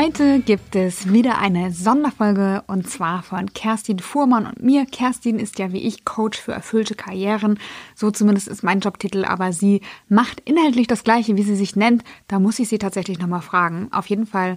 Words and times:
Heute 0.00 0.40
gibt 0.40 0.76
es 0.76 1.12
wieder 1.12 1.40
eine 1.40 1.72
Sonderfolge 1.72 2.64
und 2.66 2.88
zwar 2.88 3.22
von 3.22 3.52
Kerstin 3.52 3.98
Fuhrmann 3.98 4.46
und 4.46 4.62
mir. 4.62 4.86
Kerstin 4.86 5.38
ist 5.38 5.58
ja 5.58 5.72
wie 5.72 5.86
ich 5.86 6.06
Coach 6.06 6.40
für 6.40 6.52
erfüllte 6.52 6.94
Karrieren. 6.94 7.58
So 7.94 8.10
zumindest 8.10 8.48
ist 8.48 8.62
mein 8.62 8.80
Jobtitel, 8.80 9.26
aber 9.26 9.52
sie 9.52 9.82
macht 10.08 10.40
inhaltlich 10.40 10.86
das 10.86 11.04
gleiche, 11.04 11.36
wie 11.36 11.42
sie 11.42 11.54
sich 11.54 11.76
nennt. 11.76 12.02
Da 12.28 12.38
muss 12.38 12.58
ich 12.60 12.70
sie 12.70 12.78
tatsächlich 12.78 13.18
nochmal 13.18 13.42
fragen. 13.42 13.88
Auf 13.92 14.06
jeden 14.06 14.24
Fall 14.24 14.56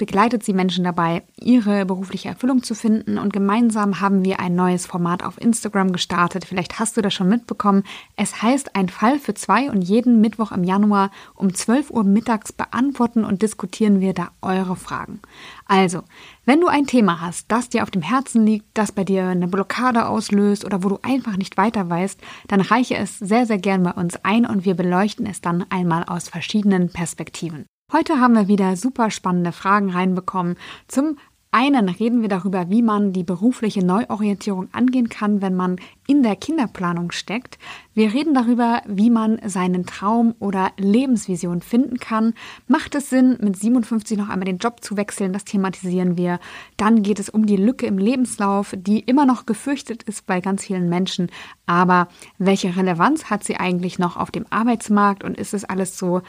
begleitet 0.00 0.42
sie 0.42 0.54
Menschen 0.54 0.82
dabei, 0.82 1.24
ihre 1.38 1.84
berufliche 1.84 2.30
Erfüllung 2.30 2.62
zu 2.62 2.74
finden. 2.74 3.18
Und 3.18 3.34
gemeinsam 3.34 4.00
haben 4.00 4.24
wir 4.24 4.40
ein 4.40 4.54
neues 4.54 4.86
Format 4.86 5.22
auf 5.22 5.38
Instagram 5.38 5.92
gestartet. 5.92 6.46
Vielleicht 6.46 6.78
hast 6.78 6.96
du 6.96 7.02
das 7.02 7.12
schon 7.12 7.28
mitbekommen. 7.28 7.84
Es 8.16 8.40
heißt 8.40 8.74
ein 8.74 8.88
Fall 8.88 9.18
für 9.18 9.34
zwei 9.34 9.70
und 9.70 9.82
jeden 9.82 10.22
Mittwoch 10.22 10.52
im 10.52 10.64
Januar 10.64 11.10
um 11.34 11.54
12 11.54 11.90
Uhr 11.90 12.02
mittags 12.02 12.50
beantworten 12.50 13.26
und 13.26 13.42
diskutieren 13.42 14.00
wir 14.00 14.14
da 14.14 14.30
eure 14.40 14.74
Fragen. 14.74 15.20
Also, 15.66 16.02
wenn 16.46 16.62
du 16.62 16.68
ein 16.68 16.86
Thema 16.86 17.20
hast, 17.20 17.52
das 17.52 17.68
dir 17.68 17.82
auf 17.82 17.90
dem 17.90 18.00
Herzen 18.00 18.46
liegt, 18.46 18.66
das 18.72 18.92
bei 18.92 19.04
dir 19.04 19.26
eine 19.26 19.48
Blockade 19.48 20.06
auslöst 20.06 20.64
oder 20.64 20.82
wo 20.82 20.88
du 20.88 20.98
einfach 21.02 21.36
nicht 21.36 21.58
weiter 21.58 21.90
weißt, 21.90 22.18
dann 22.48 22.62
reiche 22.62 22.96
es 22.96 23.18
sehr, 23.18 23.44
sehr 23.44 23.58
gern 23.58 23.82
bei 23.82 23.92
uns 23.92 24.16
ein 24.24 24.46
und 24.46 24.64
wir 24.64 24.74
beleuchten 24.74 25.26
es 25.26 25.42
dann 25.42 25.66
einmal 25.68 26.04
aus 26.04 26.30
verschiedenen 26.30 26.88
Perspektiven. 26.88 27.66
Heute 27.92 28.20
haben 28.20 28.34
wir 28.34 28.46
wieder 28.46 28.76
super 28.76 29.10
spannende 29.10 29.50
Fragen 29.50 29.90
reinbekommen. 29.90 30.54
Zum 30.86 31.16
einen 31.50 31.88
reden 31.88 32.22
wir 32.22 32.28
darüber, 32.28 32.70
wie 32.70 32.82
man 32.82 33.12
die 33.12 33.24
berufliche 33.24 33.84
Neuorientierung 33.84 34.68
angehen 34.70 35.08
kann, 35.08 35.42
wenn 35.42 35.56
man 35.56 35.80
in 36.10 36.24
der 36.24 36.34
Kinderplanung 36.34 37.12
steckt. 37.12 37.56
Wir 37.94 38.12
reden 38.12 38.34
darüber, 38.34 38.82
wie 38.84 39.10
man 39.10 39.38
seinen 39.46 39.86
Traum 39.86 40.34
oder 40.40 40.72
Lebensvision 40.76 41.60
finden 41.60 41.98
kann. 41.98 42.34
Macht 42.66 42.96
es 42.96 43.10
Sinn, 43.10 43.38
mit 43.40 43.56
57 43.56 44.18
noch 44.18 44.28
einmal 44.28 44.46
den 44.46 44.58
Job 44.58 44.82
zu 44.82 44.96
wechseln? 44.96 45.32
Das 45.32 45.44
thematisieren 45.44 46.16
wir. 46.16 46.40
Dann 46.76 47.04
geht 47.04 47.20
es 47.20 47.28
um 47.28 47.46
die 47.46 47.56
Lücke 47.56 47.86
im 47.86 47.98
Lebenslauf, 47.98 48.74
die 48.76 48.98
immer 48.98 49.24
noch 49.24 49.46
gefürchtet 49.46 50.02
ist 50.02 50.26
bei 50.26 50.40
ganz 50.40 50.64
vielen 50.64 50.88
Menschen. 50.88 51.30
Aber 51.66 52.08
welche 52.38 52.74
Relevanz 52.76 53.26
hat 53.26 53.44
sie 53.44 53.58
eigentlich 53.58 54.00
noch 54.00 54.16
auf 54.16 54.32
dem 54.32 54.46
Arbeitsmarkt 54.50 55.22
und 55.22 55.38
ist 55.38 55.54
es 55.54 55.64
alles 55.64 55.96
so 55.96 56.22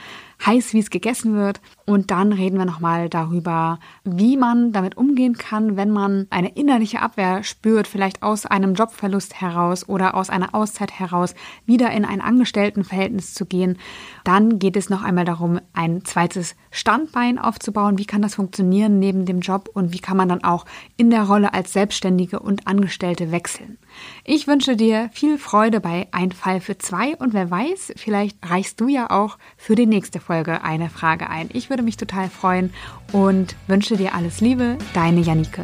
heiß, 0.45 0.73
wie 0.73 0.79
es 0.79 0.91
gegessen 0.91 1.33
wird? 1.33 1.59
Und 1.85 2.11
dann 2.11 2.33
reden 2.33 2.59
wir 2.59 2.65
nochmal 2.65 3.09
darüber, 3.09 3.79
wie 4.03 4.37
man 4.37 4.73
damit 4.73 4.95
umgehen 4.95 5.37
kann, 5.37 5.75
wenn 5.75 5.89
man 5.89 6.27
eine 6.29 6.53
innerliche 6.53 7.01
Abwehr 7.01 7.43
spürt, 7.43 7.87
vielleicht 7.87 8.21
aus 8.21 8.45
einem 8.45 8.75
Jobverlust 8.75 9.41
heraus 9.41 9.70
oder 9.87 10.15
aus 10.15 10.29
einer 10.29 10.53
Auszeit 10.53 10.91
heraus, 10.91 11.35
wieder 11.65 11.91
in 11.91 12.05
ein 12.05 12.21
Angestelltenverhältnis 12.21 13.33
zu 13.33 13.45
gehen. 13.45 13.77
Dann 14.23 14.59
geht 14.59 14.75
es 14.75 14.89
noch 14.89 15.03
einmal 15.03 15.25
darum, 15.25 15.59
ein 15.73 16.05
zweites 16.05 16.55
Standbein 16.69 17.37
aufzubauen. 17.37 17.97
Wie 17.97 18.05
kann 18.05 18.21
das 18.21 18.35
funktionieren 18.35 18.99
neben 18.99 19.25
dem 19.25 19.39
Job 19.39 19.69
und 19.73 19.93
wie 19.93 19.99
kann 19.99 20.17
man 20.17 20.29
dann 20.29 20.43
auch 20.43 20.65
in 20.97 21.09
der 21.09 21.23
Rolle 21.23 21.53
als 21.53 21.73
Selbstständige 21.73 22.39
und 22.39 22.67
Angestellte 22.67 23.31
wechseln? 23.31 23.77
Ich 24.23 24.47
wünsche 24.47 24.75
dir 24.75 25.09
viel 25.13 25.37
Freude 25.37 25.79
bei 25.79 26.07
Ein 26.11 26.31
Fall 26.31 26.61
für 26.61 26.77
zwei 26.77 27.15
und 27.17 27.33
wer 27.33 27.49
weiß, 27.49 27.93
vielleicht 27.97 28.37
reichst 28.49 28.79
du 28.79 28.87
ja 28.87 29.09
auch 29.09 29.37
für 29.57 29.75
die 29.75 29.85
nächste 29.85 30.19
Folge 30.19 30.63
eine 30.63 30.89
Frage 30.89 31.29
ein. 31.29 31.49
Ich 31.53 31.69
würde 31.69 31.83
mich 31.83 31.97
total 31.97 32.29
freuen 32.29 32.73
und 33.11 33.55
wünsche 33.67 33.97
dir 33.97 34.15
alles 34.15 34.41
Liebe, 34.41 34.77
deine 34.93 35.21
Janike. 35.21 35.63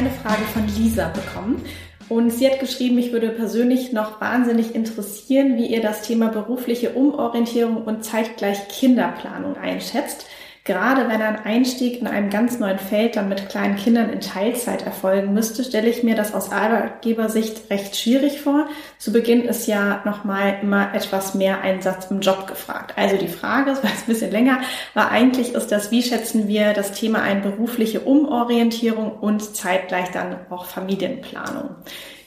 Eine 0.00 0.10
Frage 0.10 0.42
von 0.54 0.66
Lisa 0.66 1.08
bekommen. 1.08 1.62
Und 2.08 2.30
sie 2.30 2.46
hat 2.46 2.58
geschrieben, 2.58 2.96
mich 2.96 3.12
würde 3.12 3.28
persönlich 3.28 3.92
noch 3.92 4.20
wahnsinnig 4.20 4.74
interessieren, 4.74 5.58
wie 5.58 5.66
ihr 5.66 5.82
das 5.82 6.02
Thema 6.02 6.28
berufliche 6.28 6.90
Umorientierung 6.90 7.84
und 7.84 8.02
zeitgleich 8.02 8.66
Kinderplanung 8.68 9.56
einschätzt. 9.58 10.26
Gerade 10.70 11.08
wenn 11.08 11.20
ein 11.20 11.44
Einstieg 11.44 12.00
in 12.00 12.06
einem 12.06 12.30
ganz 12.30 12.60
neuen 12.60 12.78
Feld 12.78 13.16
dann 13.16 13.28
mit 13.28 13.48
kleinen 13.48 13.74
Kindern 13.74 14.08
in 14.08 14.20
Teilzeit 14.20 14.86
erfolgen 14.86 15.34
müsste, 15.34 15.64
stelle 15.64 15.88
ich 15.88 16.04
mir 16.04 16.14
das 16.14 16.32
aus 16.32 16.52
Arbeitgebersicht 16.52 17.68
recht 17.70 17.96
schwierig 17.96 18.40
vor. 18.40 18.68
Zu 18.96 19.10
Beginn 19.10 19.42
ist 19.42 19.66
ja 19.66 20.00
nochmal 20.04 20.58
immer 20.62 20.94
etwas 20.94 21.34
mehr 21.34 21.62
Einsatz 21.62 22.08
im 22.12 22.20
Job 22.20 22.46
gefragt. 22.46 22.92
Also 22.94 23.16
die 23.16 23.26
Frage, 23.26 23.70
es 23.72 23.82
war 23.82 23.90
ein 23.90 24.06
bisschen 24.06 24.30
länger, 24.30 24.60
war 24.94 25.10
eigentlich 25.10 25.54
ist 25.54 25.72
das, 25.72 25.90
wie 25.90 26.04
schätzen 26.04 26.46
wir 26.46 26.72
das 26.72 26.92
Thema 26.92 27.20
eine 27.20 27.40
berufliche 27.40 27.98
Umorientierung 28.02 29.10
und 29.10 29.56
zeitgleich 29.56 30.12
dann 30.12 30.36
auch 30.50 30.66
Familienplanung. 30.66 31.70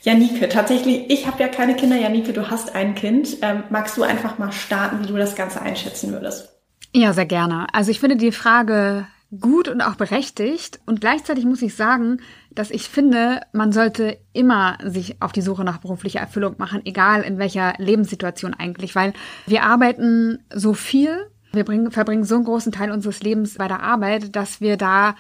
Janike, 0.02 0.50
tatsächlich, 0.50 1.10
ich 1.10 1.28
habe 1.28 1.42
ja 1.42 1.48
keine 1.48 1.78
Kinder. 1.78 1.96
Janike, 1.96 2.34
du 2.34 2.50
hast 2.50 2.76
ein 2.76 2.94
Kind. 2.94 3.38
Ähm, 3.42 3.64
magst 3.70 3.96
du 3.96 4.04
einfach 4.04 4.38
mal 4.38 4.52
starten, 4.52 5.02
wie 5.02 5.08
du 5.08 5.16
das 5.16 5.36
Ganze 5.38 5.62
einschätzen 5.62 6.12
würdest? 6.12 6.53
Ja, 6.94 7.14
sehr 7.14 7.26
gerne. 7.26 7.68
Also 7.74 7.92
ich 7.92 8.00
finde 8.00 8.18
die 8.18 8.32
Frage 8.32 9.08
gut 9.40 9.68
und 9.68 9.82
auch 9.82 9.96
berechtigt. 9.96 10.80
Und 10.86 11.02
gleichzeitig 11.02 11.46
muss 11.46 11.62
ich 11.62 11.76
sagen, 11.76 12.20
dass 12.52 12.72
ich 12.72 12.88
finde, 12.88 13.42
man 13.52 13.72
sollte 13.72 14.18
immer 14.32 14.78
sich 14.84 15.22
auf 15.22 15.32
die 15.32 15.42
Suche 15.42 15.64
nach 15.64 15.80
beruflicher 15.80 16.20
Erfüllung 16.20 16.56
machen, 16.58 16.82
egal 16.86 17.22
in 17.24 17.40
welcher 17.40 17.74
Lebenssituation 17.78 18.54
eigentlich, 18.54 18.96
weil 18.96 19.14
wir 19.48 19.64
arbeiten 19.64 20.40
so 20.54 20.74
viel, 20.74 21.18
wir 21.52 21.66
bringen, 21.66 21.92
verbringen 21.92 22.24
so 22.24 22.36
einen 22.36 22.46
großen 22.46 22.72
Teil 22.72 22.92
unseres 22.92 23.24
Lebens 23.24 23.56
bei 23.58 23.68
der 23.68 23.82
Arbeit, 23.82 24.36
dass 24.36 24.62
wir 24.62 24.78
da 24.78 25.16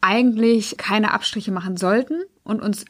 eigentlich 0.00 0.76
keine 0.76 1.14
Abstriche 1.14 1.52
machen 1.52 1.76
sollten 1.76 2.22
und 2.42 2.60
uns 2.60 2.84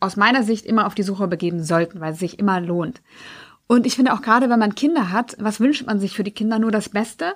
aus 0.00 0.16
meiner 0.16 0.42
Sicht 0.42 0.66
immer 0.66 0.86
auf 0.86 0.94
die 0.94 1.02
Suche 1.02 1.26
begeben 1.26 1.64
sollten, 1.64 2.00
weil 2.00 2.12
es 2.12 2.18
sich 2.18 2.38
immer 2.38 2.60
lohnt. 2.60 3.00
Und 3.66 3.84
ich 3.84 3.96
finde 3.96 4.14
auch 4.14 4.22
gerade, 4.22 4.48
wenn 4.48 4.58
man 4.58 4.74
Kinder 4.74 5.12
hat, 5.12 5.36
was 5.38 5.60
wünscht 5.60 5.86
man 5.86 6.00
sich 6.00 6.16
für 6.16 6.24
die 6.24 6.32
Kinder? 6.32 6.58
Nur 6.58 6.70
das 6.70 6.88
Beste. 6.88 7.34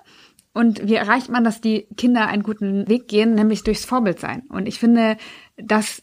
Und 0.55 0.87
wie 0.87 0.95
erreicht 0.95 1.31
man, 1.31 1.45
dass 1.45 1.61
die 1.61 1.87
Kinder 1.97 2.27
einen 2.27 2.43
guten 2.43 2.89
Weg 2.89 3.09
gehen, 3.09 3.35
nämlich 3.35 3.65
durchs 3.65 3.85
Vorbild 3.85 4.21
sein? 4.21 4.43
Und 4.49 4.67
ich 4.67 4.79
finde, 4.79 5.17
das 5.57 6.03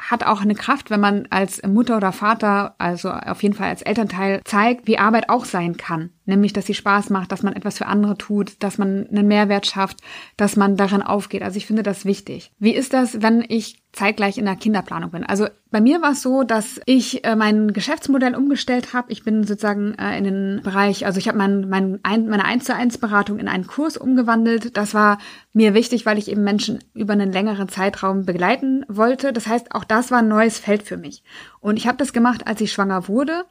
hat 0.00 0.24
auch 0.24 0.40
eine 0.40 0.54
Kraft, 0.54 0.90
wenn 0.90 1.00
man 1.00 1.28
als 1.30 1.62
Mutter 1.62 1.96
oder 1.96 2.12
Vater, 2.12 2.74
also 2.78 3.10
auf 3.10 3.42
jeden 3.42 3.54
Fall 3.54 3.68
als 3.68 3.82
Elternteil, 3.82 4.40
zeigt, 4.44 4.86
wie 4.86 4.98
Arbeit 4.98 5.28
auch 5.28 5.44
sein 5.44 5.76
kann. 5.76 6.10
Nämlich, 6.26 6.54
dass 6.54 6.64
sie 6.66 6.74
Spaß 6.74 7.10
macht, 7.10 7.32
dass 7.32 7.42
man 7.42 7.52
etwas 7.52 7.76
für 7.76 7.86
andere 7.86 8.16
tut, 8.16 8.62
dass 8.62 8.78
man 8.78 9.06
einen 9.08 9.28
Mehrwert 9.28 9.66
schafft, 9.66 9.98
dass 10.38 10.56
man 10.56 10.76
darin 10.76 11.02
aufgeht. 11.02 11.42
Also 11.42 11.58
ich 11.58 11.66
finde 11.66 11.82
das 11.82 12.06
wichtig. 12.06 12.50
Wie 12.58 12.74
ist 12.74 12.94
das, 12.94 13.20
wenn 13.20 13.44
ich 13.46 13.82
zeitgleich 13.92 14.38
in 14.38 14.46
der 14.46 14.56
Kinderplanung 14.56 15.10
bin? 15.10 15.24
Also 15.24 15.48
bei 15.70 15.82
mir 15.82 16.00
war 16.00 16.12
es 16.12 16.22
so, 16.22 16.42
dass 16.42 16.80
ich 16.86 17.24
äh, 17.24 17.36
mein 17.36 17.74
Geschäftsmodell 17.74 18.34
umgestellt 18.34 18.94
habe. 18.94 19.12
Ich 19.12 19.22
bin 19.22 19.44
sozusagen 19.44 19.94
äh, 19.98 20.16
in 20.16 20.24
den 20.24 20.60
Bereich, 20.62 21.04
also 21.04 21.18
ich 21.18 21.28
habe 21.28 21.36
mein, 21.36 21.68
mein, 21.68 22.00
ein, 22.04 22.26
meine 22.28 22.46
1 22.46 22.64
zu 22.64 22.74
1 22.74 22.96
Beratung 22.98 23.38
in 23.38 23.48
einen 23.48 23.66
Kurs 23.66 23.98
umgewandelt. 23.98 24.78
Das 24.78 24.94
war 24.94 25.18
mir 25.52 25.74
wichtig, 25.74 26.06
weil 26.06 26.16
ich 26.16 26.30
eben 26.30 26.42
Menschen 26.42 26.78
über 26.94 27.12
einen 27.12 27.32
längeren 27.32 27.68
Zeitraum 27.68 28.24
begleiten 28.24 28.86
wollte. 28.88 29.34
Das 29.34 29.46
heißt, 29.46 29.74
auch 29.74 29.84
das 29.84 30.10
war 30.10 30.20
ein 30.20 30.28
neues 30.28 30.58
Feld 30.58 30.84
für 30.84 30.96
mich. 30.96 31.22
Und 31.60 31.76
ich 31.76 31.86
habe 31.86 31.98
das 31.98 32.14
gemacht, 32.14 32.46
als 32.46 32.62
ich 32.62 32.72
schwanger 32.72 33.08
wurde 33.08 33.44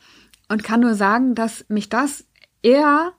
und 0.50 0.63
kann 0.63 0.79
nur 0.79 0.95
sagen, 0.95 1.35
dass 1.35 1.66
mich 1.69 1.89
das 1.89 2.25
eher 2.63 3.13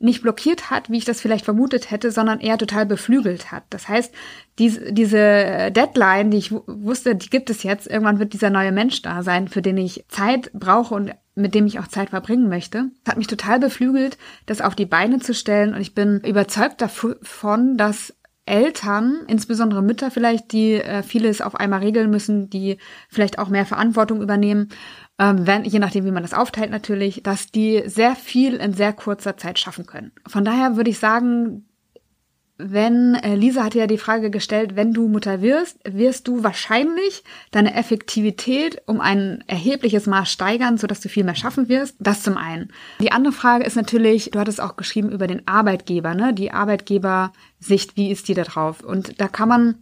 nicht 0.00 0.22
blockiert 0.22 0.70
hat, 0.70 0.88
wie 0.90 0.96
ich 0.96 1.04
das 1.04 1.20
vielleicht 1.20 1.44
vermutet 1.44 1.90
hätte, 1.90 2.10
sondern 2.10 2.40
eher 2.40 2.56
total 2.56 2.86
beflügelt 2.86 3.52
hat. 3.52 3.64
Das 3.68 3.86
heißt, 3.86 4.12
diese, 4.58 4.92
diese 4.92 5.70
Deadline, 5.70 6.30
die 6.30 6.38
ich 6.38 6.52
wusste, 6.52 7.14
die 7.14 7.28
gibt 7.28 7.50
es 7.50 7.62
jetzt, 7.62 7.86
irgendwann 7.86 8.18
wird 8.18 8.32
dieser 8.32 8.48
neue 8.48 8.72
Mensch 8.72 9.02
da 9.02 9.22
sein, 9.22 9.48
für 9.48 9.60
den 9.60 9.76
ich 9.76 10.06
Zeit 10.08 10.50
brauche 10.54 10.94
und 10.94 11.12
mit 11.34 11.54
dem 11.54 11.66
ich 11.66 11.78
auch 11.78 11.86
Zeit 11.86 12.10
verbringen 12.10 12.48
möchte, 12.48 12.90
hat 13.06 13.18
mich 13.18 13.26
total 13.26 13.60
beflügelt, 13.60 14.16
das 14.46 14.62
auf 14.62 14.74
die 14.74 14.86
Beine 14.86 15.20
zu 15.20 15.34
stellen. 15.34 15.74
Und 15.74 15.80
ich 15.80 15.94
bin 15.94 16.20
überzeugt 16.20 16.80
davon, 16.80 17.76
dass 17.76 18.14
Eltern, 18.46 19.20
insbesondere 19.28 19.82
Mütter 19.82 20.10
vielleicht, 20.10 20.52
die 20.52 20.74
äh, 20.74 21.02
vieles 21.02 21.40
auf 21.40 21.54
einmal 21.54 21.80
regeln 21.80 22.10
müssen, 22.10 22.50
die 22.50 22.78
vielleicht 23.08 23.38
auch 23.38 23.48
mehr 23.48 23.64
Verantwortung 23.64 24.22
übernehmen, 24.22 24.70
ähm, 25.20 25.46
wenn, 25.46 25.64
je 25.64 25.78
nachdem, 25.78 26.06
wie 26.06 26.10
man 26.10 26.22
das 26.22 26.32
aufteilt 26.32 26.70
natürlich, 26.70 27.22
dass 27.22 27.52
die 27.52 27.82
sehr 27.86 28.16
viel 28.16 28.54
in 28.54 28.72
sehr 28.72 28.94
kurzer 28.94 29.36
Zeit 29.36 29.58
schaffen 29.58 29.86
können. 29.86 30.12
Von 30.26 30.46
daher 30.46 30.76
würde 30.76 30.88
ich 30.88 30.98
sagen, 30.98 31.66
wenn, 32.56 33.14
äh, 33.14 33.34
Lisa 33.34 33.64
hatte 33.64 33.78
ja 33.78 33.86
die 33.86 33.98
Frage 33.98 34.30
gestellt, 34.30 34.76
wenn 34.76 34.92
du 34.92 35.08
Mutter 35.08 35.42
wirst, 35.42 35.78
wirst 35.84 36.26
du 36.26 36.42
wahrscheinlich 36.42 37.22
deine 37.50 37.74
Effektivität 37.74 38.82
um 38.86 39.00
ein 39.00 39.44
erhebliches 39.46 40.06
Maß 40.06 40.30
steigern, 40.30 40.78
sodass 40.78 41.00
du 41.00 41.08
viel 41.08 41.24
mehr 41.24 41.34
schaffen 41.34 41.68
wirst. 41.68 41.96
Das 41.98 42.22
zum 42.22 42.36
einen. 42.36 42.72
Die 43.00 43.12
andere 43.12 43.32
Frage 43.32 43.64
ist 43.64 43.76
natürlich, 43.76 44.30
du 44.30 44.38
hattest 44.38 44.60
auch 44.60 44.76
geschrieben 44.76 45.10
über 45.10 45.26
den 45.26 45.46
Arbeitgeber, 45.46 46.14
ne? 46.14 46.34
Die 46.34 46.52
Arbeitgebersicht, 46.52 47.96
wie 47.96 48.10
ist 48.10 48.28
die 48.28 48.34
da 48.34 48.44
drauf? 48.44 48.82
Und 48.82 49.20
da 49.20 49.28
kann 49.28 49.48
man 49.48 49.74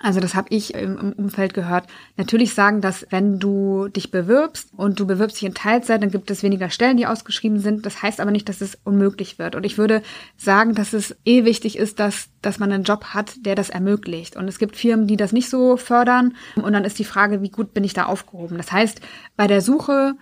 also 0.00 0.20
das 0.20 0.34
habe 0.34 0.48
ich 0.50 0.74
im, 0.74 1.12
Umfeld 1.16 1.54
gehört. 1.54 1.86
Natürlich 2.16 2.54
sagen, 2.54 2.80
dass 2.80 3.06
wenn 3.10 3.38
du 3.38 3.88
dich 3.88 4.10
bewirbst 4.10 4.70
und 4.76 5.00
du 5.00 5.06
bewirbst 5.06 5.40
dich 5.40 5.48
in 5.48 5.54
Teilzeit, 5.54 6.02
dann 6.02 6.10
gibt 6.10 6.30
es 6.30 6.42
weniger 6.42 6.70
Stellen, 6.70 6.96
die 6.96 7.06
ausgeschrieben 7.06 7.58
sind. 7.58 7.84
Das 7.84 8.02
heißt 8.02 8.20
aber 8.20 8.30
nicht, 8.30 8.48
dass 8.48 8.60
es 8.60 8.78
unmöglich 8.84 9.38
wird. 9.38 9.54
Und 9.56 9.64
ich 9.64 9.76
würde 9.76 10.02
sagen, 10.36 10.74
dass 10.74 10.92
es 10.92 11.16
eh 11.24 11.44
wichtig 11.44 11.76
ist, 11.76 11.98
dass, 11.98 12.28
dass 12.42 12.58
man 12.58 12.72
einen 12.72 12.84
Job 12.84 13.06
hat, 13.06 13.44
der 13.44 13.54
das 13.54 13.70
ermöglicht. 13.70 14.36
Und 14.36 14.46
es 14.46 14.58
gibt 14.58 14.76
Firmen, 14.76 15.06
die 15.06 15.16
das 15.16 15.32
nicht 15.32 15.50
so 15.50 15.76
fördern. 15.76 16.36
Und 16.56 16.72
dann 16.72 16.84
ist 16.84 16.98
die 16.98 17.04
Frage, 17.04 17.42
wie 17.42 17.50
gut 17.50 17.74
bin 17.74 17.84
ich 17.84 17.94
da 17.94 18.06
aufgehoben? 18.06 18.56
Das 18.56 18.70
heißt, 18.70 19.00
bei 19.36 19.46
der 19.46 19.60
Suche 19.60 20.14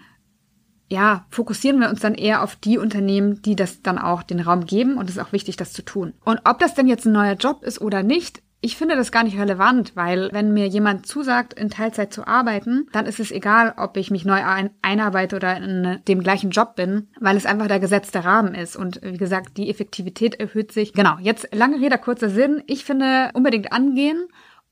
ja, 0.89 1.27
fokussieren 1.31 1.81
wir 1.81 1.89
uns 1.89 2.01
dann 2.01 2.15
eher 2.15 2.45
auf 2.45 2.55
die 2.55 2.79
Unternehmen, 2.79 3.43
die 3.43 3.57
das 3.57 3.83
dann 3.83 3.99
auch 3.99 4.23
den 4.23 4.39
Raum 4.39 4.67
geben 4.67 4.99
und 4.99 5.11
es 5.11 5.17
ist 5.17 5.23
auch 5.23 5.33
wichtig, 5.33 5.57
das 5.57 5.73
zu 5.73 5.83
tun. 5.83 6.15
Und 6.25 6.41
ob 6.45 6.61
das 6.61 6.75
denn 6.75 6.87
jetzt 6.87 7.07
ein 7.07 7.13
neuer 7.13 7.35
Job 7.35 7.65
ist 7.65 7.81
oder 7.81 8.05
nicht, 8.05 8.41
ich 8.61 8.77
finde 8.77 8.97
das 8.97 9.13
gar 9.13 9.23
nicht 9.23 9.39
relevant, 9.39 9.93
weil 9.95 10.31
wenn 10.33 10.53
mir 10.53 10.67
jemand 10.67 11.07
zusagt, 11.07 11.55
in 11.55 11.71
Teilzeit 11.71 12.13
zu 12.13 12.27
arbeiten, 12.27 12.89
dann 12.93 13.07
ist 13.07 13.21
es 13.21 13.31
egal, 13.31 13.75
ob 13.77 13.97
ich 13.97 14.11
mich 14.11 14.25
neu 14.25 14.43
ein 14.43 14.71
einarbeite 14.83 15.37
oder 15.37 15.57
in 15.57 16.01
dem 16.09 16.23
gleichen 16.23 16.51
Job 16.51 16.75
bin, 16.75 17.09
weil 17.21 17.37
es 17.37 17.47
einfach 17.47 17.69
der 17.69 17.81
gesetzte 17.81 18.25
Rahmen 18.25 18.55
ist. 18.55 18.77
Und 18.77 19.01
wie 19.03 19.19
gesagt, 19.19 19.57
die 19.57 19.71
Effektivität 19.71 20.41
erhöht 20.41 20.73
sich. 20.73 20.93
Genau, 20.95 21.17
jetzt 21.21 21.55
lange 21.55 21.81
Rede, 21.81 21.99
kurzer 21.99 22.31
Sinn. 22.31 22.63
Ich 22.67 22.85
finde 22.85 23.31
unbedingt 23.35 23.73
angehen 23.73 24.27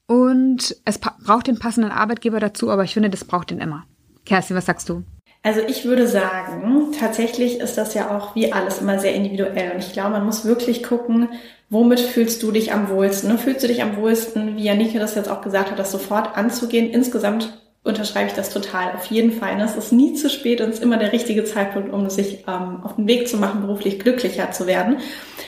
und 0.06 0.76
es 0.84 0.98
braucht 0.98 1.46
den 1.46 1.58
passenden 1.58 1.90
Arbeitgeber 1.90 2.40
dazu, 2.40 2.70
aber 2.70 2.84
ich 2.84 2.94
finde, 2.94 3.10
das 3.10 3.25
braucht 3.25 3.50
den 3.50 3.60
immer. 3.60 3.84
Kerstin, 4.25 4.56
was 4.56 4.66
sagst 4.66 4.88
du? 4.88 5.04
Also 5.42 5.60
ich 5.60 5.84
würde 5.84 6.08
sagen, 6.08 6.92
tatsächlich 6.98 7.60
ist 7.60 7.76
das 7.76 7.92
ja 7.92 8.16
auch 8.16 8.34
wie 8.34 8.50
alles 8.50 8.78
immer 8.78 8.98
sehr 8.98 9.14
individuell. 9.14 9.72
Und 9.72 9.84
ich 9.84 9.92
glaube, 9.92 10.10
man 10.10 10.25
muss 10.25 10.46
wirklich 10.46 10.82
gucken, 10.82 11.28
womit 11.75 12.00
fühlst 12.00 12.43
du 12.43 12.53
dich 12.53 12.73
am 12.73 12.88
wohlsten? 12.88 13.31
Ne? 13.31 13.37
Fühlst 13.37 13.62
du 13.62 13.69
dich 13.69 13.82
am 13.82 13.97
wohlsten, 13.97 14.56
wie 14.56 14.65
Janike 14.65 14.99
das 14.99 15.15
jetzt 15.15 15.29
auch 15.29 15.43
gesagt 15.43 15.71
hat, 15.71 15.79
das 15.79 15.93
sofort 15.93 16.37
anzugehen? 16.38 16.88
Insgesamt 16.88 17.53
unterschreibe 17.82 18.29
ich 18.29 18.32
das 18.32 18.49
total, 18.49 18.93
auf 18.94 19.05
jeden 19.06 19.32
Fall. 19.32 19.56
Ne? 19.56 19.65
Es 19.65 19.76
ist 19.76 19.93
nie 19.93 20.15
zu 20.15 20.31
spät 20.31 20.62
und 20.62 20.71
es 20.71 20.76
ist 20.76 20.82
immer 20.82 20.97
der 20.97 21.12
richtige 21.12 21.44
Zeitpunkt, 21.44 21.93
um 21.93 22.09
sich 22.09 22.44
ähm, 22.49 22.81
auf 22.82 22.97
den 22.97 23.06
Weg 23.06 23.29
zu 23.29 23.37
machen, 23.37 23.61
beruflich 23.61 23.99
glücklicher 23.99 24.53
zu 24.53 24.67
werden. 24.67 24.97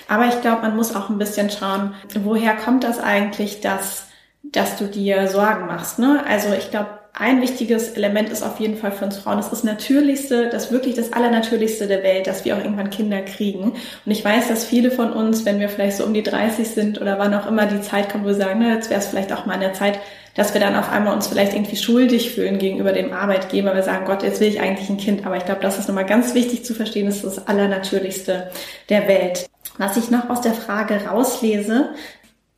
Aber 0.07 0.27
ich 0.27 0.43
glaube, 0.43 0.63
man 0.63 0.77
muss 0.77 0.95
auch 0.95 1.09
ein 1.09 1.17
bisschen 1.17 1.49
schauen, 1.49 1.95
woher 2.23 2.55
kommt 2.57 2.85
das 2.85 2.99
eigentlich, 2.99 3.63
dass, 3.63 4.09
dass 4.43 4.77
du 4.77 4.87
dir 4.87 5.29
Sorgen 5.29 5.67
machst. 5.67 5.99
Ne? 5.99 6.23
Also 6.29 6.53
ich 6.53 6.71
glaube, 6.71 6.89
ein 7.19 7.41
wichtiges 7.41 7.89
Element 7.93 8.29
ist 8.29 8.43
auf 8.43 8.61
jeden 8.61 8.77
Fall 8.77 8.93
für 8.93 9.07
uns 9.07 9.17
Frauen, 9.17 9.39
das 9.39 9.51
ist 9.51 9.65
Natürlichste, 9.65 10.51
das 10.51 10.71
wirklich 10.71 10.97
das 10.97 11.15
Allernatürlichste 11.15 11.87
der 11.87 12.03
Welt, 12.03 12.27
dass 12.27 12.45
wir 12.45 12.55
auch 12.55 12.61
irgendwann 12.61 12.91
Kinder 12.91 13.23
kriegen. 13.23 13.73
Und 13.73 14.13
ich 14.13 14.23
weiß, 14.23 14.49
dass 14.49 14.67
viele 14.67 14.91
von 14.91 15.15
uns, 15.15 15.47
wenn 15.47 15.59
wir 15.59 15.71
vielleicht 15.71 15.97
so 15.97 16.05
um 16.05 16.13
die 16.13 16.23
30 16.23 16.69
sind 16.69 17.01
oder 17.01 17.19
wann 17.19 17.33
auch 17.33 17.47
immer 17.47 17.65
die 17.65 17.81
Zeit 17.81 18.11
kommt, 18.11 18.25
wo 18.25 18.29
wir 18.29 18.35
sagen, 18.35 18.61
na, 18.63 18.75
jetzt 18.75 18.91
wäre 18.91 19.01
es 19.01 19.07
vielleicht 19.07 19.33
auch 19.33 19.47
mal 19.47 19.55
an 19.55 19.61
der 19.61 19.73
Zeit, 19.73 19.99
dass 20.35 20.53
wir 20.53 20.61
dann 20.61 20.77
auf 20.77 20.93
einmal 20.93 21.15
uns 21.15 21.27
vielleicht 21.27 21.55
irgendwie 21.55 21.77
schuldig 21.77 22.33
fühlen 22.33 22.59
gegenüber 22.59 22.93
dem 22.93 23.15
Arbeitgeber. 23.15 23.75
Wir 23.75 23.83
sagen, 23.83 24.05
Gott, 24.05 24.23
jetzt 24.23 24.41
will 24.41 24.49
ich 24.49 24.61
eigentlich 24.61 24.91
ein 24.91 24.99
Kind. 24.99 25.25
Aber 25.25 25.39
ich 25.39 25.47
glaube, 25.47 25.63
das 25.63 25.79
ist 25.79 25.89
nochmal 25.89 26.05
ganz 26.05 26.35
wichtig 26.35 26.67
zu 26.67 26.75
verstehen, 26.75 27.07
das 27.07 27.25
ist 27.25 27.39
das 27.39 27.49
Allernatürlichste 27.49 28.51
der 28.91 29.09
Welt. 29.09 29.49
Was 29.79 29.97
ich 29.97 30.11
noch 30.11 30.29
aus 30.29 30.43
der 30.43 30.53
Frage 30.53 31.07
rauslese, 31.07 31.95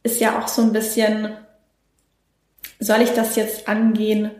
ist 0.03 0.21
ja 0.21 0.41
auch 0.41 0.49
so 0.49 0.63
ein 0.63 0.73
bisschen, 0.73 1.29
soll 2.81 3.03
ich 3.03 3.11
das 3.11 3.37
jetzt 3.37 3.69
angehen 3.69 4.33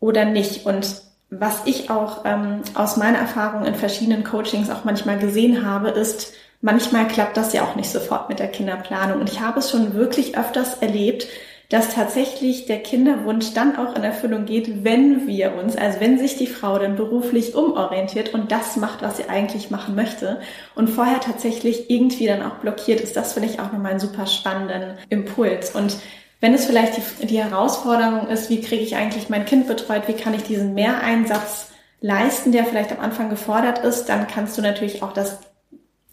oder 0.00 0.24
nicht. 0.24 0.66
Und 0.66 1.02
was 1.30 1.62
ich 1.66 1.90
auch 1.90 2.24
ähm, 2.24 2.62
aus 2.74 2.96
meiner 2.96 3.18
Erfahrung 3.18 3.64
in 3.64 3.74
verschiedenen 3.74 4.24
Coachings 4.24 4.70
auch 4.70 4.84
manchmal 4.84 5.18
gesehen 5.18 5.64
habe, 5.64 5.90
ist, 5.90 6.32
manchmal 6.60 7.06
klappt 7.06 7.36
das 7.36 7.52
ja 7.52 7.62
auch 7.62 7.76
nicht 7.76 7.90
sofort 7.90 8.28
mit 8.28 8.38
der 8.38 8.48
Kinderplanung. 8.48 9.20
Und 9.20 9.30
ich 9.30 9.40
habe 9.40 9.60
es 9.60 9.70
schon 9.70 9.94
wirklich 9.94 10.36
öfters 10.36 10.78
erlebt, 10.78 11.28
dass 11.70 11.94
tatsächlich 11.94 12.66
der 12.66 12.82
Kinderwunsch 12.82 13.54
dann 13.54 13.76
auch 13.76 13.94
in 13.94 14.02
Erfüllung 14.02 14.44
geht, 14.44 14.82
wenn 14.82 15.28
wir 15.28 15.54
uns, 15.54 15.76
also 15.76 16.00
wenn 16.00 16.18
sich 16.18 16.36
die 16.36 16.48
Frau 16.48 16.76
dann 16.80 16.96
beruflich 16.96 17.54
umorientiert 17.54 18.34
und 18.34 18.50
das 18.50 18.76
macht, 18.76 19.02
was 19.02 19.18
sie 19.18 19.28
eigentlich 19.28 19.70
machen 19.70 19.94
möchte 19.94 20.40
und 20.74 20.90
vorher 20.90 21.20
tatsächlich 21.20 21.88
irgendwie 21.88 22.26
dann 22.26 22.42
auch 22.42 22.56
blockiert 22.56 23.00
ist. 23.00 23.16
Das 23.16 23.34
finde 23.34 23.48
ich 23.48 23.60
auch 23.60 23.70
nochmal 23.70 23.92
einen 23.92 24.00
super 24.00 24.26
spannenden 24.26 24.98
Impuls. 25.10 25.70
Und 25.70 25.96
wenn 26.40 26.54
es 26.54 26.66
vielleicht 26.66 26.96
die, 26.96 27.26
die 27.26 27.42
Herausforderung 27.42 28.28
ist, 28.28 28.50
wie 28.50 28.60
kriege 28.60 28.82
ich 28.82 28.96
eigentlich 28.96 29.28
mein 29.28 29.44
Kind 29.44 29.66
betreut, 29.66 30.08
wie 30.08 30.14
kann 30.14 30.34
ich 30.34 30.42
diesen 30.42 30.74
Mehreinsatz 30.74 31.70
leisten, 32.00 32.52
der 32.52 32.64
vielleicht 32.64 32.92
am 32.92 33.00
Anfang 33.00 33.28
gefordert 33.28 33.80
ist, 33.80 34.06
dann 34.06 34.26
kannst 34.26 34.56
du 34.56 34.62
natürlich 34.62 35.02
auch 35.02 35.12
das 35.12 35.38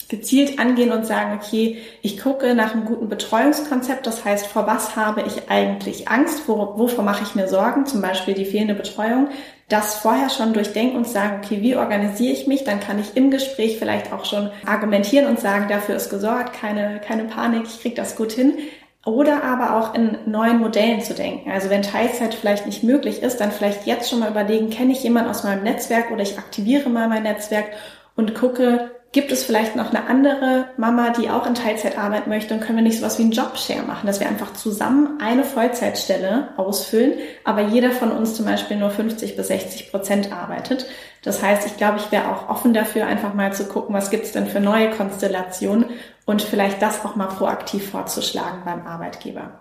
gezielt 0.09 0.57
angehen 0.57 0.91
und 0.91 1.05
sagen, 1.05 1.37
okay, 1.37 1.79
ich 2.01 2.17
gucke 2.17 2.55
nach 2.55 2.73
einem 2.73 2.85
guten 2.85 3.09
Betreuungskonzept. 3.09 4.07
Das 4.07 4.23
heißt, 4.23 4.47
vor 4.47 4.65
was 4.65 4.95
habe 4.95 5.23
ich 5.23 5.49
eigentlich 5.49 6.07
Angst? 6.07 6.43
Wo, 6.47 6.77
wovor 6.77 7.03
mache 7.03 7.23
ich 7.23 7.35
mir 7.35 7.47
Sorgen? 7.47 7.85
Zum 7.85 8.01
Beispiel 8.01 8.33
die 8.33 8.45
fehlende 8.45 8.73
Betreuung. 8.73 9.29
Das 9.67 9.95
vorher 9.95 10.29
schon 10.29 10.53
durchdenken 10.53 10.95
und 10.95 11.07
sagen, 11.07 11.41
okay, 11.43 11.61
wie 11.61 11.75
organisiere 11.75 12.31
ich 12.31 12.47
mich? 12.47 12.63
Dann 12.63 12.79
kann 12.79 12.99
ich 12.99 13.17
im 13.17 13.31
Gespräch 13.31 13.79
vielleicht 13.79 14.13
auch 14.13 14.23
schon 14.23 14.49
argumentieren 14.65 15.27
und 15.27 15.41
sagen, 15.41 15.67
dafür 15.67 15.97
ist 15.97 16.09
gesorgt, 16.09 16.53
keine, 16.53 17.01
keine 17.05 17.25
Panik, 17.25 17.63
ich 17.65 17.81
kriege 17.81 17.95
das 17.95 18.15
gut 18.15 18.31
hin. 18.31 18.53
Oder 19.07 19.41
aber 19.45 19.77
auch 19.77 19.93
in 19.93 20.17
neuen 20.25 20.59
Modellen 20.59 20.99
zu 20.99 21.13
denken. 21.13 21.49
Also 21.49 21.69
wenn 21.69 21.81
Teilzeit 21.81 22.33
vielleicht 22.33 22.65
nicht 22.65 22.83
möglich 22.83 23.23
ist, 23.23 23.37
dann 23.37 23.53
vielleicht 23.53 23.87
jetzt 23.87 24.09
schon 24.09 24.19
mal 24.19 24.29
überlegen, 24.29 24.69
kenne 24.69 24.91
ich 24.91 25.01
jemanden 25.01 25.29
aus 25.29 25.45
meinem 25.45 25.63
Netzwerk 25.63 26.11
oder 26.11 26.23
ich 26.23 26.37
aktiviere 26.37 26.89
mal 26.89 27.07
mein 27.07 27.23
Netzwerk 27.23 27.67
und 28.17 28.35
gucke, 28.35 28.91
Gibt 29.13 29.31
es 29.31 29.45
vielleicht 29.45 29.77
noch 29.77 29.91
eine 29.91 30.07
andere 30.07 30.65
Mama, 30.75 31.11
die 31.11 31.29
auch 31.29 31.47
in 31.47 31.55
Teilzeit 31.55 31.97
arbeiten 31.97 32.29
möchte 32.29 32.53
und 32.53 32.59
können 32.59 32.77
wir 32.77 32.83
nicht 32.83 32.99
sowas 32.99 33.17
wie 33.17 33.23
einen 33.23 33.31
Jobshare 33.31 33.83
machen, 33.83 34.05
dass 34.05 34.19
wir 34.19 34.27
einfach 34.27 34.53
zusammen 34.53 35.17
eine 35.21 35.45
Vollzeitstelle 35.45 36.49
ausfüllen, 36.57 37.13
aber 37.45 37.61
jeder 37.61 37.91
von 37.91 38.11
uns 38.11 38.35
zum 38.35 38.45
Beispiel 38.45 38.75
nur 38.75 38.89
50 38.89 39.37
bis 39.37 39.47
60 39.47 39.91
Prozent 39.91 40.33
arbeitet. 40.33 40.87
Das 41.23 41.41
heißt, 41.41 41.65
ich 41.65 41.77
glaube, 41.77 41.97
ich 41.97 42.11
wäre 42.11 42.29
auch 42.29 42.49
offen 42.49 42.73
dafür, 42.73 43.07
einfach 43.07 43.33
mal 43.33 43.53
zu 43.53 43.65
gucken, 43.65 43.95
was 43.95 44.09
gibt 44.09 44.25
es 44.25 44.33
denn 44.33 44.45
für 44.45 44.59
neue 44.59 44.91
Konstellationen 44.91 45.85
und 46.27 46.41
vielleicht 46.41 46.81
das 46.81 47.03
auch 47.05 47.15
mal 47.15 47.27
proaktiv 47.27 47.89
vorzuschlagen 47.89 48.63
beim 48.65 48.85
Arbeitgeber. 48.85 49.59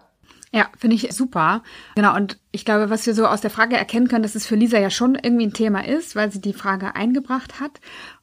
Ja, 0.53 0.67
finde 0.77 0.97
ich 0.97 1.15
super. 1.15 1.63
Genau, 1.95 2.15
und 2.17 2.39
ich 2.51 2.65
glaube, 2.65 2.91
was 2.91 3.07
wir 3.07 3.15
so 3.15 3.27
aus 3.27 3.41
der 3.41 3.51
Frage 3.51 3.77
erkennen 3.77 4.09
können, 4.09 4.25
dass 4.25 4.35
es 4.35 4.47
für 4.47 4.57
Lisa 4.57 4.79
ja 4.79 4.91
schon 4.91 5.15
irgendwie 5.15 5.47
ein 5.47 5.53
Thema 5.53 5.87
ist, 5.87 6.17
weil 6.17 6.31
sie 6.33 6.41
die 6.41 6.53
Frage 6.53 6.95
eingebracht 6.97 7.61
hat. 7.61 7.81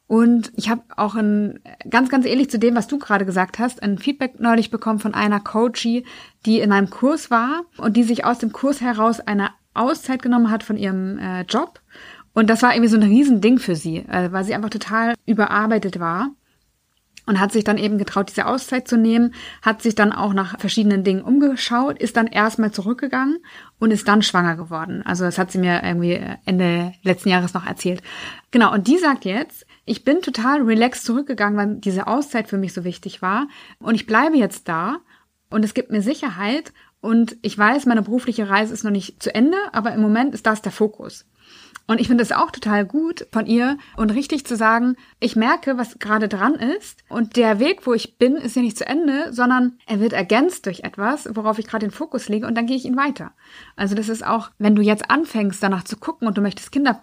Und 0.08 0.52
ich 0.58 0.70
habe 0.70 0.82
auch 0.98 1.16
ein 1.16 1.62
ganz, 1.90 2.10
ganz 2.10 2.26
ähnlich 2.26 2.50
zu 2.50 2.60
dem, 2.60 2.76
was 2.76 2.88
du 2.88 3.00
gerade 3.00 3.26
gesagt 3.26 3.60
hast, 3.60 3.82
ein 3.82 3.98
Feedback 3.98 4.40
neulich 4.42 4.70
bekommen 4.72 5.00
von 5.00 5.14
einer 5.14 5.40
Coachie, 5.40 6.06
die 6.46 6.60
in 6.60 6.74
einem 6.74 6.90
Kurs 6.90 7.32
war 7.32 7.62
und 7.78 7.96
die 7.96 8.04
sich 8.04 8.26
aus 8.26 8.40
dem 8.40 8.52
Kurs 8.52 8.82
heraus 8.82 9.22
eine 9.22 9.52
Auszeit 9.74 10.22
genommen 10.22 10.52
hat 10.52 10.64
von 10.64 10.76
ihrem 10.76 11.18
äh, 11.18 11.44
Job. 11.44 11.80
Und 12.34 12.50
das 12.50 12.62
war 12.62 12.74
irgendwie 12.74 12.90
so 12.90 12.98
ein 12.98 13.04
Riesending 13.04 13.58
für 13.58 13.78
sie, 13.78 14.00
äh, 14.00 14.32
weil 14.34 14.44
sie 14.44 14.54
einfach 14.54 14.70
total 14.70 15.14
überarbeitet 15.26 16.02
war 16.02 16.32
und 17.26 17.40
hat 17.40 17.52
sich 17.52 17.64
dann 17.64 17.78
eben 17.78 17.98
getraut, 17.98 18.30
diese 18.30 18.46
Auszeit 18.46 18.88
zu 18.88 18.98
nehmen, 18.98 19.34
hat 19.62 19.82
sich 19.82 19.96
dann 19.96 20.12
auch 20.12 20.34
nach 20.34 20.60
verschiedenen 20.60 21.04
Dingen 21.04 21.22
umgeschaut, 21.22 21.98
ist 22.00 22.18
dann 22.18 22.28
erstmal 22.28 22.72
zurückgegangen 22.72 23.38
und 23.80 23.92
ist 23.92 24.08
dann 24.08 24.22
schwanger 24.22 24.56
geworden. 24.56 25.04
Also 25.06 25.24
das 25.24 25.38
hat 25.38 25.52
sie 25.52 25.58
mir 25.58 25.82
irgendwie 25.84 26.20
Ende 26.46 26.94
letzten 27.04 27.30
Jahres 27.30 27.54
noch 27.54 27.66
erzählt. 27.66 28.02
Genau, 28.52 28.74
und 28.74 28.88
die 28.88 28.98
sagt 28.98 29.26
jetzt, 29.26 29.66
ich 29.86 30.04
bin 30.04 30.22
total 30.22 30.62
relaxed 30.62 31.06
zurückgegangen, 31.06 31.58
weil 31.58 31.76
diese 31.80 32.08
Auszeit 32.08 32.48
für 32.48 32.58
mich 32.58 32.74
so 32.74 32.84
wichtig 32.84 33.22
war 33.22 33.48
und 33.80 33.96
ich 33.96 34.06
bleibe 34.06 34.38
jetzt 34.38 34.68
da 34.68 34.98
und 35.50 35.64
es 35.64 35.74
gibt 35.74 35.92
mir 35.92 36.02
Sicherheit 36.02 36.74
und 37.00 37.38
ich 37.42 37.58
weiß, 37.58 37.86
meine 37.86 38.02
berufliche 38.02 38.50
Reise 38.50 38.74
ist 38.74 38.84
noch 38.84 38.92
nicht 38.92 39.22
zu 39.22 39.34
Ende, 39.36 39.58
aber 39.72 39.94
im 39.94 40.02
Moment 40.02 40.34
ist 40.34 40.46
das 40.46 40.62
der 40.62 40.72
Fokus. 40.72 41.26
Und 41.86 42.00
ich 42.00 42.08
finde 42.08 42.24
es 42.24 42.32
auch 42.32 42.50
total 42.52 42.86
gut 42.86 43.28
von 43.32 43.46
ihr 43.46 43.78
und 43.98 44.12
richtig 44.12 44.46
zu 44.46 44.56
sagen, 44.56 44.96
ich 45.20 45.36
merke, 45.36 45.78
was 45.78 46.00
gerade 46.00 46.30
dran 46.30 46.56
ist 46.56 47.04
und 47.10 47.36
der 47.36 47.60
Weg, 47.60 47.86
wo 47.86 47.94
ich 47.94 48.18
bin, 48.18 48.36
ist 48.36 48.56
ja 48.56 48.62
nicht 48.62 48.78
zu 48.78 48.86
Ende, 48.86 49.34
sondern 49.34 49.78
er 49.86 50.00
wird 50.00 50.14
ergänzt 50.14 50.66
durch 50.66 50.82
etwas, 50.82 51.28
worauf 51.36 51.60
ich 51.60 51.68
gerade 51.68 51.86
den 51.86 51.92
Fokus 51.92 52.30
lege 52.30 52.48
und 52.48 52.56
dann 52.56 52.68
gehe 52.68 52.78
ich 52.78 52.86
ihn 52.86 52.96
weiter. 52.96 53.34
Also 53.76 53.96
das 53.96 54.08
ist 54.08 54.26
auch, 54.26 54.50
wenn 54.58 54.76
du 54.76 54.82
jetzt 54.82 55.10
anfängst, 55.12 55.62
danach 55.62 55.84
zu 55.84 55.98
gucken 55.98 56.28
und 56.28 56.38
du 56.38 56.42
möchtest 56.42 56.72
Kinder 56.72 57.02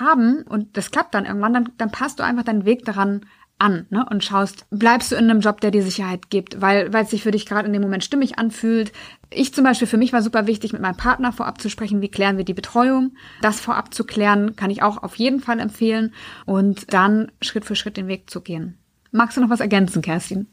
haben 0.00 0.42
und 0.42 0.76
das 0.76 0.90
klappt 0.90 1.14
dann 1.14 1.26
irgendwann, 1.26 1.54
dann, 1.54 1.72
dann 1.78 1.92
passt 1.92 2.18
du 2.18 2.24
einfach 2.24 2.42
deinen 2.42 2.64
Weg 2.64 2.84
daran 2.84 3.26
an 3.58 3.86
ne? 3.90 4.04
und 4.10 4.24
schaust, 4.24 4.66
bleibst 4.70 5.12
du 5.12 5.16
in 5.16 5.30
einem 5.30 5.40
Job, 5.40 5.60
der 5.60 5.70
dir 5.70 5.82
Sicherheit 5.82 6.30
gibt, 6.30 6.60
weil 6.60 6.94
es 6.94 7.10
sich 7.10 7.22
für 7.22 7.30
dich 7.30 7.46
gerade 7.46 7.66
in 7.66 7.72
dem 7.72 7.82
Moment 7.82 8.04
stimmig 8.04 8.38
anfühlt. 8.38 8.92
Ich 9.30 9.54
zum 9.54 9.64
Beispiel, 9.64 9.88
für 9.88 9.96
mich 9.96 10.12
war 10.12 10.22
super 10.22 10.46
wichtig, 10.46 10.72
mit 10.72 10.82
meinem 10.82 10.96
Partner 10.96 11.32
vorab 11.32 11.60
zu 11.60 11.68
sprechen, 11.68 12.00
wie 12.00 12.10
klären 12.10 12.36
wir 12.36 12.44
die 12.44 12.54
Betreuung. 12.54 13.12
Das 13.42 13.60
vorab 13.60 13.94
zu 13.94 14.04
klären, 14.04 14.56
kann 14.56 14.70
ich 14.70 14.82
auch 14.82 15.02
auf 15.02 15.16
jeden 15.16 15.40
Fall 15.40 15.60
empfehlen 15.60 16.12
und 16.44 16.92
dann 16.92 17.32
Schritt 17.40 17.64
für 17.64 17.76
Schritt 17.76 17.96
den 17.96 18.08
Weg 18.08 18.30
zu 18.30 18.40
gehen. 18.40 18.78
Magst 19.10 19.36
du 19.36 19.40
noch 19.40 19.50
was 19.50 19.60
ergänzen, 19.60 20.02
Kerstin? 20.02 20.48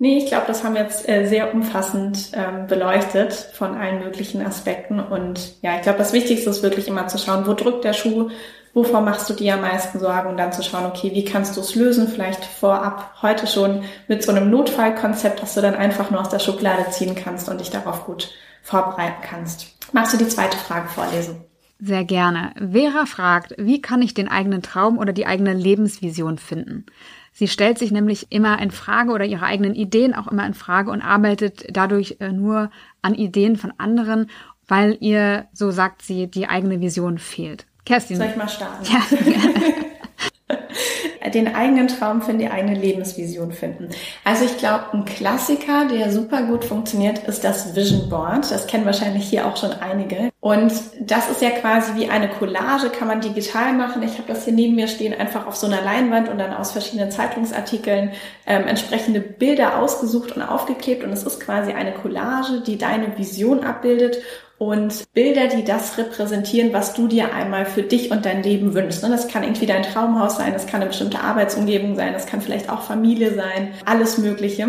Nee, 0.00 0.18
ich 0.18 0.26
glaube, 0.26 0.44
das 0.46 0.62
haben 0.62 0.74
wir 0.74 0.82
jetzt 0.82 1.08
äh, 1.08 1.26
sehr 1.26 1.52
umfassend 1.52 2.30
ähm, 2.32 2.68
beleuchtet 2.68 3.32
von 3.32 3.74
allen 3.74 3.98
möglichen 3.98 4.46
Aspekten. 4.46 5.00
Und 5.00 5.60
ja, 5.60 5.74
ich 5.74 5.82
glaube, 5.82 5.98
das 5.98 6.12
Wichtigste 6.12 6.50
ist 6.50 6.62
wirklich 6.62 6.86
immer 6.86 7.08
zu 7.08 7.18
schauen, 7.18 7.48
wo 7.48 7.54
drückt 7.54 7.82
der 7.82 7.94
Schuh, 7.94 8.30
wovor 8.74 9.00
machst 9.00 9.28
du 9.28 9.34
dir 9.34 9.54
am 9.54 9.62
meisten 9.62 9.98
Sorgen 9.98 10.28
und 10.28 10.36
dann 10.36 10.52
zu 10.52 10.62
schauen, 10.62 10.86
okay, 10.86 11.10
wie 11.14 11.24
kannst 11.24 11.56
du 11.56 11.60
es 11.60 11.74
lösen? 11.74 12.08
Vielleicht 12.08 12.44
vorab 12.44 13.14
heute 13.22 13.46
schon 13.46 13.82
mit 14.06 14.22
so 14.22 14.32
einem 14.32 14.50
Notfallkonzept, 14.50 15.42
dass 15.42 15.54
du 15.54 15.60
dann 15.60 15.74
einfach 15.74 16.10
nur 16.10 16.20
aus 16.20 16.28
der 16.28 16.38
Schublade 16.38 16.90
ziehen 16.90 17.14
kannst 17.14 17.48
und 17.48 17.60
dich 17.60 17.70
darauf 17.70 18.04
gut 18.04 18.30
vorbereiten 18.62 19.22
kannst. 19.22 19.68
Magst 19.92 20.12
du 20.12 20.18
die 20.18 20.28
zweite 20.28 20.56
Frage 20.56 20.88
vorlesen? 20.88 21.44
Sehr 21.80 22.04
gerne. 22.04 22.52
Vera 22.72 23.06
fragt, 23.06 23.54
wie 23.56 23.80
kann 23.80 24.02
ich 24.02 24.12
den 24.12 24.28
eigenen 24.28 24.62
Traum 24.62 24.98
oder 24.98 25.12
die 25.12 25.26
eigene 25.26 25.54
Lebensvision 25.54 26.38
finden? 26.38 26.86
Sie 27.32 27.46
stellt 27.46 27.78
sich 27.78 27.92
nämlich 27.92 28.32
immer 28.32 28.60
in 28.60 28.72
Frage 28.72 29.12
oder 29.12 29.24
ihre 29.24 29.46
eigenen 29.46 29.76
Ideen 29.76 30.12
auch 30.12 30.26
immer 30.26 30.44
in 30.44 30.54
Frage 30.54 30.90
und 30.90 31.02
arbeitet 31.02 31.66
dadurch 31.70 32.16
äh, 32.18 32.32
nur 32.32 32.70
an 33.00 33.14
Ideen 33.14 33.54
von 33.54 33.72
anderen, 33.78 34.28
weil 34.66 34.98
ihr, 34.98 35.46
so 35.52 35.70
sagt 35.70 36.02
sie, 36.02 36.26
die 36.28 36.48
eigene 36.48 36.80
Vision 36.80 37.18
fehlt. 37.18 37.67
Kerstin. 37.88 38.18
Soll 38.18 38.26
ich 38.26 38.36
mal 38.36 38.48
starten? 38.48 38.84
Ja. 38.84 39.00
den 41.30 41.54
eigenen 41.54 41.88
Traum 41.88 42.22
finden, 42.22 42.40
die 42.40 42.50
eigene 42.50 42.74
Lebensvision 42.74 43.52
finden. 43.52 43.90
Also 44.24 44.44
ich 44.44 44.56
glaube, 44.58 44.84
ein 44.92 45.04
Klassiker, 45.04 45.86
der 45.86 46.10
super 46.10 46.42
gut 46.42 46.64
funktioniert, 46.64 47.26
ist 47.26 47.44
das 47.44 47.74
Vision 47.74 48.08
Board. 48.08 48.50
Das 48.50 48.66
kennen 48.66 48.86
wahrscheinlich 48.86 49.28
hier 49.28 49.46
auch 49.46 49.56
schon 49.56 49.72
einige. 49.72 50.30
Und 50.40 50.72
das 51.00 51.30
ist 51.30 51.42
ja 51.42 51.50
quasi 51.50 51.94
wie 51.96 52.08
eine 52.08 52.28
Collage, 52.28 52.90
kann 52.90 53.08
man 53.08 53.20
digital 53.20 53.72
machen. 53.72 54.02
Ich 54.02 54.14
habe 54.14 54.28
das 54.28 54.44
hier 54.44 54.54
neben 54.54 54.74
mir 54.74 54.88
stehen, 54.88 55.12
einfach 55.12 55.46
auf 55.46 55.56
so 55.56 55.66
einer 55.66 55.82
Leinwand 55.82 56.28
und 56.28 56.38
dann 56.38 56.54
aus 56.54 56.72
verschiedenen 56.72 57.10
Zeitungsartikeln 57.10 58.12
ähm, 58.46 58.66
entsprechende 58.66 59.20
Bilder 59.20 59.78
ausgesucht 59.78 60.32
und 60.32 60.42
aufgeklebt. 60.42 61.04
Und 61.04 61.12
es 61.12 61.24
ist 61.24 61.40
quasi 61.40 61.72
eine 61.72 61.92
Collage, 61.92 62.62
die 62.66 62.78
deine 62.78 63.18
Vision 63.18 63.64
abbildet 63.64 64.18
und 64.58 65.12
Bilder, 65.12 65.46
die 65.46 65.64
das 65.64 65.98
repräsentieren, 65.98 66.72
was 66.72 66.94
du 66.94 67.06
dir 67.06 67.32
einmal 67.32 67.64
für 67.64 67.82
dich 67.82 68.10
und 68.10 68.26
dein 68.26 68.42
Leben 68.42 68.74
wünschst. 68.74 69.02
Ne, 69.02 69.08
das 69.08 69.28
kann 69.28 69.44
irgendwie 69.44 69.66
dein 69.66 69.84
Traumhaus 69.84 70.36
sein, 70.36 70.52
das 70.52 70.66
kann 70.66 70.80
eine 70.80 70.90
bestimmte 70.90 71.20
Arbeitsumgebung 71.20 71.94
sein, 71.94 72.12
das 72.12 72.26
kann 72.26 72.40
vielleicht 72.40 72.68
auch 72.68 72.82
Familie 72.82 73.34
sein, 73.34 73.72
alles 73.84 74.18
Mögliche. 74.18 74.68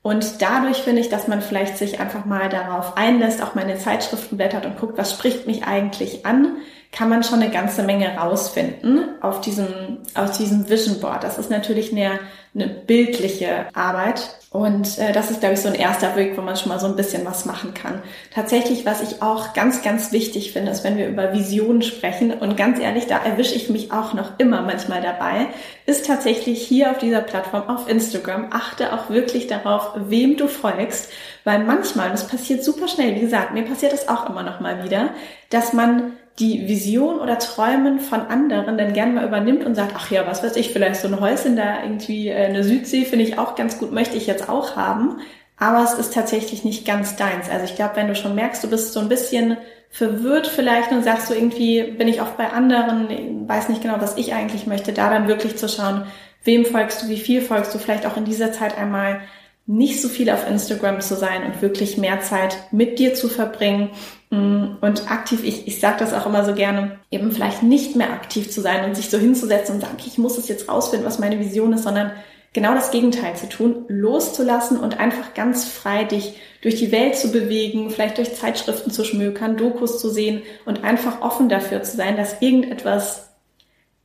Und 0.00 0.40
dadurch 0.40 0.78
finde 0.78 1.02
ich, 1.02 1.10
dass 1.10 1.28
man 1.28 1.42
vielleicht 1.42 1.76
sich 1.76 2.00
einfach 2.00 2.24
mal 2.24 2.48
darauf 2.48 2.96
einlässt, 2.96 3.42
auch 3.42 3.54
mal 3.54 3.62
in 3.62 3.68
den 3.68 3.78
Zeitschriften 3.78 4.38
blättert 4.38 4.64
und 4.64 4.78
guckt, 4.78 4.96
was 4.96 5.12
spricht 5.12 5.46
mich 5.46 5.64
eigentlich 5.64 6.24
an, 6.24 6.56
kann 6.90 7.08
man 7.08 7.22
schon 7.22 7.40
eine 7.42 7.50
ganze 7.50 7.82
Menge 7.82 8.16
rausfinden 8.16 9.10
auf 9.20 9.40
diesem, 9.40 9.98
auf 10.14 10.36
diesem 10.36 10.68
Vision 10.68 11.00
Board. 11.00 11.22
Das 11.22 11.38
ist 11.38 11.50
natürlich 11.50 11.92
eine, 11.92 12.18
eine 12.54 12.66
bildliche 12.66 13.66
Arbeit. 13.74 14.38
Und 14.50 14.98
äh, 14.98 15.12
das 15.12 15.30
ist, 15.30 15.40
glaube 15.40 15.54
ich, 15.54 15.60
so 15.60 15.68
ein 15.68 15.74
erster 15.74 16.16
Weg, 16.16 16.38
wo 16.38 16.40
man 16.40 16.56
schon 16.56 16.70
mal 16.70 16.80
so 16.80 16.86
ein 16.86 16.96
bisschen 16.96 17.26
was 17.26 17.44
machen 17.44 17.74
kann. 17.74 18.00
Tatsächlich, 18.32 18.86
was 18.86 19.02
ich 19.02 19.20
auch 19.20 19.52
ganz, 19.52 19.82
ganz 19.82 20.10
wichtig 20.10 20.54
finde, 20.54 20.72
ist, 20.72 20.84
wenn 20.84 20.96
wir 20.96 21.06
über 21.06 21.34
Visionen 21.34 21.82
sprechen, 21.82 22.32
und 22.32 22.56
ganz 22.56 22.80
ehrlich, 22.80 23.06
da 23.06 23.18
erwische 23.18 23.54
ich 23.54 23.68
mich 23.68 23.92
auch 23.92 24.14
noch 24.14 24.38
immer 24.38 24.62
manchmal 24.62 25.02
dabei, 25.02 25.48
ist 25.84 26.06
tatsächlich 26.06 26.66
hier 26.66 26.90
auf 26.90 26.98
dieser 26.98 27.20
Plattform, 27.20 27.68
auf 27.68 27.90
Instagram, 27.90 28.46
achte 28.50 28.94
auch 28.94 29.10
wirklich 29.10 29.48
darauf, 29.48 29.90
wem 29.94 30.38
du 30.38 30.48
folgst, 30.48 31.10
weil 31.44 31.58
manchmal, 31.64 32.10
das 32.10 32.26
passiert 32.26 32.64
super 32.64 32.88
schnell, 32.88 33.16
wie 33.16 33.20
gesagt, 33.20 33.52
mir 33.52 33.64
passiert 33.64 33.92
das 33.92 34.08
auch 34.08 34.30
immer 34.30 34.42
noch 34.42 34.60
mal 34.60 34.82
wieder, 34.82 35.10
dass 35.50 35.74
man 35.74 36.14
die 36.38 36.68
Vision 36.68 37.18
oder 37.18 37.38
Träumen 37.38 37.98
von 37.98 38.20
anderen 38.20 38.78
dann 38.78 38.92
gerne 38.92 39.12
mal 39.12 39.26
übernimmt 39.26 39.64
und 39.64 39.74
sagt, 39.74 39.92
ach 39.96 40.10
ja, 40.10 40.26
was 40.26 40.42
weiß 40.42 40.56
ich, 40.56 40.72
vielleicht 40.72 41.00
so 41.00 41.08
ein 41.08 41.20
Häuschen 41.20 41.56
da 41.56 41.82
irgendwie, 41.82 42.28
äh, 42.28 42.46
eine 42.46 42.62
Südsee 42.62 43.04
finde 43.04 43.24
ich 43.24 43.38
auch 43.38 43.56
ganz 43.56 43.78
gut, 43.78 43.92
möchte 43.92 44.16
ich 44.16 44.26
jetzt 44.26 44.48
auch 44.48 44.76
haben. 44.76 45.20
Aber 45.56 45.82
es 45.82 45.94
ist 45.94 46.14
tatsächlich 46.14 46.64
nicht 46.64 46.86
ganz 46.86 47.16
deins. 47.16 47.50
Also 47.50 47.64
ich 47.64 47.74
glaube, 47.74 47.96
wenn 47.96 48.06
du 48.06 48.14
schon 48.14 48.36
merkst, 48.36 48.62
du 48.62 48.70
bist 48.70 48.92
so 48.92 49.00
ein 49.00 49.08
bisschen 49.08 49.56
verwirrt 49.90 50.46
vielleicht 50.46 50.92
und 50.92 51.02
sagst 51.02 51.26
so 51.26 51.34
irgendwie, 51.34 51.82
bin 51.82 52.06
ich 52.06 52.22
oft 52.22 52.36
bei 52.36 52.50
anderen, 52.50 53.48
weiß 53.48 53.68
nicht 53.68 53.82
genau, 53.82 53.96
was 53.98 54.16
ich 54.16 54.34
eigentlich 54.34 54.66
möchte, 54.66 54.92
da 54.92 55.10
dann 55.10 55.26
wirklich 55.26 55.56
zu 55.56 55.68
schauen, 55.68 56.04
wem 56.44 56.64
folgst 56.64 57.02
du, 57.02 57.08
wie 57.08 57.16
viel 57.16 57.40
folgst 57.40 57.74
du, 57.74 57.78
vielleicht 57.78 58.06
auch 58.06 58.16
in 58.16 58.24
dieser 58.24 58.52
Zeit 58.52 58.78
einmal 58.78 59.20
nicht 59.66 60.00
so 60.00 60.08
viel 60.08 60.30
auf 60.30 60.48
Instagram 60.48 61.00
zu 61.00 61.14
sein 61.14 61.44
und 61.44 61.60
wirklich 61.60 61.98
mehr 61.98 62.20
Zeit 62.20 62.56
mit 62.70 62.98
dir 62.98 63.14
zu 63.14 63.28
verbringen 63.28 63.90
und 64.30 65.10
aktiv, 65.10 65.42
ich, 65.42 65.66
ich 65.66 65.80
sage 65.80 65.96
das 66.00 66.12
auch 66.12 66.26
immer 66.26 66.44
so 66.44 66.54
gerne, 66.54 66.98
eben 67.10 67.32
vielleicht 67.32 67.62
nicht 67.62 67.96
mehr 67.96 68.12
aktiv 68.12 68.50
zu 68.50 68.60
sein 68.60 68.84
und 68.84 68.94
sich 68.94 69.08
so 69.08 69.16
hinzusetzen 69.18 69.76
und 69.76 69.80
sagen, 69.80 69.96
ich 70.04 70.18
muss 70.18 70.36
es 70.36 70.48
jetzt 70.48 70.68
rausfinden, 70.68 71.06
was 71.06 71.18
meine 71.18 71.38
Vision 71.40 71.72
ist, 71.72 71.84
sondern 71.84 72.12
genau 72.52 72.74
das 72.74 72.90
Gegenteil 72.90 73.36
zu 73.36 73.48
tun, 73.48 73.84
loszulassen 73.88 74.78
und 74.78 75.00
einfach 75.00 75.32
ganz 75.32 75.64
frei 75.66 76.04
dich 76.04 76.34
durch 76.60 76.76
die 76.76 76.92
Welt 76.92 77.16
zu 77.16 77.32
bewegen, 77.32 77.90
vielleicht 77.90 78.18
durch 78.18 78.34
Zeitschriften 78.34 78.90
zu 78.90 79.04
schmökern, 79.04 79.56
Dokus 79.56 79.98
zu 79.98 80.10
sehen 80.10 80.42
und 80.66 80.84
einfach 80.84 81.22
offen 81.22 81.48
dafür 81.48 81.82
zu 81.82 81.96
sein, 81.96 82.16
dass 82.16 82.42
irgendetwas 82.42 83.28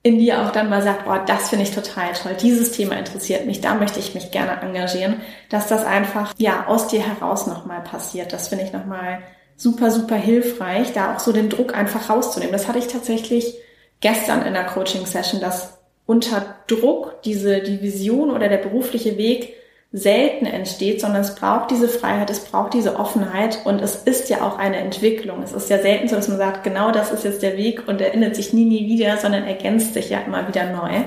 in 0.04 0.20
dir 0.20 0.42
auch 0.42 0.52
dann 0.52 0.70
mal 0.70 0.82
sagt, 0.82 1.08
oh, 1.08 1.18
das 1.26 1.50
finde 1.50 1.64
ich 1.64 1.72
total 1.72 2.12
toll, 2.14 2.36
dieses 2.40 2.74
Thema 2.74 2.98
interessiert 2.98 3.46
mich, 3.46 3.62
da 3.62 3.74
möchte 3.74 4.00
ich 4.00 4.14
mich 4.14 4.32
gerne 4.32 4.62
engagieren, 4.62 5.22
dass 5.50 5.68
das 5.68 5.86
einfach 5.86 6.34
ja 6.38 6.68
aus 6.68 6.88
dir 6.88 7.02
heraus 7.02 7.48
nochmal 7.48 7.82
passiert. 7.82 8.34
Das 8.34 8.50
finde 8.50 8.66
ich 8.66 8.74
nochmal 8.74 9.20
super, 9.56 9.92
super 9.92 10.16
hilfreich, 10.16 10.94
da 10.94 11.16
auch 11.16 11.20
so 11.20 11.32
den 11.32 11.50
Druck 11.50 11.76
einfach 11.76 12.10
rauszunehmen. 12.10 12.54
Das 12.54 12.68
hatte 12.68 12.80
ich 12.80 12.88
tatsächlich 12.88 13.56
gestern 14.02 14.46
in 14.46 14.54
der 14.54 14.66
Coaching-Session, 14.66 15.42
dass 15.42 15.78
unter 16.06 16.56
Druck 16.68 17.22
diese, 17.24 17.62
die 17.62 17.82
Vision 17.82 18.32
oder 18.32 18.50
der 18.50 18.58
berufliche 18.58 19.18
Weg 19.18 19.56
selten 19.96 20.48
entsteht, 20.48 21.00
sondern 21.00 21.22
es 21.22 21.36
braucht 21.36 21.70
diese 21.70 21.88
Freiheit, 21.88 22.32
es 22.32 22.40
braucht 22.40 22.74
diese 22.74 22.96
Offenheit 22.96 23.60
und 23.64 23.80
es 23.80 23.96
ist 23.96 24.28
ja 24.28 24.42
auch 24.42 24.58
eine 24.58 24.78
Entwicklung. 24.78 25.44
Es 25.44 25.54
ist 25.54 25.70
ja 25.70 25.78
selten 25.78 26.08
so, 26.08 26.16
dass 26.16 26.28
man 26.28 26.40
sagt, 26.40 26.64
genau 26.64 26.92
das 26.92 27.12
ist 27.12 27.24
jetzt 27.24 27.44
der 27.44 27.58
Weg 27.58 27.88
und 27.88 28.02
er 28.02 28.14
ändert 28.14 28.36
sich 28.36 28.54
nie, 28.54 28.66
nie 28.66 28.88
wieder, 28.88 29.18
sondern 29.18 29.46
ergänzt 29.46 29.94
sich 29.94 30.10
ja 30.10 30.20
immer 30.22 30.48
wieder 30.48 30.72
neu. 30.72 31.04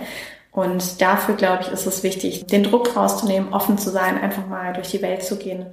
Und 0.56 1.02
dafür, 1.02 1.34
glaube 1.34 1.64
ich, 1.64 1.68
ist 1.68 1.86
es 1.86 2.02
wichtig, 2.02 2.46
den 2.46 2.62
Druck 2.62 2.96
rauszunehmen, 2.96 3.52
offen 3.52 3.76
zu 3.76 3.90
sein, 3.90 4.18
einfach 4.18 4.46
mal 4.46 4.72
durch 4.72 4.88
die 4.90 5.02
Welt 5.02 5.22
zu 5.22 5.36
gehen 5.36 5.66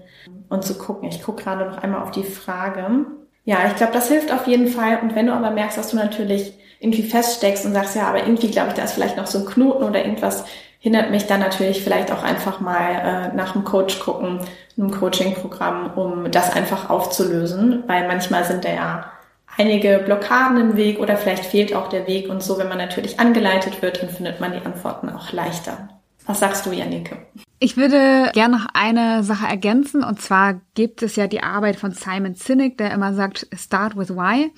und 0.50 0.66
zu 0.66 0.78
gucken. 0.78 1.08
Ich 1.08 1.24
gucke 1.24 1.42
gerade 1.42 1.66
noch 1.66 1.78
einmal 1.78 2.02
auf 2.02 2.12
die 2.12 2.26
Frage. 2.26 3.06
Ja, 3.46 3.60
ich 3.66 3.78
glaube, 3.78 3.94
das 3.94 4.10
hilft 4.10 4.34
auf 4.34 4.46
jeden 4.46 4.68
Fall. 4.68 5.00
Und 5.02 5.16
wenn 5.16 5.28
du 5.28 5.34
aber 5.34 5.52
merkst, 5.52 5.78
dass 5.78 5.92
du 5.92 5.96
natürlich 5.96 6.60
irgendwie 6.82 7.04
feststeckst 7.04 7.66
und 7.66 7.72
sagst, 7.72 7.96
ja, 7.96 8.10
aber 8.10 8.26
irgendwie 8.26 8.52
glaube 8.52 8.70
ich, 8.70 8.74
da 8.74 8.84
ist 8.84 8.92
vielleicht 8.92 9.16
noch 9.16 9.26
so 9.26 9.40
ein 9.40 9.46
Knoten 9.46 9.84
oder 9.84 10.04
irgendwas, 10.04 10.44
hindert 10.80 11.12
mich 11.12 11.28
dann 11.28 11.40
natürlich 11.40 11.82
vielleicht 11.82 12.12
auch 12.12 12.22
einfach 12.22 12.60
mal 12.60 13.32
äh, 13.32 13.36
nach 13.38 13.56
einem 13.56 13.64
Coach 13.64 14.02
gucken, 14.02 14.42
einem 14.78 14.92
Coaching-Programm, 14.92 15.94
um 15.96 16.30
das 16.30 16.52
einfach 16.52 16.90
aufzulösen, 16.90 17.86
weil 17.88 18.06
manchmal 18.10 18.44
sind 18.44 18.66
da 18.66 18.70
ja 18.70 19.13
einige 19.58 20.02
Blockaden 20.06 20.58
im 20.58 20.78
Weg 20.78 21.00
oder 21.00 21.18
vielleicht 21.18 21.46
fehlt 21.46 21.76
auch 21.76 21.90
der 21.90 22.08
Weg 22.08 22.30
und 22.30 22.42
so, 22.44 22.58
wenn 22.58 22.70
man 22.70 22.78
natürlich 22.78 23.20
angeleitet 23.20 23.82
wird, 23.82 24.02
dann 24.02 24.10
findet 24.10 24.40
man 24.40 24.54
die 24.54 24.66
Antworten 24.66 25.10
auch 25.10 25.32
leichter. 25.32 25.90
Was 26.26 26.40
sagst 26.40 26.66
du, 26.66 26.72
Janike? 26.72 27.18
Ich 27.60 27.78
würde 27.78 28.32
gerne 28.34 28.58
noch 28.58 28.68
eine 28.74 29.24
Sache 29.24 29.48
ergänzen 29.48 30.04
und 30.04 30.22
zwar 30.22 30.62
gibt 30.74 31.02
es 31.02 31.16
ja 31.16 31.28
die 31.28 31.44
Arbeit 31.44 31.76
von 31.78 31.92
Simon 31.92 32.36
Sinek, 32.36 32.78
der 32.78 32.92
immer 32.92 33.14
sagt, 33.14 33.48
start 33.54 33.96
with 33.96 34.10
why. 34.10 34.52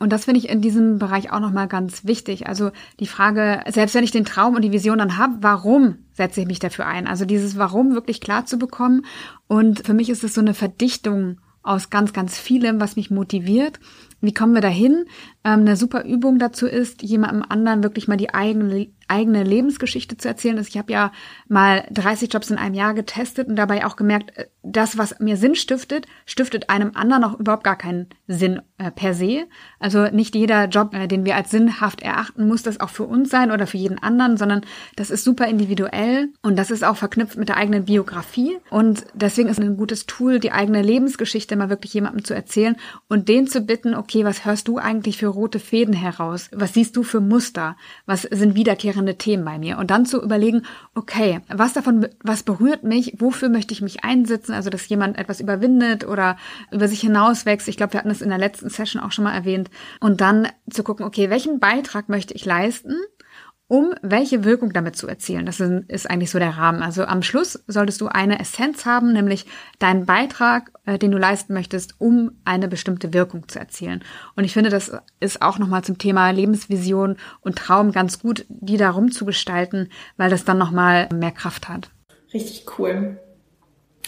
Und 0.00 0.14
das 0.14 0.24
finde 0.24 0.38
ich 0.38 0.48
in 0.48 0.62
diesem 0.62 0.98
Bereich 0.98 1.30
auch 1.30 1.40
nochmal 1.40 1.68
ganz 1.68 2.06
wichtig. 2.06 2.46
Also 2.48 2.70
die 2.98 3.06
Frage, 3.06 3.62
selbst 3.68 3.94
wenn 3.94 4.02
ich 4.02 4.10
den 4.10 4.24
Traum 4.24 4.54
und 4.54 4.62
die 4.62 4.72
Vision 4.72 4.98
dann 4.98 5.18
habe, 5.18 5.34
warum 5.42 5.98
setze 6.14 6.40
ich 6.40 6.46
mich 6.46 6.58
dafür 6.58 6.86
ein? 6.86 7.06
Also 7.06 7.26
dieses 7.26 7.58
Warum 7.58 7.92
wirklich 7.92 8.20
klar 8.22 8.46
zu 8.46 8.58
bekommen. 8.58 9.04
Und 9.46 9.86
für 9.86 9.92
mich 9.92 10.08
ist 10.08 10.24
es 10.24 10.32
so 10.32 10.40
eine 10.40 10.54
Verdichtung 10.54 11.38
aus 11.62 11.90
ganz, 11.90 12.14
ganz 12.14 12.38
vielem, 12.38 12.80
was 12.80 12.96
mich 12.96 13.10
motiviert. 13.10 13.78
Wie 14.20 14.34
kommen 14.34 14.54
wir 14.54 14.60
dahin? 14.60 15.06
Ähm, 15.44 15.60
eine 15.60 15.76
super 15.76 16.04
Übung 16.04 16.38
dazu 16.38 16.66
ist, 16.66 17.02
jemandem 17.02 17.44
anderen 17.48 17.82
wirklich 17.82 18.08
mal 18.08 18.16
die 18.16 18.34
eigene 18.34 18.88
eigene 19.10 19.42
Lebensgeschichte 19.42 20.16
zu 20.16 20.28
erzählen. 20.28 20.56
Also 20.56 20.68
ich 20.68 20.78
habe 20.78 20.92
ja 20.92 21.12
mal 21.48 21.84
30 21.90 22.32
Jobs 22.32 22.50
in 22.50 22.58
einem 22.58 22.74
Jahr 22.74 22.94
getestet 22.94 23.48
und 23.48 23.56
dabei 23.56 23.84
auch 23.84 23.96
gemerkt, 23.96 24.36
äh, 24.36 24.46
das, 24.62 24.98
was 24.98 25.18
mir 25.20 25.36
Sinn 25.36 25.54
stiftet, 25.54 26.06
stiftet 26.26 26.68
einem 26.68 26.92
anderen 26.94 27.24
auch 27.24 27.38
überhaupt 27.38 27.64
gar 27.64 27.76
keinen 27.76 28.08
Sinn 28.28 28.60
äh, 28.78 28.90
per 28.90 29.14
se. 29.14 29.46
Also 29.78 30.06
nicht 30.06 30.34
jeder 30.34 30.66
Job, 30.66 30.94
äh, 30.94 31.06
den 31.06 31.24
wir 31.24 31.36
als 31.36 31.50
sinnhaft 31.50 32.02
erachten, 32.02 32.46
muss 32.46 32.62
das 32.62 32.78
auch 32.80 32.90
für 32.90 33.04
uns 33.04 33.30
sein 33.30 33.50
oder 33.50 33.66
für 33.66 33.78
jeden 33.78 33.98
anderen, 33.98 34.36
sondern 34.36 34.60
das 34.96 35.10
ist 35.10 35.24
super 35.24 35.46
individuell 35.46 36.28
und 36.42 36.56
das 36.56 36.70
ist 36.70 36.84
auch 36.84 36.96
verknüpft 36.96 37.36
mit 37.36 37.48
der 37.48 37.56
eigenen 37.56 37.86
Biografie. 37.86 38.58
Und 38.70 39.06
deswegen 39.14 39.48
ist 39.48 39.58
es 39.58 39.64
ein 39.64 39.76
gutes 39.76 40.06
Tool, 40.06 40.38
die 40.38 40.52
eigene 40.52 40.82
Lebensgeschichte 40.82 41.56
mal 41.56 41.70
wirklich 41.70 41.94
jemandem 41.94 42.24
zu 42.24 42.34
erzählen 42.34 42.76
und 43.08 43.28
den 43.28 43.46
zu 43.46 43.62
bitten, 43.62 43.94
okay, 43.94 44.24
was 44.24 44.44
hörst 44.44 44.68
du 44.68 44.78
eigentlich 44.78 45.18
für 45.18 45.28
rote 45.28 45.58
Fäden 45.58 45.94
heraus? 45.94 46.50
Was 46.52 46.74
siehst 46.74 46.96
du 46.96 47.02
für 47.02 47.20
Muster? 47.20 47.76
Was 48.06 48.22
sind 48.22 48.54
wiederkehrende 48.54 48.99
wiederkehrende 49.00 49.16
Themen 49.16 49.44
bei 49.44 49.58
mir. 49.58 49.78
Und 49.78 49.90
dann 49.90 50.06
zu 50.06 50.22
überlegen, 50.22 50.62
okay, 50.94 51.40
was 51.48 51.72
davon, 51.72 52.06
was 52.22 52.42
berührt 52.42 52.84
mich, 52.84 53.14
wofür 53.18 53.48
möchte 53.48 53.72
ich 53.72 53.82
mich 53.82 54.04
einsetzen, 54.04 54.52
also 54.52 54.70
dass 54.70 54.88
jemand 54.88 55.18
etwas 55.18 55.40
überwindet 55.40 56.06
oder 56.06 56.36
über 56.70 56.88
sich 56.88 57.00
hinauswächst. 57.00 57.68
Ich 57.68 57.76
glaube, 57.76 57.94
wir 57.94 57.98
hatten 57.98 58.08
das 58.08 58.22
in 58.22 58.28
der 58.28 58.38
letzten 58.38 58.70
Session 58.70 59.02
auch 59.02 59.12
schon 59.12 59.24
mal 59.24 59.34
erwähnt. 59.34 59.70
Und 60.00 60.20
dann 60.20 60.48
zu 60.68 60.82
gucken, 60.82 61.04
okay, 61.06 61.30
welchen 61.30 61.60
Beitrag 61.60 62.08
möchte 62.08 62.34
ich 62.34 62.44
leisten 62.44 62.96
um 63.70 63.94
welche 64.02 64.42
Wirkung 64.42 64.72
damit 64.72 64.96
zu 64.96 65.06
erzielen. 65.06 65.46
Das 65.46 65.60
ist 65.60 66.10
eigentlich 66.10 66.32
so 66.32 66.40
der 66.40 66.56
Rahmen. 66.56 66.82
Also 66.82 67.04
am 67.04 67.22
Schluss 67.22 67.62
solltest 67.68 68.00
du 68.00 68.08
eine 68.08 68.40
Essenz 68.40 68.84
haben, 68.84 69.12
nämlich 69.12 69.46
deinen 69.78 70.06
Beitrag, 70.06 70.72
äh, 70.86 70.98
den 70.98 71.12
du 71.12 71.18
leisten 71.18 71.54
möchtest, 71.54 71.94
um 71.98 72.32
eine 72.44 72.66
bestimmte 72.66 73.14
Wirkung 73.14 73.46
zu 73.46 73.60
erzielen. 73.60 74.02
Und 74.34 74.42
ich 74.42 74.52
finde, 74.52 74.70
das 74.70 74.90
ist 75.20 75.40
auch 75.40 75.60
nochmal 75.60 75.84
zum 75.84 75.98
Thema 75.98 76.32
Lebensvision 76.32 77.16
und 77.42 77.58
Traum 77.58 77.92
ganz 77.92 78.18
gut, 78.18 78.44
die 78.48 78.76
da 78.76 78.90
rumzugestalten, 78.90 79.88
weil 80.16 80.30
das 80.30 80.44
dann 80.44 80.58
nochmal 80.58 81.08
mehr 81.14 81.30
Kraft 81.30 81.68
hat. 81.68 81.90
Richtig 82.34 82.66
cool. 82.76 83.20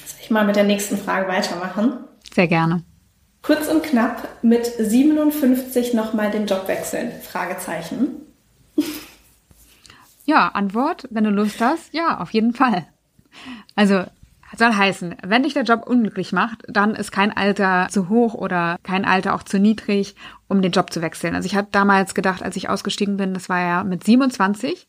Soll 0.04 0.18
ich 0.22 0.30
mal 0.32 0.44
mit 0.44 0.56
der 0.56 0.64
nächsten 0.64 0.96
Frage 0.96 1.28
weitermachen? 1.28 1.98
Sehr 2.34 2.48
gerne. 2.48 2.82
Kurz 3.42 3.68
und 3.68 3.84
knapp 3.84 4.28
mit 4.42 4.66
57 4.66 5.94
nochmal 5.94 6.32
den 6.32 6.46
Job 6.46 6.66
wechseln? 6.66 7.12
Fragezeichen. 7.22 8.22
Ja, 10.24 10.48
Antwort, 10.48 11.08
wenn 11.10 11.24
du 11.24 11.30
Lust 11.30 11.60
hast, 11.60 11.92
ja, 11.92 12.18
auf 12.20 12.30
jeden 12.30 12.54
Fall. 12.54 12.86
Also 13.74 14.04
soll 14.56 14.74
heißen, 14.74 15.16
wenn 15.22 15.42
dich 15.42 15.54
der 15.54 15.64
Job 15.64 15.86
unglücklich 15.86 16.32
macht, 16.32 16.62
dann 16.68 16.94
ist 16.94 17.10
kein 17.10 17.34
Alter 17.34 17.88
zu 17.90 18.08
hoch 18.08 18.34
oder 18.34 18.76
kein 18.82 19.04
Alter 19.04 19.34
auch 19.34 19.42
zu 19.42 19.58
niedrig, 19.58 20.14
um 20.48 20.60
den 20.60 20.72
Job 20.72 20.92
zu 20.92 21.00
wechseln. 21.00 21.34
Also 21.34 21.46
ich 21.46 21.56
habe 21.56 21.68
damals 21.70 22.14
gedacht, 22.14 22.42
als 22.42 22.56
ich 22.56 22.68
ausgestiegen 22.68 23.16
bin, 23.16 23.34
das 23.34 23.48
war 23.48 23.60
ja 23.60 23.84
mit 23.84 24.04
27, 24.04 24.88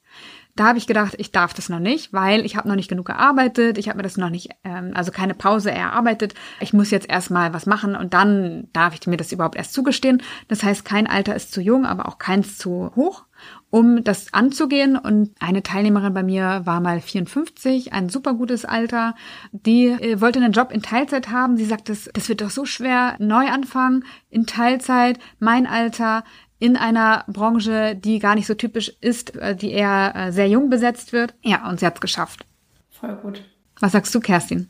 Da 0.55 0.67
habe 0.67 0.77
ich 0.77 0.85
gedacht, 0.85 1.15
ich 1.17 1.31
darf 1.31 1.53
das 1.53 1.69
noch 1.69 1.79
nicht, 1.79 2.13
weil 2.13 2.45
ich 2.45 2.55
habe 2.55 2.67
noch 2.67 2.75
nicht 2.75 2.89
genug 2.89 3.07
gearbeitet, 3.07 3.79
ich 3.79 3.89
habe 3.89 3.97
mir 3.97 4.03
das 4.03 4.17
noch 4.17 4.29
nicht, 4.29 4.49
ähm, 4.63 4.91
also 4.93 5.11
keine 5.11 5.33
Pause 5.33 5.71
erarbeitet. 5.71 6.35
Ich 6.59 6.73
muss 6.73 6.91
jetzt 6.91 7.09
erstmal 7.09 7.53
was 7.53 7.65
machen 7.65 7.95
und 7.95 8.13
dann 8.13 8.67
darf 8.71 8.93
ich 8.93 9.07
mir 9.07 9.17
das 9.17 9.31
überhaupt 9.31 9.55
erst 9.55 9.73
zugestehen. 9.73 10.21
Das 10.49 10.63
heißt, 10.63 10.85
kein 10.85 11.07
Alter 11.07 11.35
ist 11.35 11.53
zu 11.53 11.61
jung, 11.61 11.85
aber 11.85 12.07
auch 12.07 12.19
keins 12.19 12.57
zu 12.57 12.91
hoch 12.95 13.25
um 13.69 14.03
das 14.03 14.33
anzugehen. 14.33 14.97
Und 14.97 15.31
eine 15.39 15.63
Teilnehmerin 15.63 16.13
bei 16.13 16.21
mir 16.21 16.61
war 16.65 16.79
mal 16.79 17.01
54, 17.01 17.91
ein 17.91 18.07
super 18.07 18.35
gutes 18.35 18.65
Alter. 18.65 19.15
Die 19.51 19.87
äh, 19.87 20.21
wollte 20.21 20.39
einen 20.39 20.53
Job 20.53 20.71
in 20.71 20.83
Teilzeit 20.83 21.29
haben. 21.29 21.57
Sie 21.57 21.65
sagt, 21.65 21.89
das, 21.89 22.09
das 22.13 22.29
wird 22.29 22.41
doch 22.41 22.51
so 22.51 22.65
schwer, 22.65 23.15
neu 23.17 23.47
anfangen 23.47 24.05
in 24.29 24.45
Teilzeit, 24.45 25.17
mein 25.39 25.65
Alter 25.65 26.23
in 26.63 26.77
einer 26.77 27.25
Branche, 27.27 27.93
die 27.93 28.19
gar 28.19 28.35
nicht 28.35 28.47
so 28.47 28.53
typisch 28.53 28.93
ist, 29.01 29.35
äh, 29.35 29.53
die 29.53 29.73
eher 29.73 30.13
äh, 30.15 30.31
sehr 30.31 30.47
jung 30.47 30.69
besetzt 30.69 31.11
wird. 31.11 31.33
Ja, 31.41 31.67
und 31.69 31.81
sie 31.81 31.85
hat 31.85 31.95
es 31.95 32.01
geschafft. 32.01 32.45
Voll 32.89 33.17
gut. 33.17 33.41
Was 33.81 33.91
sagst 33.91 34.15
du, 34.15 34.21
Kerstin? 34.21 34.69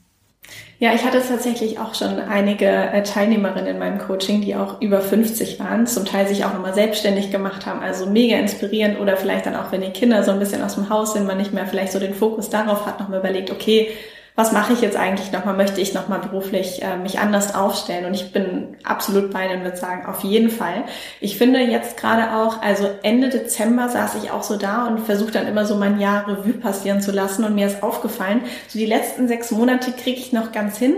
Ja, 0.80 0.96
ich 0.96 1.06
hatte 1.06 1.22
tatsächlich 1.22 1.78
auch 1.78 1.94
schon 1.94 2.20
einige 2.20 2.66
äh, 2.66 3.04
Teilnehmerinnen 3.04 3.68
in 3.68 3.78
meinem 3.78 4.00
Coaching, 4.00 4.42
die 4.42 4.56
auch 4.56 4.82
über 4.82 5.02
50 5.02 5.60
waren, 5.60 5.86
zum 5.86 6.04
Teil 6.06 6.28
sich 6.28 6.44
auch 6.44 6.54
nochmal 6.54 6.74
selbstständig 6.74 7.30
gemacht 7.30 7.68
haben, 7.68 7.80
also 7.80 8.08
mega 8.08 8.38
inspirierend 8.38 9.00
oder 9.00 9.16
vielleicht 9.16 9.46
dann 9.46 9.56
auch, 9.56 9.72
wenn 9.72 9.82
die 9.82 9.92
Kinder 9.92 10.24
so 10.24 10.32
ein 10.32 10.40
bisschen 10.40 10.64
aus 10.64 10.74
dem 10.74 10.90
Haus 10.90 11.14
sind, 11.14 11.28
man 11.28 11.38
nicht 11.38 11.54
mehr 11.54 11.68
vielleicht 11.68 11.94
so 11.94 12.00
den 12.00 12.16
Fokus 12.16 12.50
darauf 12.50 12.88
hat, 12.88 13.00
nochmal 13.00 13.20
überlegt, 13.20 13.52
okay, 13.52 13.92
was 14.36 14.52
mache 14.52 14.74
ich 14.74 14.82
jetzt 14.82 14.98
eigentlich 14.98 15.32
nochmal? 15.32 15.56
Möchte 15.56 15.80
ich 15.80 15.94
nochmal 15.94 16.20
beruflich 16.20 16.82
äh, 16.82 16.98
mich 16.98 17.20
anders 17.20 17.54
aufstellen? 17.54 18.06
Und 18.06 18.16
ich 18.16 18.32
bin 18.32 18.76
absolut 18.84 19.32
bei 19.32 19.54
und 19.54 19.64
würde 19.64 19.78
sagen, 19.78 20.08
auf 20.08 20.24
jeden 20.24 20.50
Fall. 20.50 20.86
Ich 21.20 21.38
finde 21.38 21.60
jetzt 21.60 21.98
gerade 21.98 22.36
auch, 22.36 22.62
also 22.62 22.90
Ende 23.04 23.30
Dezember 23.30 23.90
saß 23.90 24.16
ich 24.24 24.32
auch 24.32 24.42
so 24.42 24.58
da 24.58 24.88
und 24.88 25.02
versuche 25.02 25.32
dann 25.32 25.48
immer 25.48 25.66
so 25.66 25.76
mein 25.76 26.00
Jahr 26.00 26.28
Revue 26.28 26.54
passieren 26.54 27.00
zu 27.00 27.12
lassen. 27.12 27.44
Und 27.44 27.54
mir 27.54 27.68
ist 27.68 27.84
aufgefallen, 27.84 28.42
so 28.68 28.80
die 28.80 28.88
letzten 28.88 29.28
sechs 29.28 29.52
Monate 29.52 29.92
kriege 29.92 30.20
ich 30.20 30.34
noch 30.34 30.52
ganz 30.52 30.78
hin. 30.78 30.96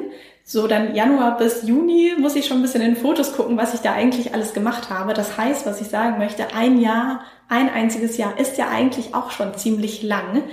So 0.48 0.68
dann 0.68 0.96
Januar 0.96 1.38
bis 1.38 1.64
Juni 1.64 2.14
muss 2.20 2.36
ich 2.36 2.46
schon 2.46 2.60
ein 2.60 2.62
bisschen 2.62 2.84
in 2.84 2.96
Fotos 2.96 3.36
gucken, 3.36 3.58
was 3.58 3.74
ich 3.74 3.82
da 3.82 3.94
eigentlich 3.94 4.34
alles 4.34 4.54
gemacht 4.54 4.92
habe. 4.92 5.14
Das 5.14 5.38
heißt, 5.38 5.66
was 5.66 5.82
ich 5.82 5.88
sagen 5.88 6.20
möchte, 6.20 6.54
ein 6.56 6.80
Jahr, 6.80 7.22
ein 7.50 7.68
einziges 7.68 8.16
Jahr 8.16 8.40
ist 8.40 8.58
ja 8.58 8.70
eigentlich 8.70 9.16
auch 9.16 9.32
schon 9.32 9.56
ziemlich 9.56 10.04
lang. 10.04 10.44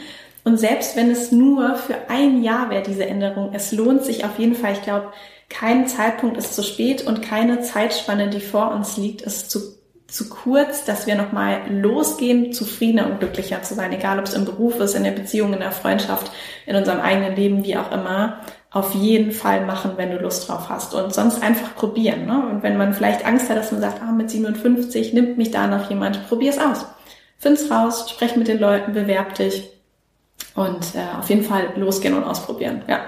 Und 0.44 0.58
selbst 0.58 0.96
wenn 0.96 1.10
es 1.10 1.30
nur 1.30 1.76
für 1.76 1.94
ein 2.08 2.42
Jahr 2.42 2.70
wäre, 2.70 2.82
diese 2.82 3.06
Änderung, 3.06 3.50
es 3.52 3.72
lohnt 3.72 4.04
sich 4.04 4.24
auf 4.24 4.38
jeden 4.38 4.56
Fall. 4.56 4.72
Ich 4.72 4.82
glaube, 4.82 5.12
kein 5.48 5.86
Zeitpunkt 5.86 6.36
ist 6.36 6.54
zu 6.54 6.62
spät 6.62 7.06
und 7.06 7.22
keine 7.22 7.60
Zeitspanne, 7.60 8.28
die 8.30 8.40
vor 8.40 8.72
uns 8.72 8.96
liegt, 8.96 9.22
ist 9.22 9.50
zu, 9.50 9.60
zu 10.08 10.28
kurz, 10.30 10.84
dass 10.84 11.06
wir 11.06 11.14
nochmal 11.14 11.60
losgehen, 11.70 12.52
zufriedener 12.52 13.06
und 13.06 13.20
glücklicher 13.20 13.62
zu 13.62 13.74
sein. 13.74 13.92
Egal, 13.92 14.18
ob 14.18 14.24
es 14.24 14.34
im 14.34 14.44
Beruf 14.44 14.80
ist, 14.80 14.94
in 14.94 15.04
der 15.04 15.12
Beziehung, 15.12 15.52
in 15.52 15.60
der 15.60 15.70
Freundschaft, 15.70 16.32
in 16.66 16.74
unserem 16.74 17.00
eigenen 17.00 17.36
Leben, 17.36 17.64
wie 17.64 17.76
auch 17.76 17.92
immer. 17.92 18.40
Auf 18.70 18.94
jeden 18.94 19.30
Fall 19.30 19.66
machen, 19.66 19.92
wenn 19.96 20.10
du 20.10 20.16
Lust 20.16 20.48
drauf 20.48 20.70
hast. 20.70 20.94
Und 20.94 21.14
sonst 21.14 21.42
einfach 21.42 21.76
probieren. 21.76 22.24
Ne? 22.26 22.46
Und 22.50 22.62
wenn 22.62 22.78
man 22.78 22.94
vielleicht 22.94 23.26
Angst 23.26 23.50
hat, 23.50 23.58
dass 23.58 23.70
man 23.70 23.82
sagt, 23.82 24.00
ah, 24.02 24.10
mit 24.10 24.30
57 24.30 25.12
nimmt 25.12 25.36
mich 25.36 25.50
da 25.50 25.66
noch 25.66 25.90
jemand, 25.90 26.26
probier's 26.28 26.58
aus. 26.58 26.86
Find's 27.36 27.70
raus, 27.70 28.08
sprech 28.08 28.34
mit 28.36 28.48
den 28.48 28.58
Leuten, 28.58 28.94
bewerb 28.94 29.34
dich 29.34 29.71
und 30.54 30.94
äh, 30.94 31.18
auf 31.18 31.28
jeden 31.28 31.42
Fall 31.42 31.72
losgehen 31.76 32.14
und 32.14 32.24
ausprobieren. 32.24 32.82
Ja. 32.88 33.00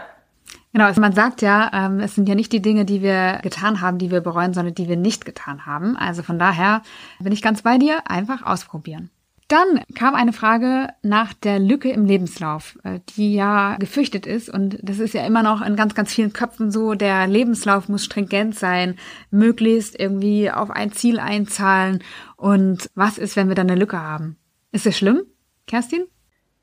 Genau, 0.73 0.87
also 0.87 1.01
man 1.01 1.13
sagt 1.13 1.41
ja, 1.41 1.71
ähm, 1.73 2.01
es 2.01 2.17
sind 2.17 2.29
ja 2.29 2.35
nicht 2.35 2.53
die 2.53 2.61
Dinge, 2.61 2.85
die 2.85 3.01
wir 3.01 3.39
getan 3.43 3.81
haben, 3.81 3.99
die 3.99 4.11
wir 4.11 4.21
bereuen, 4.21 4.55
sondern 4.55 4.75
die 4.75 4.89
wir 4.89 4.97
nicht 4.97 5.25
getan 5.25 5.67
haben. 5.67 5.97
Also 5.97 6.25
von 6.25 6.39
daher 6.39 6.83
bin 7.21 7.33
ich 7.33 7.43
ganz 7.43 7.63
bei 7.63 7.79
dir, 7.79 8.11
einfach 8.11 8.43
ausprobieren. 8.43 9.11
Dann 9.49 9.83
kam 9.95 10.15
eine 10.15 10.33
Frage 10.33 10.89
nach 11.03 11.35
der 11.35 11.59
Lücke 11.59 11.91
im 11.91 12.07
Lebenslauf, 12.07 12.79
äh, 12.83 13.01
die 13.11 13.35
ja 13.35 13.77
gefürchtet 13.77 14.27
ist. 14.27 14.49
Und 14.49 14.79
das 14.83 14.99
ist 14.99 15.15
ja 15.15 15.25
immer 15.25 15.43
noch 15.43 15.61
in 15.61 15.77
ganz, 15.77 15.95
ganz 15.95 16.13
vielen 16.13 16.33
Köpfen 16.33 16.71
so. 16.71 16.95
Der 16.95 17.27
Lebenslauf 17.27 17.89
muss 17.89 18.05
stringent 18.05 18.59
sein, 18.59 18.97
möglichst 19.31 19.99
irgendwie 19.99 20.51
auf 20.51 20.71
ein 20.71 20.93
Ziel 20.93 21.21
einzahlen. 21.21 22.03
Und 22.37 22.91
was 22.95 23.19
ist, 23.19 23.37
wenn 23.37 23.49
wir 23.49 23.55
dann 23.55 23.71
eine 23.71 23.79
Lücke 23.79 24.01
haben? 24.01 24.39
Ist 24.73 24.87
das 24.87 24.97
schlimm, 24.97 25.23
Kerstin? 25.67 26.05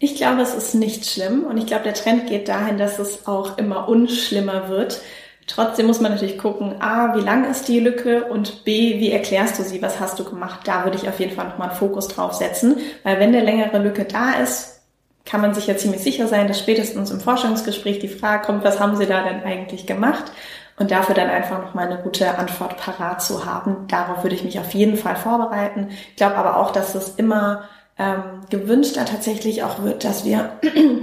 Ich 0.04 0.16
glaube, 0.16 0.42
es 0.42 0.56
ist 0.56 0.74
nicht 0.74 1.06
schlimm 1.06 1.44
und 1.44 1.58
ich 1.58 1.68
glaube, 1.68 1.84
der 1.84 1.94
Trend 1.94 2.26
geht 2.26 2.48
dahin, 2.48 2.80
dass 2.80 2.98
es 2.98 3.28
auch 3.28 3.60
immer 3.60 3.88
unschlimmer 3.88 4.68
wird. 4.68 5.00
Trotzdem 5.46 5.86
muss 5.86 6.02
man 6.02 6.12
natürlich 6.12 6.40
gucken, 6.40 6.82
A, 6.82 7.16
wie 7.16 7.22
lang 7.22 7.46
ist 7.46 7.68
die 7.68 7.80
Lücke 7.80 8.24
und 8.26 8.64
B, 8.64 9.00
wie 9.00 9.12
erklärst 9.12 9.60
du 9.60 9.64
sie, 9.64 9.80
was 9.80 10.00
hast 10.00 10.18
du 10.18 10.24
gemacht? 10.24 10.62
Da 10.64 10.86
würde 10.86 10.98
ich 10.98 11.08
auf 11.08 11.20
jeden 11.20 11.36
Fall 11.36 11.48
nochmal 11.50 11.70
einen 11.70 11.78
Fokus 11.78 12.08
drauf 12.08 12.34
setzen, 12.34 12.78
weil 13.04 13.20
wenn 13.20 13.30
eine 13.30 13.46
längere 13.46 13.78
Lücke 13.78 14.06
da 14.06 14.32
ist, 14.42 14.82
kann 15.24 15.40
man 15.40 15.54
sich 15.54 15.68
ja 15.68 15.78
ziemlich 15.78 16.02
sicher 16.02 16.28
sein, 16.28 16.48
dass 16.48 16.58
spätestens 16.58 17.12
im 17.12 17.20
Forschungsgespräch 17.20 18.00
die 18.00 18.08
Frage 18.08 18.44
kommt, 18.44 18.64
was 18.64 18.80
haben 18.80 18.96
sie 18.96 19.06
da 19.06 19.22
denn 19.22 19.44
eigentlich 19.44 19.86
gemacht? 19.86 20.32
Und 20.80 20.90
dafür 20.90 21.14
dann 21.14 21.30
einfach 21.30 21.62
nochmal 21.62 21.86
eine 21.86 22.02
gute 22.02 22.40
Antwort 22.40 22.78
parat 22.78 23.22
zu 23.22 23.46
haben. 23.46 23.86
Darauf 23.88 24.24
würde 24.24 24.36
ich 24.36 24.44
mich 24.44 24.58
auf 24.58 24.74
jeden 24.74 24.98
Fall 24.98 25.16
vorbereiten. 25.16 25.90
Ich 25.92 26.16
glaube 26.16 26.38
aber 26.38 26.58
auch, 26.58 26.72
dass 26.72 26.96
es 26.96 27.10
immer 27.18 27.70
ähm, 27.98 28.42
gewünschter 28.50 29.06
tatsächlich 29.06 29.64
auch 29.64 29.84
wird, 29.84 30.04
dass 30.04 30.26
wir 30.26 30.60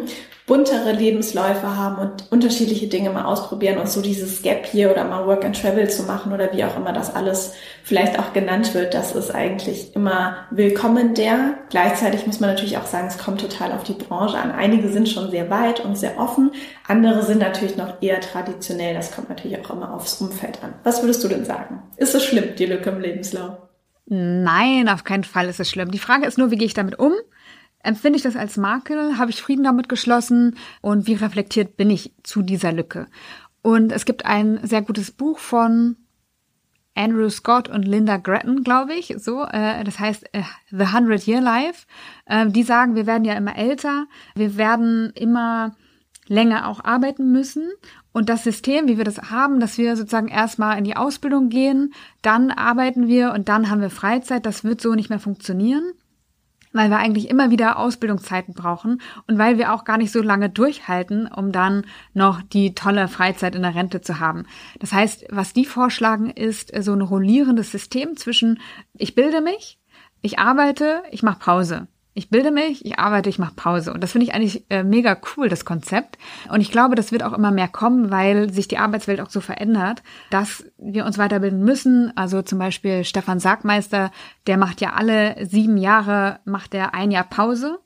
buntere 0.48 0.92
Lebensläufe 0.92 1.76
haben 1.76 1.98
und 1.98 2.32
unterschiedliche 2.32 2.88
Dinge 2.88 3.10
mal 3.10 3.26
ausprobieren 3.26 3.78
und 3.78 3.88
so 3.88 4.00
dieses 4.00 4.40
Gap 4.40 4.64
hier 4.64 4.90
oder 4.90 5.04
mal 5.04 5.26
Work 5.26 5.44
and 5.44 5.60
Travel 5.60 5.88
zu 5.90 6.04
machen 6.04 6.32
oder 6.32 6.52
wie 6.54 6.64
auch 6.64 6.74
immer 6.74 6.94
das 6.94 7.14
alles 7.14 7.52
vielleicht 7.84 8.18
auch 8.18 8.32
genannt 8.32 8.72
wird, 8.72 8.94
das 8.94 9.14
ist 9.14 9.32
eigentlich 9.32 9.94
immer 9.94 10.38
willkommen 10.50 11.14
der. 11.14 11.58
Gleichzeitig 11.68 12.26
muss 12.26 12.40
man 12.40 12.50
natürlich 12.50 12.78
auch 12.78 12.86
sagen, 12.86 13.08
es 13.08 13.18
kommt 13.18 13.42
total 13.42 13.72
auf 13.72 13.84
die 13.84 13.92
Branche 13.92 14.38
an. 14.38 14.50
Einige 14.50 14.88
sind 14.88 15.08
schon 15.08 15.30
sehr 15.30 15.50
weit 15.50 15.80
und 15.80 15.98
sehr 15.98 16.18
offen, 16.18 16.52
andere 16.86 17.22
sind 17.22 17.40
natürlich 17.40 17.76
noch 17.76 18.00
eher 18.00 18.20
traditionell. 18.20 18.94
Das 18.94 19.12
kommt 19.12 19.28
natürlich 19.28 19.62
auch 19.62 19.70
immer 19.70 19.92
aufs 19.92 20.18
Umfeld 20.20 20.64
an. 20.64 20.72
Was 20.82 21.02
würdest 21.02 21.22
du 21.22 21.28
denn 21.28 21.44
sagen? 21.44 21.82
Ist 21.98 22.14
es 22.14 22.24
schlimm, 22.24 22.56
die 22.56 22.66
Lücke 22.66 22.88
im 22.88 23.00
Lebenslauf? 23.00 23.67
Nein, 24.10 24.88
auf 24.88 25.04
keinen 25.04 25.24
Fall 25.24 25.48
ist 25.48 25.60
es 25.60 25.70
schlimm. 25.70 25.90
Die 25.90 25.98
Frage 25.98 26.26
ist 26.26 26.38
nur, 26.38 26.50
wie 26.50 26.56
gehe 26.56 26.66
ich 26.66 26.74
damit 26.74 26.98
um? 26.98 27.12
Empfinde 27.82 28.16
ich 28.16 28.22
das 28.22 28.36
als 28.36 28.56
Makel? 28.56 29.18
Habe 29.18 29.30
ich 29.30 29.42
Frieden 29.42 29.64
damit 29.64 29.88
geschlossen? 29.88 30.56
Und 30.80 31.06
wie 31.06 31.14
reflektiert 31.14 31.76
bin 31.76 31.90
ich 31.90 32.14
zu 32.22 32.42
dieser 32.42 32.72
Lücke? 32.72 33.06
Und 33.60 33.92
es 33.92 34.06
gibt 34.06 34.24
ein 34.24 34.60
sehr 34.66 34.82
gutes 34.82 35.10
Buch 35.10 35.38
von 35.38 35.96
Andrew 36.94 37.28
Scott 37.28 37.68
und 37.68 37.82
Linda 37.82 38.16
Gretton, 38.16 38.64
glaube 38.64 38.94
ich, 38.94 39.14
so. 39.18 39.44
Äh, 39.44 39.84
das 39.84 40.00
heißt 40.00 40.34
äh, 40.34 40.42
The 40.70 40.92
Hundred 40.92 41.26
Year 41.26 41.40
Life. 41.40 41.86
Äh, 42.24 42.48
die 42.48 42.62
sagen, 42.62 42.96
wir 42.96 43.06
werden 43.06 43.24
ja 43.24 43.34
immer 43.34 43.56
älter, 43.56 44.06
wir 44.34 44.56
werden 44.56 45.12
immer 45.14 45.76
länger 46.28 46.68
auch 46.68 46.84
arbeiten 46.84 47.32
müssen 47.32 47.68
und 48.12 48.28
das 48.28 48.44
System, 48.44 48.88
wie 48.88 48.96
wir 48.96 49.04
das 49.04 49.30
haben, 49.30 49.60
dass 49.60 49.78
wir 49.78 49.96
sozusagen 49.96 50.28
erstmal 50.28 50.78
in 50.78 50.84
die 50.84 50.96
Ausbildung 50.96 51.48
gehen, 51.48 51.92
dann 52.22 52.50
arbeiten 52.50 53.08
wir 53.08 53.32
und 53.32 53.48
dann 53.48 53.70
haben 53.70 53.80
wir 53.80 53.90
Freizeit, 53.90 54.46
das 54.46 54.64
wird 54.64 54.80
so 54.80 54.94
nicht 54.94 55.10
mehr 55.10 55.20
funktionieren, 55.20 55.84
weil 56.72 56.90
wir 56.90 56.98
eigentlich 56.98 57.28
immer 57.28 57.50
wieder 57.50 57.78
Ausbildungszeiten 57.78 58.54
brauchen 58.54 59.00
und 59.26 59.38
weil 59.38 59.58
wir 59.58 59.72
auch 59.72 59.84
gar 59.84 59.98
nicht 59.98 60.12
so 60.12 60.22
lange 60.22 60.50
durchhalten, 60.50 61.26
um 61.26 61.52
dann 61.52 61.84
noch 62.12 62.42
die 62.42 62.74
tolle 62.74 63.08
Freizeit 63.08 63.54
in 63.54 63.62
der 63.62 63.74
Rente 63.74 64.00
zu 64.00 64.20
haben. 64.20 64.44
Das 64.78 64.92
heißt, 64.92 65.26
was 65.30 65.52
die 65.52 65.64
vorschlagen, 65.64 66.30
ist 66.30 66.72
so 66.82 66.92
ein 66.92 67.02
rollierendes 67.02 67.72
System 67.72 68.16
zwischen 68.16 68.60
ich 68.94 69.14
bilde 69.14 69.40
mich, 69.40 69.78
ich 70.20 70.38
arbeite, 70.38 71.02
ich 71.10 71.22
mache 71.22 71.38
Pause. 71.38 71.88
Ich 72.18 72.30
bilde 72.30 72.50
mich, 72.50 72.84
ich 72.84 72.98
arbeite, 72.98 73.28
ich 73.28 73.38
mache 73.38 73.54
Pause. 73.54 73.92
Und 73.92 74.02
das 74.02 74.10
finde 74.10 74.26
ich 74.26 74.34
eigentlich 74.34 74.68
äh, 74.70 74.82
mega 74.82 75.16
cool, 75.36 75.48
das 75.48 75.64
Konzept. 75.64 76.18
Und 76.50 76.60
ich 76.60 76.72
glaube, 76.72 76.96
das 76.96 77.12
wird 77.12 77.22
auch 77.22 77.32
immer 77.32 77.52
mehr 77.52 77.68
kommen, 77.68 78.10
weil 78.10 78.52
sich 78.52 78.66
die 78.66 78.78
Arbeitswelt 78.78 79.20
auch 79.20 79.30
so 79.30 79.40
verändert, 79.40 80.02
dass 80.30 80.64
wir 80.78 81.06
uns 81.06 81.16
weiterbilden 81.16 81.62
müssen. 81.62 82.12
Also 82.16 82.42
zum 82.42 82.58
Beispiel 82.58 83.04
Stefan 83.04 83.38
Sargmeister, 83.38 84.10
der 84.48 84.56
macht 84.56 84.80
ja 84.80 84.94
alle 84.94 85.46
sieben 85.46 85.76
Jahre, 85.76 86.40
macht 86.44 86.74
er 86.74 86.92
ein 86.92 87.12
Jahr 87.12 87.22
Pause, 87.22 87.78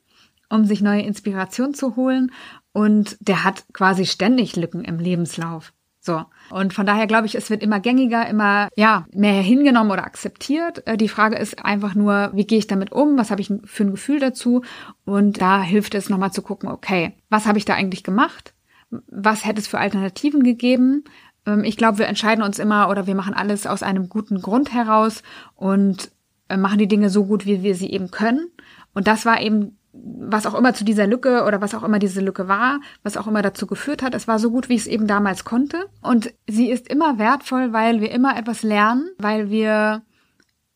um 0.49 0.65
sich 0.65 0.81
neue 0.81 1.03
Inspiration 1.03 1.75
zu 1.75 1.95
holen. 1.95 2.31
Und 2.71 3.17
der 3.19 3.43
hat 3.43 3.65
quasi 3.71 4.07
ständig 4.07 4.55
Lücken 4.55 4.83
im 4.83 4.97
Lebenslauf. 4.97 5.73
So. 6.05 6.25
Und 6.49 6.73
von 6.73 6.85
daher 6.85 7.07
glaube 7.07 7.27
ich, 7.27 7.35
es 7.35 7.49
wird 7.49 7.63
immer 7.63 7.79
gängiger, 7.79 8.27
immer, 8.27 8.67
ja, 8.75 9.05
mehr 9.13 9.41
hingenommen 9.41 9.89
oder 9.89 10.03
akzeptiert. 10.03 10.85
Äh, 10.85 10.97
die 10.97 11.07
Frage 11.07 11.37
ist 11.37 11.63
einfach 11.63 11.95
nur, 11.95 12.31
wie 12.33 12.45
gehe 12.45 12.57
ich 12.57 12.67
damit 12.67 12.91
um? 12.91 13.17
Was 13.17 13.31
habe 13.31 13.39
ich 13.39 13.51
für 13.63 13.83
ein 13.85 13.91
Gefühl 13.91 14.19
dazu? 14.19 14.63
Und 15.05 15.39
da 15.39 15.61
hilft 15.61 15.95
es 15.95 16.09
nochmal 16.09 16.33
zu 16.33 16.41
gucken, 16.41 16.67
okay, 16.67 17.13
was 17.29 17.45
habe 17.45 17.57
ich 17.57 17.63
da 17.63 17.75
eigentlich 17.75 18.03
gemacht? 18.03 18.53
Was 18.89 19.45
hätte 19.45 19.61
es 19.61 19.67
für 19.67 19.79
Alternativen 19.79 20.43
gegeben? 20.43 21.05
Ähm, 21.45 21.63
ich 21.63 21.77
glaube, 21.77 21.99
wir 21.99 22.07
entscheiden 22.07 22.43
uns 22.43 22.59
immer 22.59 22.89
oder 22.89 23.07
wir 23.07 23.15
machen 23.15 23.33
alles 23.33 23.65
aus 23.65 23.81
einem 23.81 24.09
guten 24.09 24.41
Grund 24.41 24.73
heraus 24.73 25.23
und 25.55 26.11
äh, 26.49 26.57
machen 26.57 26.79
die 26.79 26.89
Dinge 26.89 27.09
so 27.09 27.23
gut, 27.25 27.45
wie 27.45 27.63
wir 27.63 27.75
sie 27.75 27.89
eben 27.89 28.11
können. 28.11 28.51
Und 28.93 29.07
das 29.07 29.25
war 29.25 29.41
eben 29.41 29.77
was 29.93 30.47
auch 30.47 30.55
immer 30.55 30.73
zu 30.73 30.83
dieser 30.83 31.05
Lücke 31.05 31.43
oder 31.43 31.61
was 31.61 31.75
auch 31.75 31.83
immer 31.83 31.99
diese 31.99 32.19
Lücke 32.19 32.47
war, 32.47 32.79
was 33.03 33.15
auch 33.15 33.27
immer 33.27 33.43
dazu 33.43 33.67
geführt 33.67 34.01
hat, 34.01 34.15
es 34.15 34.27
war 34.27 34.39
so 34.39 34.49
gut, 34.49 34.67
wie 34.67 34.73
ich 34.73 34.81
es 34.81 34.87
eben 34.87 35.05
damals 35.05 35.45
konnte. 35.45 35.85
Und 36.01 36.33
sie 36.49 36.71
ist 36.71 36.87
immer 36.87 37.19
wertvoll, 37.19 37.73
weil 37.73 38.01
wir 38.01 38.11
immer 38.11 38.35
etwas 38.35 38.63
lernen, 38.63 39.11
weil 39.19 39.51
wir 39.51 40.01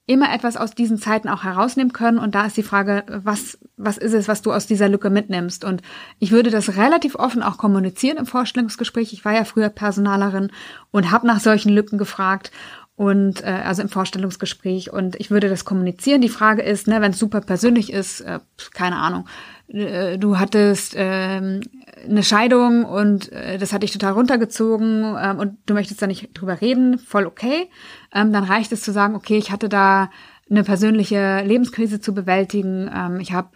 immer 0.05 0.33
etwas 0.33 0.55
aus 0.55 0.71
diesen 0.71 0.97
Zeiten 0.97 1.27
auch 1.27 1.43
herausnehmen 1.43 1.91
können. 1.91 2.19
Und 2.19 2.33
da 2.33 2.45
ist 2.45 2.55
die 2.55 2.63
Frage, 2.63 3.03
was, 3.07 3.59
was 3.75 3.97
ist 3.97 4.13
es, 4.13 4.27
was 4.27 4.41
du 4.41 4.53
aus 4.53 4.65
dieser 4.65 4.87
Lücke 4.87 5.09
mitnimmst? 5.09 5.65
Und 5.65 5.81
ich 6.19 6.31
würde 6.31 6.49
das 6.49 6.77
relativ 6.77 7.15
offen 7.15 7.43
auch 7.43 7.57
kommunizieren 7.57 8.17
im 8.17 8.25
Vorstellungsgespräch. 8.25 9.11
Ich 9.11 9.25
war 9.25 9.33
ja 9.33 9.43
früher 9.43 9.69
Personalerin 9.69 10.51
und 10.91 11.11
habe 11.11 11.27
nach 11.27 11.41
solchen 11.41 11.73
Lücken 11.73 11.97
gefragt 11.97 12.51
und 12.97 13.43
äh, 13.43 13.61
also 13.63 13.83
im 13.83 13.89
Vorstellungsgespräch 13.89 14.91
und 14.91 15.15
ich 15.17 15.29
würde 15.29 15.49
das 15.49 15.65
kommunizieren. 15.65 16.19
Die 16.19 16.29
Frage 16.29 16.63
ist, 16.63 16.87
ne, 16.87 16.99
wenn 16.99 17.11
es 17.11 17.19
super 17.19 17.41
persönlich 17.41 17.93
ist, 17.93 18.21
äh, 18.21 18.39
keine 18.73 18.97
Ahnung, 18.97 19.27
äh, 19.67 20.17
du 20.17 20.39
hattest 20.39 20.95
äh, 20.95 20.99
eine 20.99 22.23
Scheidung 22.23 22.85
und 22.85 23.31
äh, 23.31 23.59
das 23.59 23.71
hat 23.71 23.83
dich 23.83 23.91
total 23.91 24.13
runtergezogen 24.13 25.15
äh, 25.15 25.35
und 25.37 25.57
du 25.67 25.75
möchtest 25.75 26.01
da 26.01 26.07
nicht 26.07 26.31
drüber 26.33 26.59
reden, 26.59 26.97
voll 26.97 27.27
okay. 27.27 27.69
Ähm, 28.11 28.33
dann 28.33 28.43
reicht 28.43 28.71
es 28.71 28.81
zu 28.81 28.91
sagen, 28.91 29.15
okay, 29.15 29.37
ich 29.37 29.51
hatte 29.51 29.69
da 29.69 30.09
eine 30.49 30.63
persönliche 30.63 31.43
Lebenskrise 31.45 31.99
zu 31.99 32.15
bewältigen. 32.15 32.89
Ähm, 32.91 33.19
ich 33.19 33.31
habe 33.31 33.49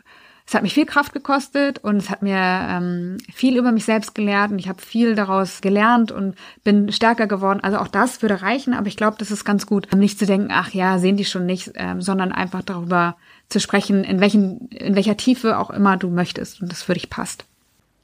es 0.52 0.56
hat 0.56 0.64
mich 0.64 0.74
viel 0.74 0.86
Kraft 0.86 1.14
gekostet 1.14 1.80
und 1.80 1.96
es 1.96 2.10
hat 2.10 2.24
mir 2.24 2.36
ähm, 2.36 3.20
viel 3.34 3.56
über 3.56 3.72
mich 3.72 3.86
selbst 3.86 4.14
gelehrt 4.14 4.52
und 4.52 4.60
ich 4.60 4.68
habe 4.68 4.82
viel 4.82 5.16
daraus 5.16 5.62
gelernt 5.62 6.12
und 6.12 6.36
bin 6.66 6.92
stärker 6.92 7.26
geworden. 7.26 7.62
Also 7.64 7.78
auch 7.78 7.88
das 7.88 8.22
würde 8.22 8.42
reichen, 8.42 8.74
aber 8.74 8.88
ich 8.88 8.98
glaube, 8.98 9.16
das 9.18 9.32
ist 9.32 9.46
ganz 9.46 9.66
gut, 9.66 9.88
nicht 9.96 10.20
zu 10.20 10.26
denken, 10.26 10.50
ach 10.52 10.72
ja, 10.74 11.00
sehen 11.00 11.16
die 11.16 11.24
schon 11.24 11.46
nicht, 11.46 11.72
ähm, 11.76 12.02
sondern 12.02 12.34
einfach 12.34 12.64
darüber 12.64 13.16
zu 13.48 13.62
sprechen, 13.62 14.04
in 14.04 14.20
welchen, 14.20 14.68
in 14.72 14.98
welcher 14.98 15.16
Tiefe 15.16 15.58
auch 15.58 15.70
immer 15.70 15.96
du 15.96 16.10
möchtest 16.10 16.62
und 16.62 16.70
das 16.70 16.84
für 16.84 16.96
dich 16.96 17.10
passt. 17.10 17.46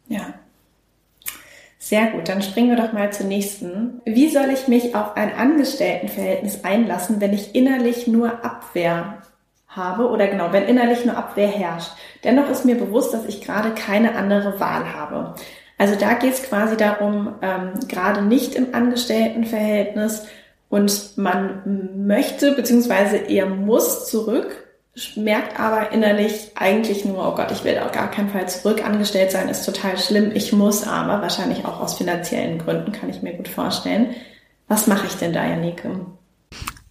Ja. 0.07 0.33
Sehr 1.79 2.11
gut, 2.11 2.29
dann 2.29 2.41
springen 2.41 2.69
wir 2.69 2.81
doch 2.81 2.93
mal 2.93 3.11
zur 3.11 3.25
nächsten. 3.25 3.99
Wie 4.05 4.29
soll 4.29 4.51
ich 4.53 4.69
mich 4.69 4.95
auf 4.95 5.17
ein 5.17 5.33
Angestelltenverhältnis 5.35 6.63
einlassen, 6.63 7.19
wenn 7.19 7.33
ich 7.33 7.55
innerlich 7.55 8.07
nur 8.07 8.45
Abwehr 8.45 9.21
habe 9.77 10.09
oder 10.09 10.27
genau, 10.27 10.51
wenn 10.51 10.65
innerlich 10.65 11.05
nur 11.05 11.15
Abwehr 11.15 11.47
herrscht. 11.47 11.91
Dennoch 12.23 12.49
ist 12.49 12.65
mir 12.65 12.75
bewusst, 12.75 13.13
dass 13.13 13.25
ich 13.25 13.41
gerade 13.41 13.71
keine 13.71 14.15
andere 14.15 14.59
Wahl 14.59 14.93
habe. 14.93 15.35
Also 15.77 15.95
da 15.95 16.15
geht 16.15 16.33
es 16.33 16.43
quasi 16.43 16.75
darum, 16.75 17.35
ähm, 17.41 17.73
gerade 17.87 18.23
nicht 18.23 18.55
im 18.55 18.73
Angestelltenverhältnis 18.73 20.25
und 20.69 21.17
man 21.17 22.05
möchte 22.07 22.53
beziehungsweise 22.53 23.17
eher 23.17 23.45
muss 23.45 24.09
zurück, 24.09 24.67
merkt 25.15 25.59
aber 25.59 25.91
innerlich 25.91 26.51
eigentlich 26.55 27.05
nur, 27.05 27.25
oh 27.25 27.35
Gott, 27.35 27.51
ich 27.51 27.63
will 27.63 27.77
auf 27.77 27.91
gar 27.91 28.09
keinen 28.09 28.29
Fall 28.29 28.49
zurück. 28.49 28.83
Angestellt 28.83 29.31
sein 29.31 29.47
ist 29.47 29.63
total 29.63 29.97
schlimm. 29.97 30.31
Ich 30.33 30.51
muss 30.53 30.85
aber, 30.85 31.21
wahrscheinlich 31.21 31.65
auch 31.65 31.79
aus 31.79 31.97
finanziellen 31.97 32.57
Gründen, 32.57 32.91
kann 32.91 33.09
ich 33.09 33.21
mir 33.21 33.33
gut 33.33 33.47
vorstellen. 33.47 34.15
Was 34.67 34.87
mache 34.87 35.05
ich 35.05 35.15
denn 35.15 35.33
da, 35.33 35.45
Janike? 35.45 36.07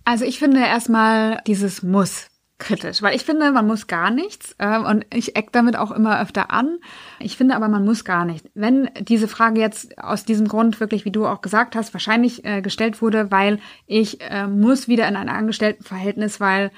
Also 0.05 0.25
ich 0.25 0.39
finde 0.39 0.61
erstmal 0.61 1.41
dieses 1.47 1.83
Muss 1.83 2.29
kritisch, 2.59 3.03
weil 3.03 3.15
ich 3.15 3.25
finde, 3.25 3.53
man 3.53 3.67
muss 3.67 3.87
gar 3.87 4.11
nichts 4.11 4.55
äh, 4.59 4.79
und 4.79 5.05
ich 5.13 5.37
eck 5.37 5.53
damit 5.53 5.77
auch 5.77 5.91
immer 5.91 6.21
öfter 6.21 6.51
an. 6.51 6.79
Ich 7.19 7.37
finde 7.37 7.55
aber, 7.55 7.69
man 7.69 7.85
muss 7.85 8.05
gar 8.05 8.25
nicht. 8.25 8.51
Wenn 8.55 8.89
diese 8.99 9.29
Frage 9.29 9.61
jetzt 9.61 9.99
aus 9.99 10.25
diesem 10.25 10.49
Grund 10.49 10.81
wirklich, 10.81 11.05
wie 11.05 11.11
du 11.11 11.27
auch 11.27 11.43
gesagt 11.43 11.77
hast, 11.77 11.93
wahrscheinlich 11.93 12.45
äh, 12.45 12.63
gestellt 12.63 13.03
wurde, 13.03 13.31
weil 13.31 13.59
ich 13.87 14.21
äh, 14.23 14.47
muss 14.47 14.89
wieder 14.89 15.07
in 15.07 15.17
ein 15.17 15.29
Angestelltenverhältnis, 15.29 16.41
weil 16.41 16.71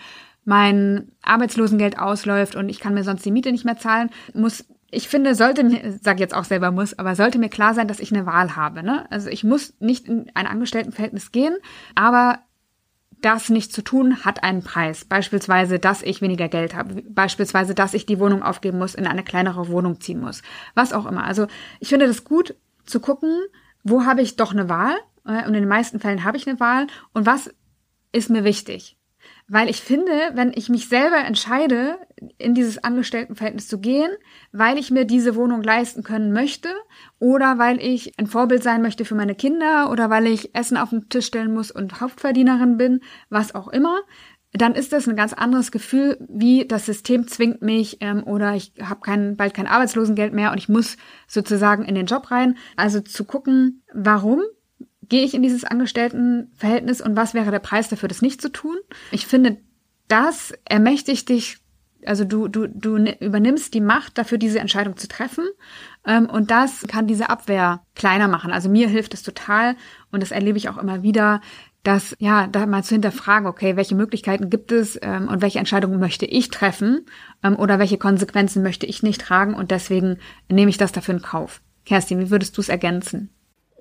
mein 0.45 1.13
Arbeitslosengeld 1.23 1.99
ausläuft 1.99 2.57
und 2.57 2.69
ich 2.69 2.81
kann 2.81 2.95
mir 2.95 3.05
sonst 3.05 3.25
die 3.25 3.31
Miete 3.31 3.53
nicht 3.53 3.65
mehr 3.65 3.79
zahlen, 3.79 4.11
muss 4.35 4.65
ich 4.91 5.09
finde, 5.09 5.35
sollte 5.35 5.65
mir, 5.65 5.99
sag 6.01 6.19
jetzt 6.19 6.35
auch 6.35 6.45
selber 6.45 6.71
muss, 6.71 6.99
aber 6.99 7.15
sollte 7.15 7.39
mir 7.39 7.51
klar 7.51 7.75
sein, 7.75 7.89
dass 7.89 8.01
ich 8.01 8.11
eine 8.11 8.25
Wahl 8.25 8.57
habe. 8.57 8.83
Ne? 8.83 9.07
Also 9.11 9.29
ich 9.29 9.45
muss 9.45 9.75
nicht 9.81 10.09
in 10.09 10.31
ein 10.35 10.47
Angestelltenverhältnis 10.47 11.31
gehen, 11.31 11.57
aber 11.95 12.39
das 13.21 13.49
nicht 13.49 13.73
zu 13.73 13.83
tun 13.83 14.25
hat 14.25 14.43
einen 14.43 14.63
Preis. 14.63 15.05
Beispielsweise, 15.05 15.79
dass 15.79 16.03
ich 16.03 16.21
weniger 16.21 16.49
Geld 16.49 16.75
habe. 16.75 17.03
Beispielsweise, 17.03 17.75
dass 17.75 17.95
ich 17.95 18.07
die 18.07 18.19
Wohnung 18.19 18.43
aufgeben 18.43 18.79
muss, 18.79 18.95
in 18.95 19.07
eine 19.07 19.25
kleinere 19.25 19.69
Wohnung 19.69 20.01
ziehen 20.01 20.21
muss. 20.21 20.43
Was 20.75 20.93
auch 20.93 21.07
immer. 21.07 21.25
Also 21.25 21.47
ich 21.81 21.89
finde 21.89 22.07
das 22.07 22.25
gut 22.25 22.55
zu 22.85 23.01
gucken, 23.01 23.35
wo 23.83 24.05
habe 24.05 24.23
ich 24.23 24.37
doch 24.37 24.53
eine 24.53 24.69
Wahl. 24.69 24.97
Äh, 25.25 25.47
und 25.47 25.55
in 25.55 25.63
den 25.63 25.69
meisten 25.69 26.01
Fällen 26.01 26.25
habe 26.25 26.37
ich 26.37 26.49
eine 26.49 26.61
Wahl. 26.61 26.87
Und 27.13 27.27
was 27.27 27.51
ist 28.13 28.31
mir 28.31 28.45
wichtig? 28.45 28.98
Weil 29.51 29.71
ich 29.71 29.81
finde, 29.81 30.13
wenn 30.35 30.53
ich 30.55 30.69
mich 30.69 30.89
selber 30.89 31.25
entscheide, 31.25 31.99
in 32.37 32.55
dieses 32.55 32.85
Angestelltenverhältnis 32.85 33.67
zu 33.67 33.79
gehen, 33.81 34.11
weil 34.53 34.77
ich 34.77 34.91
mir 34.91 35.07
diese 35.07 35.37
Wohnung 35.37 35.63
leisten 35.63 36.03
können 36.03 36.33
möchte 36.33 36.69
oder 37.19 37.59
weil 37.59 37.81
ich 37.81 38.19
ein 38.19 38.27
Vorbild 38.27 38.63
sein 38.63 38.83
möchte 38.83 39.07
für 39.07 39.15
meine 39.15 39.35
Kinder 39.35 39.91
oder 39.91 40.11
weil 40.11 40.27
ich 40.27 40.55
Essen 40.55 40.77
auf 40.77 40.91
den 40.91 41.09
Tisch 41.09 41.27
stellen 41.27 41.55
muss 41.55 41.71
und 41.71 42.01
Hauptverdienerin 42.01 42.77
bin, 42.77 43.01
was 43.31 43.55
auch 43.55 43.69
immer, 43.69 44.01
dann 44.53 44.75
ist 44.75 44.93
das 44.93 45.07
ein 45.09 45.17
ganz 45.17 45.33
anderes 45.33 45.73
Gefühl, 45.73 46.19
wie 46.29 46.67
das 46.67 46.87
System 46.87 47.27
zwingt 47.27 47.63
mich 47.63 47.99
ähm, 48.01 48.25
oder 48.25 48.55
ich 48.55 48.73
habe 48.83 49.01
kein, 49.01 49.37
bald 49.37 49.55
kein 49.55 49.67
Arbeitslosengeld 49.67 50.33
mehr 50.33 50.53
und 50.53 50.59
ich 50.59 50.69
muss 50.69 50.97
sozusagen 51.27 51.85
in 51.85 51.95
den 51.95 52.07
Job 52.07 52.31
rein. 52.31 52.57
Also 52.77 53.01
zu 53.01 53.25
gucken, 53.25 53.83
warum 53.93 54.41
gehe 55.09 55.25
ich 55.25 55.35
in 55.35 55.43
dieses 55.43 55.65
Angestelltenverhältnis 55.65 57.01
und 57.01 57.17
was 57.17 57.35
wäre 57.35 57.51
der 57.51 57.59
Preis 57.59 57.89
dafür, 57.89 58.09
das 58.09 58.23
nicht 58.23 58.41
zu 58.41 58.51
tun? 58.51 58.77
Ich 59.11 59.27
finde, 59.27 59.59
das 60.09 60.53
ermächtigt 60.65 61.29
dich, 61.29 61.59
also 62.07 62.25
du, 62.25 62.49
du, 62.49 62.67
du 62.69 62.97
übernimmst 62.97 63.75
die 63.75 63.81
Macht 63.81 64.19
dafür, 64.19 64.39
diese 64.39 64.61
Entscheidung 64.61 64.97
zu 64.97 65.09
treffen. 65.09 65.45
Ähm, 66.07 66.27
und 66.27 66.51
das 66.51 66.87
kann 66.89 67.07
diese 67.07 67.29
Abwehr 67.29 67.83
kleiner 67.95 68.29
machen. 68.29 68.53
Also 68.53 68.69
mir 68.69 68.89
hilft 68.89 69.15
es 69.15 69.23
total 69.23 69.77
und 70.11 70.23
das 70.23 70.31
erlebe 70.31 70.59
ich 70.59 70.69
auch 70.69 70.79
immer 70.79 71.03
wieder, 71.03 71.41
dass, 71.83 72.15
ja, 72.19 72.47
da 72.47 72.67
mal 72.67 72.85
zu 72.85 72.95
hinterfragen, 72.95 73.47
okay, 73.47 73.77
welche 73.77 73.95
Möglichkeiten 73.95 74.51
gibt 74.51 74.73
es 74.73 74.99
ähm, 75.01 75.29
und 75.29 75.43
welche 75.43 75.59
Entscheidungen 75.59 76.01
möchte 76.01 76.27
ich 76.27 76.51
treffen 76.51 77.07
ähm, 77.43 77.57
oder 77.57 77.79
welche 77.79 77.99
Konsequenzen 77.99 78.63
möchte 78.63 78.87
ich 78.87 79.03
nicht 79.03 79.21
tragen 79.21 79.55
und 79.55 79.71
deswegen 79.71 80.19
nehme 80.49 80.71
ich 80.71 80.77
das 80.77 80.93
dafür 80.93 81.15
in 81.15 81.23
Kauf. 81.23 81.63
Kerstin, 81.85 82.19
wie 82.19 82.31
würdest 82.31 82.57
du 82.57 82.61
es 82.61 82.69
ergänzen? 82.69 83.31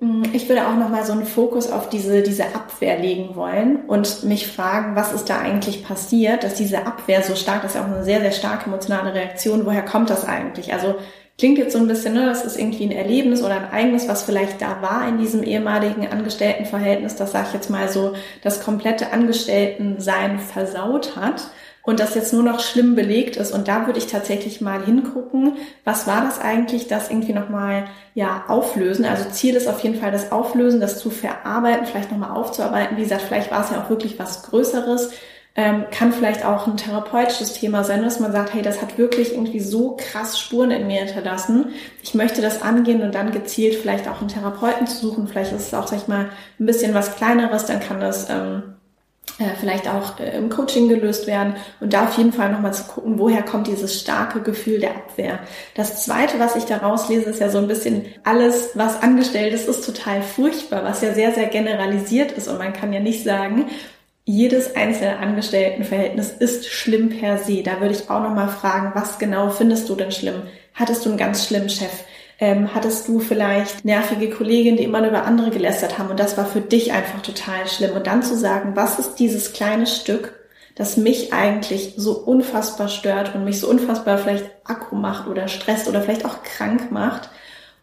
Mm, 0.00 0.22
ich 0.32 0.48
würde 0.48 0.66
auch 0.66 0.76
nochmal 0.76 1.04
so 1.04 1.12
einen 1.12 1.26
Fokus 1.26 1.70
auf 1.70 1.88
diese, 1.88 2.22
diese 2.22 2.54
Abwehr 2.54 2.98
legen 2.98 3.34
wollen 3.34 3.84
und 3.86 4.22
mich 4.24 4.46
fragen, 4.46 4.94
was 4.94 5.12
ist 5.12 5.28
da 5.28 5.40
eigentlich 5.40 5.84
passiert, 5.84 6.44
dass 6.44 6.54
diese 6.54 6.86
Abwehr 6.86 7.22
so 7.22 7.34
stark, 7.34 7.64
ist 7.64 7.74
ja 7.74 7.82
auch 7.82 7.86
eine 7.86 8.04
sehr, 8.04 8.20
sehr 8.20 8.32
starke 8.32 8.66
emotionale 8.66 9.12
Reaktion, 9.14 9.66
woher 9.66 9.84
kommt 9.84 10.10
das 10.10 10.24
eigentlich? 10.24 10.72
Also 10.72 10.94
klingt 11.36 11.58
jetzt 11.58 11.72
so 11.72 11.78
ein 11.78 11.88
bisschen, 11.88 12.14
ne, 12.14 12.26
das 12.26 12.44
ist 12.44 12.58
irgendwie 12.58 12.84
ein 12.84 12.92
Erlebnis 12.92 13.42
oder 13.42 13.56
ein 13.56 13.64
Ereignis, 13.64 14.08
was 14.08 14.22
vielleicht 14.22 14.60
da 14.60 14.82
war 14.82 15.08
in 15.08 15.18
diesem 15.18 15.42
ehemaligen 15.42 16.06
Angestelltenverhältnis, 16.06 17.16
das 17.16 17.32
sage 17.32 17.46
ich 17.48 17.54
jetzt 17.54 17.70
mal 17.70 17.88
so, 17.88 18.14
das 18.42 18.62
komplette 18.62 19.12
Angestelltensein 19.12 20.38
versaut 20.38 21.16
hat 21.16 21.50
und 21.88 22.00
das 22.00 22.14
jetzt 22.14 22.34
nur 22.34 22.42
noch 22.42 22.60
schlimm 22.60 22.94
belegt 22.94 23.38
ist. 23.38 23.50
Und 23.50 23.66
da 23.66 23.86
würde 23.86 23.98
ich 23.98 24.08
tatsächlich 24.08 24.60
mal 24.60 24.84
hingucken, 24.84 25.56
was 25.86 26.06
war 26.06 26.20
das 26.20 26.38
eigentlich, 26.38 26.86
das 26.86 27.08
irgendwie 27.08 27.32
nochmal 27.32 27.86
ja, 28.12 28.44
auflösen. 28.46 29.06
Also 29.06 29.30
Ziel 29.30 29.54
ist 29.54 29.66
auf 29.66 29.80
jeden 29.80 29.98
Fall 29.98 30.12
das 30.12 30.30
Auflösen, 30.30 30.82
das 30.82 30.98
zu 30.98 31.08
verarbeiten, 31.08 31.86
vielleicht 31.86 32.10
nochmal 32.10 32.32
aufzuarbeiten. 32.32 32.98
Wie 32.98 33.04
gesagt, 33.04 33.22
vielleicht 33.22 33.50
war 33.50 33.64
es 33.64 33.70
ja 33.70 33.82
auch 33.82 33.88
wirklich 33.88 34.18
was 34.18 34.42
Größeres. 34.42 35.12
Ähm, 35.56 35.86
kann 35.90 36.12
vielleicht 36.12 36.44
auch 36.44 36.66
ein 36.66 36.76
therapeutisches 36.76 37.54
Thema 37.54 37.82
sein, 37.84 38.02
dass 38.02 38.20
man 38.20 38.32
sagt, 38.32 38.52
hey, 38.52 38.60
das 38.60 38.82
hat 38.82 38.98
wirklich 38.98 39.32
irgendwie 39.32 39.60
so 39.60 39.96
krass 39.96 40.38
Spuren 40.38 40.70
in 40.70 40.88
mir 40.88 41.04
hinterlassen. 41.06 41.70
Ich 42.02 42.12
möchte 42.14 42.42
das 42.42 42.60
angehen 42.60 43.00
und 43.00 43.14
dann 43.14 43.32
gezielt 43.32 43.76
vielleicht 43.76 44.08
auch 44.08 44.20
einen 44.20 44.28
Therapeuten 44.28 44.86
zu 44.86 45.06
suchen. 45.06 45.26
Vielleicht 45.26 45.54
ist 45.54 45.68
es 45.68 45.74
auch, 45.74 45.86
sag 45.86 46.00
ich 46.00 46.06
mal, 46.06 46.28
ein 46.60 46.66
bisschen 46.66 46.92
was 46.92 47.16
Kleineres, 47.16 47.64
dann 47.64 47.80
kann 47.80 47.98
das 47.98 48.28
ähm, 48.28 48.74
äh, 49.38 49.54
vielleicht 49.58 49.88
auch 49.88 50.18
äh, 50.18 50.36
im 50.36 50.48
Coaching 50.48 50.88
gelöst 50.88 51.26
werden 51.26 51.54
und 51.80 51.92
da 51.92 52.04
auf 52.04 52.18
jeden 52.18 52.32
Fall 52.32 52.50
nochmal 52.50 52.74
zu 52.74 52.84
gucken, 52.84 53.18
woher 53.18 53.42
kommt 53.42 53.68
dieses 53.68 54.00
starke 54.00 54.40
Gefühl 54.40 54.80
der 54.80 54.96
Abwehr. 54.96 55.38
Das 55.74 56.04
zweite, 56.04 56.38
was 56.38 56.56
ich 56.56 56.64
da 56.64 56.78
rauslese, 56.78 57.30
ist 57.30 57.40
ja 57.40 57.48
so 57.48 57.58
ein 57.58 57.68
bisschen 57.68 58.06
alles, 58.24 58.70
was 58.74 59.00
angestellt 59.00 59.54
ist, 59.54 59.68
ist 59.68 59.86
total 59.86 60.22
furchtbar, 60.22 60.82
was 60.82 61.02
ja 61.02 61.14
sehr, 61.14 61.32
sehr 61.32 61.46
generalisiert 61.46 62.32
ist 62.32 62.48
und 62.48 62.58
man 62.58 62.72
kann 62.72 62.92
ja 62.92 63.00
nicht 63.00 63.22
sagen, 63.22 63.66
jedes 64.24 64.76
einzelne 64.76 65.18
Angestelltenverhältnis 65.20 66.32
ist 66.32 66.66
schlimm 66.66 67.08
per 67.08 67.38
se. 67.38 67.62
Da 67.62 67.80
würde 67.80 67.94
ich 67.94 68.10
auch 68.10 68.22
nochmal 68.22 68.48
fragen, 68.48 68.90
was 68.94 69.18
genau 69.18 69.48
findest 69.48 69.88
du 69.88 69.94
denn 69.94 70.12
schlimm? 70.12 70.42
Hattest 70.74 71.06
du 71.06 71.08
einen 71.08 71.18
ganz 71.18 71.46
schlimmen 71.46 71.70
Chef? 71.70 72.04
Ähm, 72.40 72.74
hattest 72.74 73.08
du 73.08 73.18
vielleicht 73.18 73.84
nervige 73.84 74.30
Kolleginnen, 74.30 74.76
die 74.76 74.84
immer 74.84 75.00
nur 75.00 75.10
über 75.10 75.24
andere 75.24 75.50
gelästert 75.50 75.98
haben 75.98 76.10
und 76.10 76.20
das 76.20 76.36
war 76.36 76.46
für 76.46 76.60
dich 76.60 76.92
einfach 76.92 77.20
total 77.20 77.66
schlimm. 77.66 77.96
Und 77.96 78.06
dann 78.06 78.22
zu 78.22 78.36
sagen, 78.36 78.76
was 78.76 78.98
ist 78.98 79.16
dieses 79.16 79.52
kleine 79.52 79.86
Stück, 79.86 80.34
das 80.76 80.96
mich 80.96 81.32
eigentlich 81.32 81.94
so 81.96 82.12
unfassbar 82.12 82.88
stört 82.88 83.34
und 83.34 83.44
mich 83.44 83.58
so 83.58 83.68
unfassbar 83.68 84.18
vielleicht 84.18 84.48
Akku 84.64 84.94
macht 84.94 85.26
oder 85.26 85.48
stresst 85.48 85.88
oder 85.88 86.00
vielleicht 86.02 86.24
auch 86.24 86.44
krank 86.44 86.92
macht 86.92 87.30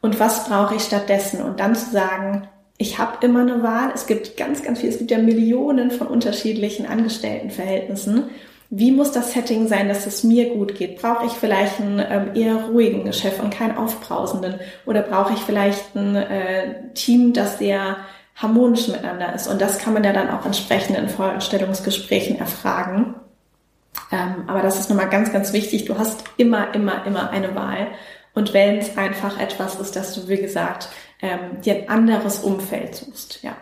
und 0.05 0.19
was 0.19 0.47
brauche 0.47 0.75
ich 0.75 0.83
stattdessen? 0.83 1.41
Und 1.41 1.59
dann 1.59 1.73
zu 1.73 1.89
sagen, 1.89 2.47
ich 2.77 2.99
habe 2.99 3.25
immer 3.25 3.41
eine 3.41 3.63
Wahl. 3.63 3.89
Es 3.93 4.05
gibt 4.05 4.37
ganz, 4.37 4.61
ganz 4.61 4.79
viel, 4.79 4.89
es 4.89 4.99
gibt 4.99 5.09
ja 5.09 5.17
Millionen 5.17 5.89
von 5.89 6.05
unterschiedlichen 6.05 6.85
Angestelltenverhältnissen 6.85 8.25
wie 8.77 8.91
muss 8.91 9.13
das 9.13 9.31
Setting 9.31 9.69
sein, 9.69 9.88
dass 9.88 10.05
es 10.05 10.23
mir 10.25 10.53
gut 10.53 10.75
geht? 10.75 11.01
Brauche 11.01 11.25
ich 11.27 11.31
vielleicht 11.31 11.79
einen 11.79 11.99
ähm, 11.99 12.35
eher 12.35 12.55
ruhigen 12.65 13.11
Chef 13.13 13.39
und 13.39 13.49
keinen 13.53 13.77
aufbrausenden? 13.77 14.59
Oder 14.85 15.01
brauche 15.01 15.33
ich 15.33 15.39
vielleicht 15.39 15.95
ein 15.95 16.17
äh, 16.17 16.91
Team, 16.93 17.31
das 17.31 17.57
sehr 17.57 17.95
harmonisch 18.35 18.89
miteinander 18.89 19.33
ist. 19.33 19.47
Und 19.47 19.61
das 19.61 19.79
kann 19.79 19.93
man 19.93 20.03
ja 20.03 20.11
dann 20.11 20.29
auch 20.29 20.45
entsprechend 20.45 20.97
in 20.97 21.07
Vorstellungsgesprächen 21.07 22.38
erfragen. 22.38 23.15
Ähm, 24.11 24.43
aber 24.47 24.61
das 24.61 24.77
ist 24.77 24.89
nochmal 24.89 25.09
ganz, 25.09 25.31
ganz 25.31 25.53
wichtig. 25.53 25.85
Du 25.85 25.97
hast 25.97 26.25
immer, 26.35 26.75
immer, 26.75 27.05
immer 27.05 27.29
eine 27.29 27.55
Wahl. 27.55 27.88
Und 28.33 28.53
wenn 28.53 28.79
es 28.79 28.97
einfach 28.97 29.39
etwas 29.39 29.79
ist, 29.79 29.95
dass 29.95 30.13
du, 30.13 30.27
wie 30.27 30.38
gesagt, 30.38 30.89
ähm, 31.21 31.61
dir 31.61 31.75
ein 31.75 31.88
anderes 31.88 32.39
Umfeld 32.39 32.95
suchst, 32.95 33.41
ja. 33.41 33.55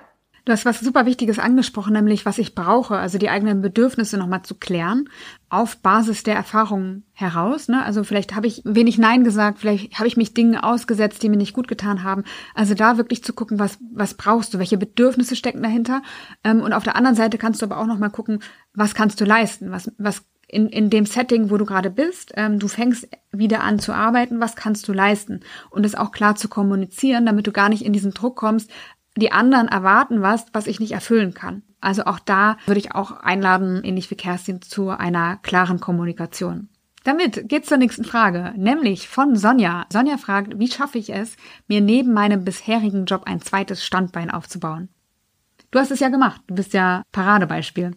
Du 0.45 0.51
hast 0.51 0.65
was 0.65 0.82
super 0.82 1.06
Wichtiges 1.06 1.39
angesprochen, 1.39 1.93
nämlich 1.93 2.25
was 2.25 2.38
ich 2.38 2.53
brauche, 2.53 2.97
also 2.97 3.17
die 3.17 3.29
eigenen 3.29 3.62
Bedürfnisse 3.62 4.17
nochmal 4.17 4.41
zu 4.41 4.56
klären, 4.56 5.10
auf 5.47 5.77
Basis 5.77 6.23
der 6.23 6.36
Erfahrungen 6.36 7.06
heraus. 7.13 7.69
Ne? 7.69 7.82
Also 7.82 8.03
vielleicht 8.03 8.36
habe 8.36 8.47
ich 8.47 8.62
wenig 8.65 8.97
Nein 8.97 9.23
gesagt, 9.23 9.60
vielleicht 9.60 9.97
habe 9.97 10.08
ich 10.08 10.17
mich 10.17 10.34
Dinge 10.34 10.62
ausgesetzt, 10.63 11.23
die 11.23 11.29
mir 11.29 11.38
nicht 11.38 11.53
gut 11.53 11.69
getan 11.69 12.03
haben. 12.03 12.25
Also 12.56 12.73
da 12.73 12.97
wirklich 12.97 13.23
zu 13.23 13.32
gucken, 13.32 13.58
was, 13.58 13.77
was 13.93 14.15
brauchst 14.15 14.53
du, 14.53 14.60
welche 14.60 14.77
Bedürfnisse 14.77 15.38
stecken 15.38 15.63
dahinter. 15.63 16.01
Ähm, 16.43 16.60
und 16.60 16.73
auf 16.73 16.84
der 16.84 16.97
anderen 16.97 17.15
Seite 17.15 17.38
kannst 17.38 17.62
du 17.62 17.65
aber 17.65 17.77
auch 17.77 17.88
nochmal 17.88 18.10
gucken, 18.10 18.39
was 18.73 18.95
kannst 18.95 19.21
du 19.21 19.25
leisten, 19.25 19.71
was, 19.71 19.93
was 19.97 20.23
in, 20.53 20.67
in 20.67 20.89
dem 20.89 21.06
Setting, 21.06 21.49
wo 21.49 21.58
du 21.58 21.65
gerade 21.65 21.89
bist, 21.89 22.34
ähm, 22.36 22.60
du 22.60 22.67
fängst 22.67 23.08
wieder 23.32 23.62
an 23.62 23.79
zu 23.79 23.93
arbeiten, 23.93 24.39
was 24.39 24.56
kannst 24.56 24.88
du 24.88 24.93
leisten? 24.93 25.41
Und 25.71 25.86
es 25.86 25.95
auch 25.95 26.12
klar 26.12 26.36
zu 26.36 26.47
kommunizieren, 26.47 27.25
damit 27.25 27.47
du 27.47 27.51
gar 27.51 27.69
nicht 27.69 27.84
in 27.84 27.93
diesen 27.93 28.13
Druck 28.13 28.36
kommst, 28.36 28.69
die 29.15 29.32
anderen 29.32 29.67
erwarten 29.67 30.21
was, 30.21 30.45
was 30.54 30.67
ich 30.67 30.80
nicht 30.80 30.91
erfüllen 30.91 31.34
kann. 31.34 31.63
Also 31.82 32.06
auch 32.06 32.19
da 32.19 32.58
würde 32.65 32.80
ich 32.80 32.95
auch 32.95 33.12
einladen, 33.12 33.84
ähnlich 33.84 34.10
wie 34.10 34.15
Kerstin, 34.15 34.62
zu 34.62 34.89
einer 34.89 35.38
klaren 35.38 35.80
Kommunikation. 35.80 36.69
Damit 37.04 37.49
geht's 37.49 37.67
zur 37.67 37.78
nächsten 37.78 38.06
Frage, 38.06 38.54
nämlich 38.56 39.10
von 39.10 39.36
Sonja. 39.36 39.86
Sonja 39.91 40.17
fragt, 40.17 40.58
wie 40.58 40.71
schaffe 40.71 40.97
ich 40.97 41.13
es, 41.13 41.36
mir 41.67 41.82
neben 41.82 42.13
meinem 42.13 42.45
bisherigen 42.45 43.06
Job 43.06 43.23
ein 43.26 43.41
zweites 43.41 43.84
Standbein 43.84 44.32
aufzubauen? 44.32 44.88
Du 45.71 45.80
hast 45.80 45.91
es 45.91 45.99
ja 45.99 46.08
gemacht, 46.08 46.41
du 46.47 46.56
bist 46.56 46.73
ja 46.73 47.04
Paradebeispiel. 47.12 47.91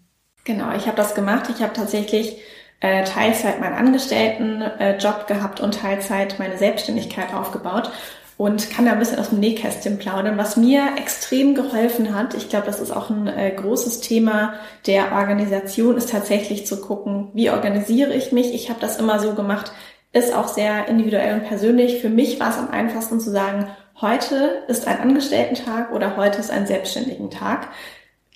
Genau, 0.44 0.74
ich 0.74 0.86
habe 0.86 0.96
das 0.96 1.14
gemacht. 1.14 1.48
Ich 1.50 1.62
habe 1.62 1.72
tatsächlich 1.72 2.36
äh, 2.80 3.04
Teilzeit 3.04 3.60
meinen 3.60 3.74
Angestelltenjob 3.74 5.24
äh, 5.24 5.32
gehabt 5.32 5.60
und 5.60 5.74
Teilzeit 5.74 6.38
meine 6.38 6.58
Selbstständigkeit 6.58 7.32
aufgebaut 7.32 7.92
und 8.36 8.70
kann 8.70 8.84
da 8.84 8.92
ein 8.92 8.98
bisschen 8.98 9.18
aus 9.18 9.30
dem 9.30 9.40
Nähkästchen 9.40 9.98
plaudern, 9.98 10.36
was 10.36 10.56
mir 10.56 10.96
extrem 10.98 11.54
geholfen 11.54 12.14
hat. 12.14 12.34
Ich 12.34 12.48
glaube, 12.48 12.66
das 12.66 12.80
ist 12.80 12.90
auch 12.90 13.08
ein 13.08 13.28
äh, 13.28 13.50
großes 13.50 14.00
Thema 14.00 14.54
der 14.86 15.12
Organisation, 15.12 15.96
ist 15.96 16.10
tatsächlich 16.10 16.66
zu 16.66 16.80
gucken, 16.80 17.30
wie 17.32 17.50
organisiere 17.50 18.12
ich 18.12 18.32
mich. 18.32 18.52
Ich 18.54 18.68
habe 18.68 18.80
das 18.80 18.98
immer 18.98 19.18
so 19.20 19.34
gemacht, 19.34 19.72
ist 20.12 20.34
auch 20.34 20.48
sehr 20.48 20.88
individuell 20.88 21.34
und 21.34 21.48
persönlich. 21.48 22.00
Für 22.00 22.10
mich 22.10 22.38
war 22.38 22.50
es 22.50 22.58
am 22.58 22.70
einfachsten 22.70 23.20
zu 23.20 23.30
sagen, 23.30 23.68
heute 24.00 24.62
ist 24.68 24.86
ein 24.86 25.00
Angestellten-Tag 25.00 25.92
oder 25.92 26.16
heute 26.16 26.38
ist 26.38 26.50
ein 26.50 26.66
selbstständigen 26.66 27.30
Tag. 27.30 27.68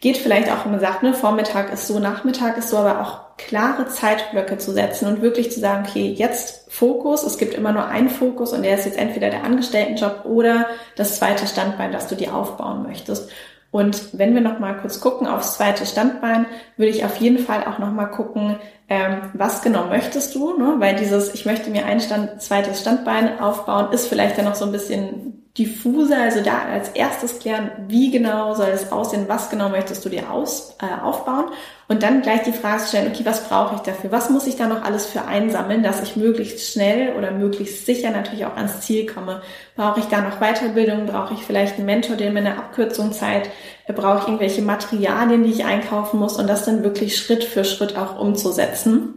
Geht 0.00 0.16
vielleicht 0.16 0.50
auch, 0.50 0.64
wenn 0.64 0.72
man 0.72 0.80
sagt, 0.80 1.02
ne, 1.02 1.12
Vormittag 1.12 1.72
ist 1.72 1.86
so, 1.86 1.98
Nachmittag 1.98 2.56
ist 2.56 2.70
so, 2.70 2.78
aber 2.78 3.00
auch 3.00 3.36
klare 3.36 3.86
Zeitblöcke 3.86 4.56
zu 4.56 4.72
setzen 4.72 5.06
und 5.06 5.20
wirklich 5.20 5.52
zu 5.52 5.60
sagen, 5.60 5.84
okay, 5.86 6.12
jetzt 6.12 6.72
Fokus, 6.72 7.22
es 7.22 7.36
gibt 7.36 7.54
immer 7.54 7.72
nur 7.72 7.86
einen 7.86 8.08
Fokus 8.08 8.52
und 8.52 8.62
der 8.62 8.78
ist 8.78 8.86
jetzt 8.86 8.98
entweder 8.98 9.28
der 9.28 9.44
Angestelltenjob 9.44 10.24
oder 10.24 10.66
das 10.96 11.18
zweite 11.18 11.46
Standbein, 11.46 11.92
das 11.92 12.08
du 12.08 12.14
dir 12.14 12.34
aufbauen 12.34 12.82
möchtest. 12.82 13.30
Und 13.70 14.18
wenn 14.18 14.34
wir 14.34 14.40
noch 14.40 14.58
mal 14.58 14.78
kurz 14.78 15.00
gucken 15.00 15.26
aufs 15.26 15.54
zweite 15.54 15.86
Standbein, 15.86 16.46
würde 16.76 16.90
ich 16.90 17.04
auf 17.04 17.16
jeden 17.16 17.38
Fall 17.38 17.64
auch 17.64 17.78
noch 17.78 17.92
mal 17.92 18.06
gucken, 18.06 18.56
ähm, 18.88 19.30
was 19.34 19.62
genau 19.62 19.86
möchtest 19.86 20.34
du, 20.34 20.58
ne? 20.58 20.76
weil 20.78 20.96
dieses, 20.96 21.34
ich 21.34 21.46
möchte 21.46 21.70
mir 21.70 21.86
ein 21.86 22.00
Stand, 22.00 22.42
zweites 22.42 22.80
Standbein 22.80 23.38
aufbauen, 23.38 23.92
ist 23.92 24.08
vielleicht 24.08 24.38
dann 24.38 24.46
noch 24.46 24.56
so 24.56 24.64
ein 24.64 24.72
bisschen 24.72 25.39
diffuser, 25.58 26.16
also 26.16 26.42
da 26.42 26.62
als 26.72 26.90
erstes 26.90 27.40
klären, 27.40 27.70
wie 27.88 28.10
genau 28.10 28.54
soll 28.54 28.68
es 28.68 28.92
aussehen, 28.92 29.24
was 29.26 29.50
genau 29.50 29.68
möchtest 29.68 30.04
du 30.04 30.08
dir 30.08 30.30
aus, 30.30 30.76
äh, 30.80 31.02
aufbauen 31.02 31.46
und 31.88 32.04
dann 32.04 32.22
gleich 32.22 32.42
die 32.42 32.52
Frage 32.52 32.84
stellen, 32.86 33.10
okay, 33.12 33.24
was 33.24 33.48
brauche 33.48 33.74
ich 33.74 33.80
dafür? 33.80 34.12
Was 34.12 34.30
muss 34.30 34.46
ich 34.46 34.54
da 34.54 34.68
noch 34.68 34.82
alles 34.82 35.06
für 35.06 35.24
einsammeln, 35.24 35.82
dass 35.82 36.00
ich 36.02 36.14
möglichst 36.14 36.72
schnell 36.72 37.16
oder 37.16 37.32
möglichst 37.32 37.84
sicher 37.84 38.12
natürlich 38.12 38.46
auch 38.46 38.54
ans 38.54 38.82
Ziel 38.82 39.06
komme? 39.06 39.42
Brauche 39.74 39.98
ich 39.98 40.06
da 40.06 40.20
noch 40.20 40.38
Weiterbildung? 40.38 41.06
Brauche 41.06 41.34
ich 41.34 41.40
vielleicht 41.40 41.78
einen 41.78 41.86
Mentor, 41.86 42.14
der 42.14 42.30
mir 42.30 42.38
eine 42.38 42.56
Abkürzung 42.56 43.10
zeigt? 43.10 43.50
Brauche 43.88 44.18
ich 44.18 44.24
irgendwelche 44.26 44.62
Materialien, 44.62 45.42
die 45.42 45.50
ich 45.50 45.64
einkaufen 45.64 46.20
muss 46.20 46.36
und 46.36 46.46
das 46.46 46.64
dann 46.64 46.84
wirklich 46.84 47.16
Schritt 47.16 47.42
für 47.42 47.64
Schritt 47.64 47.96
auch 47.96 48.20
umzusetzen? 48.20 49.14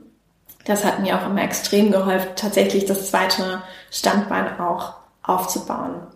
Das 0.65 0.83
hat 0.83 0.99
mir 0.99 1.15
auch 1.15 1.27
immer 1.27 1.43
extrem 1.43 1.91
geholfen, 1.91 2.29
tatsächlich 2.35 2.85
das 2.85 3.11
zweite 3.11 3.61
Standbein 3.91 4.59
auch 4.59 4.93
aufzubauen. 5.21 6.07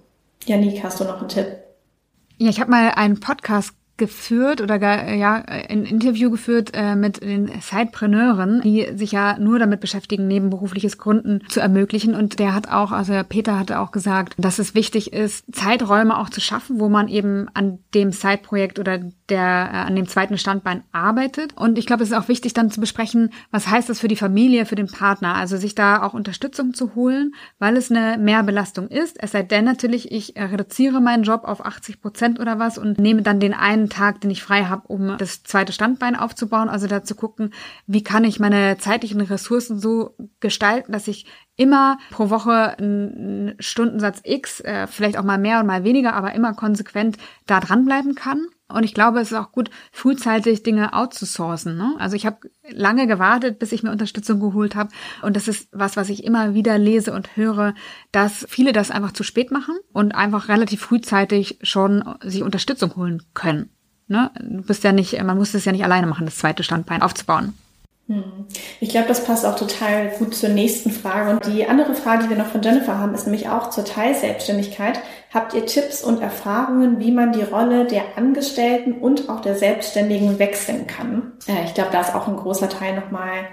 Janik, 0.45 0.83
hast 0.83 0.99
du 0.99 1.03
noch 1.03 1.19
einen 1.19 1.29
Tipp? 1.29 1.47
Ja, 2.37 2.49
ich 2.49 2.59
habe 2.59 2.71
mal 2.71 2.91
einen 2.91 3.19
Podcast 3.19 3.71
geführt 3.97 4.61
oder 4.61 4.79
gar, 4.79 5.11
ja, 5.13 5.35
ein 5.35 5.85
Interview 5.85 6.29
geführt 6.29 6.71
äh, 6.73 6.95
mit 6.95 7.21
den 7.21 7.49
Sidepreneuren, 7.59 8.61
die 8.61 8.87
sich 8.95 9.11
ja 9.11 9.37
nur 9.39 9.59
damit 9.59 9.79
beschäftigen, 9.79 10.27
nebenberufliches 10.27 10.97
Gründen 10.97 11.41
zu 11.49 11.59
ermöglichen. 11.59 12.15
Und 12.15 12.39
der 12.39 12.53
hat 12.53 12.69
auch, 12.69 12.91
also 12.91 13.13
Peter 13.27 13.57
hatte 13.57 13.79
auch 13.79 13.91
gesagt, 13.91 14.35
dass 14.37 14.59
es 14.59 14.75
wichtig 14.75 15.13
ist, 15.13 15.45
Zeiträume 15.51 16.17
auch 16.17 16.29
zu 16.29 16.41
schaffen, 16.41 16.79
wo 16.79 16.89
man 16.89 17.07
eben 17.07 17.47
an 17.53 17.79
dem 17.93 18.11
Side-Projekt 18.11 18.79
oder 18.79 18.99
der 19.29 19.69
äh, 19.73 19.77
an 19.77 19.95
dem 19.95 20.07
zweiten 20.07 20.37
Standbein 20.37 20.83
arbeitet. 20.91 21.57
Und 21.57 21.77
ich 21.77 21.85
glaube, 21.85 22.03
es 22.03 22.11
ist 22.11 22.17
auch 22.17 22.27
wichtig, 22.27 22.53
dann 22.53 22.71
zu 22.71 22.79
besprechen, 22.79 23.31
was 23.51 23.67
heißt 23.67 23.89
das 23.89 23.99
für 23.99 24.07
die 24.07 24.15
Familie, 24.15 24.65
für 24.65 24.75
den 24.75 24.87
Partner, 24.87 25.35
also 25.35 25.57
sich 25.57 25.75
da 25.75 26.03
auch 26.03 26.13
Unterstützung 26.13 26.73
zu 26.73 26.95
holen, 26.95 27.33
weil 27.59 27.77
es 27.77 27.91
eine 27.91 28.17
Mehrbelastung 28.17 28.87
ist. 28.87 29.21
Es 29.21 29.31
sei 29.31 29.43
denn 29.43 29.65
natürlich, 29.65 30.11
ich 30.11 30.33
reduziere 30.37 31.01
meinen 31.01 31.23
Job 31.23 31.43
auf 31.43 31.65
80 31.65 32.01
Prozent 32.01 32.39
oder 32.39 32.59
was 32.59 32.77
und 32.77 32.99
nehme 32.99 33.21
dann 33.21 33.39
den 33.39 33.53
einen 33.53 33.86
Tag, 33.89 34.21
den 34.21 34.31
ich 34.31 34.43
frei 34.43 34.65
habe, 34.65 34.87
um 34.87 35.17
das 35.17 35.43
zweite 35.43 35.73
Standbein 35.73 36.15
aufzubauen. 36.15 36.69
Also 36.69 36.87
da 36.87 37.03
zu 37.03 37.15
gucken, 37.15 37.53
wie 37.85 38.03
kann 38.03 38.23
ich 38.23 38.39
meine 38.39 38.77
zeitlichen 38.77 39.21
Ressourcen 39.21 39.79
so 39.79 40.15
gestalten, 40.39 40.91
dass 40.91 41.07
ich 41.07 41.25
immer 41.55 41.97
pro 42.11 42.29
Woche 42.29 42.77
einen 42.77 43.55
Stundensatz 43.59 44.21
X, 44.23 44.61
äh, 44.61 44.87
vielleicht 44.87 45.17
auch 45.17 45.23
mal 45.23 45.39
mehr 45.39 45.59
und 45.59 45.65
mal 45.65 45.83
weniger, 45.83 46.13
aber 46.13 46.33
immer 46.33 46.53
konsequent 46.53 47.17
da 47.45 47.59
dranbleiben 47.59 48.15
kann. 48.15 48.45
Und 48.69 48.83
ich 48.83 48.93
glaube, 48.93 49.19
es 49.19 49.31
ist 49.31 49.37
auch 49.37 49.53
gut, 49.53 49.69
frühzeitig 49.91 50.61
Dinge 50.61 50.93
outzusourcen. 50.93 51.77
Ne? 51.77 51.95
Also 51.99 52.17
ich 52.17 52.25
habe 52.25 52.37
lange 52.69 53.07
gewartet, 53.07 53.59
bis 53.59 53.71
ich 53.71 53.81
mir 53.81 53.91
Unterstützung 53.91 54.41
geholt 54.41 54.75
habe. 54.75 54.89
Und 55.21 55.37
das 55.37 55.47
ist 55.47 55.69
was, 55.71 55.95
was 55.95 56.09
ich 56.09 56.25
immer 56.25 56.53
wieder 56.53 56.77
lese 56.77 57.13
und 57.13 57.37
höre, 57.37 57.73
dass 58.11 58.45
viele 58.49 58.73
das 58.73 58.91
einfach 58.91 59.13
zu 59.13 59.23
spät 59.23 59.51
machen 59.51 59.77
und 59.93 60.13
einfach 60.13 60.49
relativ 60.49 60.81
frühzeitig 60.81 61.59
schon 61.61 62.03
sich 62.21 62.43
Unterstützung 62.43 62.95
holen 62.97 63.23
können. 63.33 63.69
Ne? 64.07 64.31
Du 64.39 64.61
bist 64.61 64.83
ja 64.83 64.91
nicht, 64.91 65.21
man 65.23 65.37
muss 65.37 65.53
es 65.53 65.65
ja 65.65 65.71
nicht 65.71 65.83
alleine 65.83 66.07
machen, 66.07 66.25
das 66.25 66.37
zweite 66.37 66.63
Standbein 66.63 67.01
aufzubauen. 67.01 67.53
Hm. 68.07 68.23
Ich 68.79 68.89
glaube, 68.89 69.09
das 69.09 69.25
passt 69.25 69.45
auch 69.45 69.57
total 69.57 70.09
gut 70.17 70.33
zur 70.33 70.49
nächsten 70.49 70.91
Frage. 70.91 71.31
Und 71.31 71.45
die 71.45 71.67
andere 71.67 71.93
Frage, 71.93 72.23
die 72.23 72.29
wir 72.29 72.37
noch 72.37 72.47
von 72.47 72.61
Jennifer 72.61 72.97
haben, 72.97 73.13
ist 73.13 73.25
nämlich 73.25 73.49
auch 73.49 73.69
zur 73.69 73.83
Teilselbstständigkeit. 73.83 75.01
Habt 75.33 75.53
ihr 75.53 75.65
Tipps 75.65 76.03
und 76.03 76.21
Erfahrungen, 76.21 76.99
wie 76.99 77.11
man 77.11 77.33
die 77.33 77.43
Rolle 77.43 77.85
der 77.85 78.17
Angestellten 78.17 78.93
und 78.93 79.27
auch 79.27 79.41
der 79.41 79.55
Selbstständigen 79.55 80.39
wechseln 80.39 80.87
kann? 80.87 81.33
Äh, 81.47 81.65
ich 81.65 81.73
glaube, 81.73 81.91
da 81.91 81.99
ist 81.99 82.15
auch 82.15 82.29
ein 82.29 82.37
großer 82.37 82.69
Teil 82.69 82.95
nochmal 82.95 83.49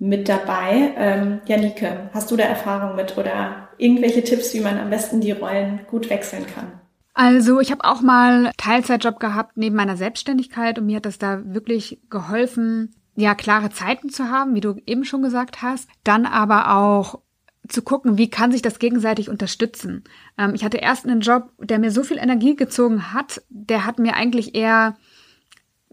mit 0.00 0.28
dabei. 0.28 0.94
Ähm, 0.96 1.40
Janike, 1.46 2.10
hast 2.12 2.28
du 2.32 2.36
da 2.36 2.42
Erfahrung 2.42 2.96
mit 2.96 3.16
oder 3.16 3.68
irgendwelche 3.78 4.24
Tipps, 4.24 4.52
wie 4.52 4.60
man 4.60 4.80
am 4.80 4.90
besten 4.90 5.20
die 5.20 5.30
Rollen 5.30 5.86
gut 5.88 6.10
wechseln 6.10 6.44
kann? 6.52 6.81
Also 7.14 7.60
ich 7.60 7.70
habe 7.70 7.84
auch 7.84 8.00
mal 8.00 8.52
Teilzeitjob 8.56 9.20
gehabt 9.20 9.56
neben 9.56 9.76
meiner 9.76 9.96
Selbstständigkeit 9.96 10.78
und 10.78 10.86
mir 10.86 10.96
hat 10.96 11.06
das 11.06 11.18
da 11.18 11.42
wirklich 11.44 12.00
geholfen, 12.08 12.94
ja, 13.14 13.34
klare 13.34 13.70
Zeiten 13.70 14.08
zu 14.08 14.30
haben, 14.30 14.54
wie 14.54 14.62
du 14.62 14.76
eben 14.86 15.04
schon 15.04 15.22
gesagt 15.22 15.60
hast, 15.60 15.88
dann 16.04 16.24
aber 16.24 16.74
auch 16.74 17.20
zu 17.68 17.82
gucken, 17.82 18.18
wie 18.18 18.30
kann 18.30 18.50
sich 18.50 18.62
das 18.62 18.78
gegenseitig 18.78 19.28
unterstützen. 19.28 20.04
Ähm, 20.38 20.54
ich 20.54 20.64
hatte 20.64 20.78
erst 20.78 21.06
einen 21.06 21.20
Job, 21.20 21.52
der 21.58 21.78
mir 21.78 21.90
so 21.90 22.02
viel 22.02 22.18
Energie 22.18 22.56
gezogen 22.56 23.12
hat, 23.12 23.42
der 23.50 23.84
hat 23.84 23.98
mir 23.98 24.14
eigentlich 24.14 24.54
eher 24.54 24.96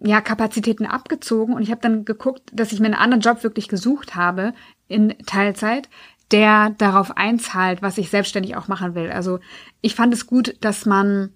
ja 0.01 0.21
Kapazitäten 0.21 0.85
abgezogen 0.85 1.53
und 1.53 1.61
ich 1.61 1.71
habe 1.71 1.81
dann 1.81 2.05
geguckt, 2.05 2.49
dass 2.53 2.71
ich 2.71 2.79
mir 2.79 2.85
einen 2.85 2.95
anderen 2.95 3.21
Job 3.21 3.43
wirklich 3.43 3.67
gesucht 3.67 4.15
habe 4.15 4.53
in 4.87 5.15
Teilzeit, 5.25 5.89
der 6.31 6.71
darauf 6.77 7.17
einzahlt, 7.17 7.81
was 7.81 7.97
ich 7.97 8.09
selbstständig 8.09 8.55
auch 8.55 8.67
machen 8.67 8.95
will. 8.95 9.11
Also 9.11 9.39
ich 9.81 9.95
fand 9.95 10.13
es 10.13 10.27
gut, 10.27 10.55
dass 10.61 10.85
man 10.85 11.31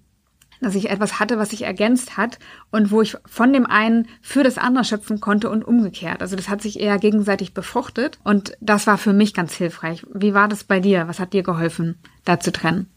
dass 0.60 0.74
ich 0.74 0.88
etwas 0.88 1.20
hatte, 1.20 1.38
was 1.38 1.50
sich 1.50 1.62
ergänzt 1.62 2.16
hat 2.16 2.38
und 2.70 2.90
wo 2.90 3.02
ich 3.02 3.16
von 3.26 3.52
dem 3.52 3.66
einen 3.66 4.08
für 4.22 4.42
das 4.42 4.56
andere 4.56 4.84
schöpfen 4.84 5.20
konnte 5.20 5.50
und 5.50 5.64
umgekehrt. 5.64 6.22
Also 6.22 6.36
das 6.36 6.48
hat 6.48 6.62
sich 6.62 6.80
eher 6.80 6.98
gegenseitig 6.98 7.54
befruchtet 7.54 8.18
und 8.24 8.56
das 8.60 8.86
war 8.86 8.96
für 8.96 9.12
mich 9.12 9.34
ganz 9.34 9.54
hilfreich. 9.54 10.04
Wie 10.12 10.32
war 10.32 10.48
das 10.48 10.64
bei 10.64 10.80
dir? 10.80 11.06
Was 11.06 11.20
hat 11.20 11.32
dir 11.32 11.42
geholfen, 11.42 11.98
da 12.24 12.40
zu 12.40 12.50
trennen? 12.50 12.88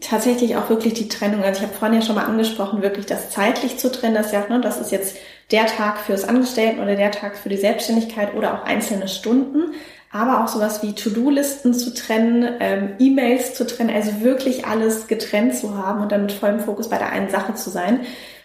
Tatsächlich 0.00 0.56
auch 0.56 0.68
wirklich 0.68 0.94
die 0.94 1.08
Trennung. 1.08 1.42
Also 1.42 1.62
ich 1.62 1.66
habe 1.68 1.78
vorhin 1.78 1.98
ja 1.98 2.04
schon 2.04 2.16
mal 2.16 2.26
angesprochen, 2.26 2.82
wirklich 2.82 3.06
das 3.06 3.30
zeitlich 3.30 3.78
zu 3.78 3.90
trennen. 3.90 4.14
Das 4.14 4.32
ja, 4.32 4.46
ne, 4.48 4.60
das 4.60 4.80
ist 4.80 4.90
jetzt 4.90 5.16
der 5.50 5.66
Tag 5.66 5.98
fürs 5.98 6.24
Angestellten 6.24 6.80
oder 6.80 6.96
der 6.96 7.12
Tag 7.12 7.36
für 7.36 7.48
die 7.48 7.56
Selbstständigkeit 7.56 8.34
oder 8.34 8.54
auch 8.54 8.64
einzelne 8.64 9.08
Stunden. 9.08 9.72
Aber 10.14 10.44
auch 10.44 10.48
sowas 10.48 10.80
wie 10.84 10.92
To-Do-Listen 10.92 11.74
zu 11.74 11.92
trennen, 11.92 12.48
ähm, 12.60 12.90
E-Mails 13.00 13.54
zu 13.54 13.66
trennen, 13.66 13.92
also 13.92 14.20
wirklich 14.20 14.64
alles 14.64 15.08
getrennt 15.08 15.56
zu 15.56 15.76
haben 15.76 16.00
und 16.02 16.12
dann 16.12 16.22
mit 16.22 16.32
vollem 16.32 16.60
Fokus 16.60 16.88
bei 16.88 16.98
der 16.98 17.10
einen 17.10 17.30
Sache 17.30 17.54
zu 17.54 17.68
sein. 17.68 18.00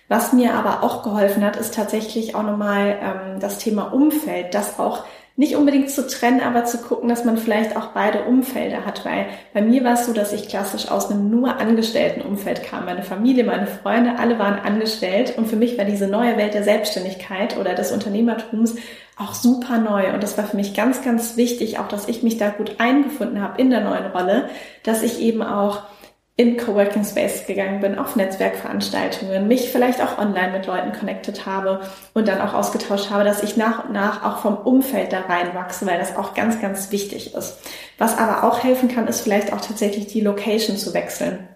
Was 0.07 0.33
mir 0.33 0.55
aber 0.55 0.81
auch 0.83 1.03
geholfen 1.03 1.45
hat, 1.45 1.57
ist 1.57 1.75
tatsächlich 1.75 2.33
auch 2.33 2.41
nochmal 2.41 2.97
ähm, 2.99 3.39
das 3.39 3.59
Thema 3.59 3.93
Umfeld, 3.93 4.55
das 4.55 4.79
auch 4.79 5.03
nicht 5.35 5.55
unbedingt 5.55 5.91
zu 5.91 6.07
trennen, 6.07 6.41
aber 6.41 6.65
zu 6.65 6.79
gucken, 6.79 7.07
dass 7.07 7.23
man 7.23 7.37
vielleicht 7.37 7.77
auch 7.77 7.93
beide 7.93 8.23
Umfelder 8.23 8.83
hat, 8.83 9.05
weil 9.05 9.27
bei 9.53 9.61
mir 9.61 9.83
war 9.83 9.93
es 9.93 10.07
so, 10.07 10.11
dass 10.11 10.33
ich 10.33 10.49
klassisch 10.49 10.89
aus 10.89 11.09
einem 11.09 11.29
nur 11.29 11.59
angestellten 11.59 12.21
Umfeld 12.21 12.63
kam. 12.63 12.85
Meine 12.85 13.03
Familie, 13.03 13.45
meine 13.45 13.67
Freunde, 13.67 14.17
alle 14.17 14.37
waren 14.37 14.59
angestellt 14.59 15.35
und 15.37 15.47
für 15.47 15.55
mich 15.55 15.77
war 15.77 15.85
diese 15.85 16.07
neue 16.07 16.35
Welt 16.35 16.55
der 16.55 16.63
Selbstständigkeit 16.63 17.57
oder 17.57 17.75
des 17.75 17.91
Unternehmertums 17.93 18.75
auch 19.19 19.33
super 19.33 19.77
neu 19.77 20.13
und 20.13 20.23
das 20.23 20.37
war 20.37 20.45
für 20.45 20.55
mich 20.55 20.73
ganz, 20.73 21.03
ganz 21.03 21.35
wichtig, 21.35 21.77
auch 21.77 21.87
dass 21.87 22.07
ich 22.07 22.23
mich 22.23 22.37
da 22.37 22.49
gut 22.49 22.79
eingefunden 22.79 23.41
habe 23.41 23.61
in 23.61 23.69
der 23.69 23.81
neuen 23.81 24.05
Rolle, 24.07 24.49
dass 24.83 25.03
ich 25.03 25.19
eben 25.19 25.43
auch 25.43 25.83
in 26.39 26.55
Coworking 26.55 27.03
Space 27.03 27.45
gegangen 27.45 27.81
bin, 27.81 27.99
auf 27.99 28.15
Netzwerkveranstaltungen, 28.15 29.49
mich 29.49 29.71
vielleicht 29.71 30.01
auch 30.01 30.17
online 30.17 30.53
mit 30.53 30.67
Leuten 30.67 30.93
connected 30.93 31.45
habe 31.45 31.81
und 32.13 32.29
dann 32.29 32.39
auch 32.39 32.53
ausgetauscht 32.53 33.09
habe, 33.09 33.25
dass 33.25 33.43
ich 33.43 33.57
nach 33.57 33.83
und 33.83 33.91
nach 33.91 34.23
auch 34.23 34.37
vom 34.37 34.55
Umfeld 34.55 35.11
da 35.11 35.19
reinwachse, 35.19 35.85
weil 35.85 35.99
das 35.99 36.15
auch 36.15 36.33
ganz, 36.35 36.61
ganz 36.61 36.93
wichtig 36.93 37.35
ist. 37.35 37.57
Was 37.97 38.17
aber 38.17 38.45
auch 38.45 38.63
helfen 38.63 38.87
kann, 38.87 39.07
ist 39.07 39.19
vielleicht 39.19 39.51
auch 39.51 39.59
tatsächlich 39.59 40.07
die 40.07 40.21
Location 40.21 40.77
zu 40.77 40.93
wechseln. 40.93 41.48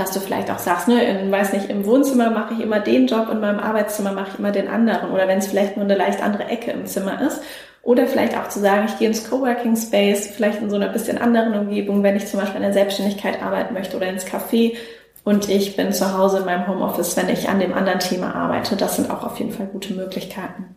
Dass 0.00 0.12
du 0.12 0.20
vielleicht 0.20 0.50
auch 0.50 0.58
sagst, 0.58 0.88
ne, 0.88 1.04
in, 1.04 1.30
weiß 1.30 1.52
nicht, 1.52 1.68
im 1.68 1.84
Wohnzimmer 1.84 2.30
mache 2.30 2.54
ich 2.54 2.60
immer 2.60 2.80
den 2.80 3.06
Job, 3.06 3.28
in 3.30 3.38
meinem 3.38 3.60
Arbeitszimmer 3.60 4.12
mache 4.12 4.30
ich 4.32 4.38
immer 4.38 4.50
den 4.50 4.66
anderen. 4.66 5.10
Oder 5.10 5.28
wenn 5.28 5.36
es 5.36 5.48
vielleicht 5.48 5.76
nur 5.76 5.84
eine 5.84 5.94
leicht 5.94 6.22
andere 6.22 6.44
Ecke 6.44 6.70
im 6.70 6.86
Zimmer 6.86 7.20
ist 7.20 7.42
oder 7.82 8.06
vielleicht 8.06 8.34
auch 8.34 8.48
zu 8.48 8.60
sagen, 8.60 8.86
ich 8.88 8.98
gehe 8.98 9.08
ins 9.08 9.28
Coworking 9.28 9.76
Space, 9.76 10.26
vielleicht 10.26 10.62
in 10.62 10.70
so 10.70 10.76
einer 10.76 10.88
bisschen 10.88 11.18
anderen 11.18 11.52
Umgebung, 11.52 12.02
wenn 12.02 12.16
ich 12.16 12.26
zum 12.26 12.40
Beispiel 12.40 12.56
in 12.56 12.62
der 12.62 12.72
Selbstständigkeit 12.72 13.42
arbeiten 13.42 13.74
möchte 13.74 13.94
oder 13.98 14.08
ins 14.08 14.24
Café 14.24 14.74
und 15.22 15.50
ich 15.50 15.76
bin 15.76 15.92
zu 15.92 16.16
Hause 16.16 16.38
in 16.38 16.46
meinem 16.46 16.66
Homeoffice, 16.66 17.14
wenn 17.18 17.28
ich 17.28 17.50
an 17.50 17.60
dem 17.60 17.74
anderen 17.74 17.98
Thema 17.98 18.34
arbeite. 18.34 18.76
Das 18.76 18.96
sind 18.96 19.10
auch 19.10 19.22
auf 19.22 19.38
jeden 19.38 19.52
Fall 19.52 19.66
gute 19.66 19.92
Möglichkeiten. 19.92 20.76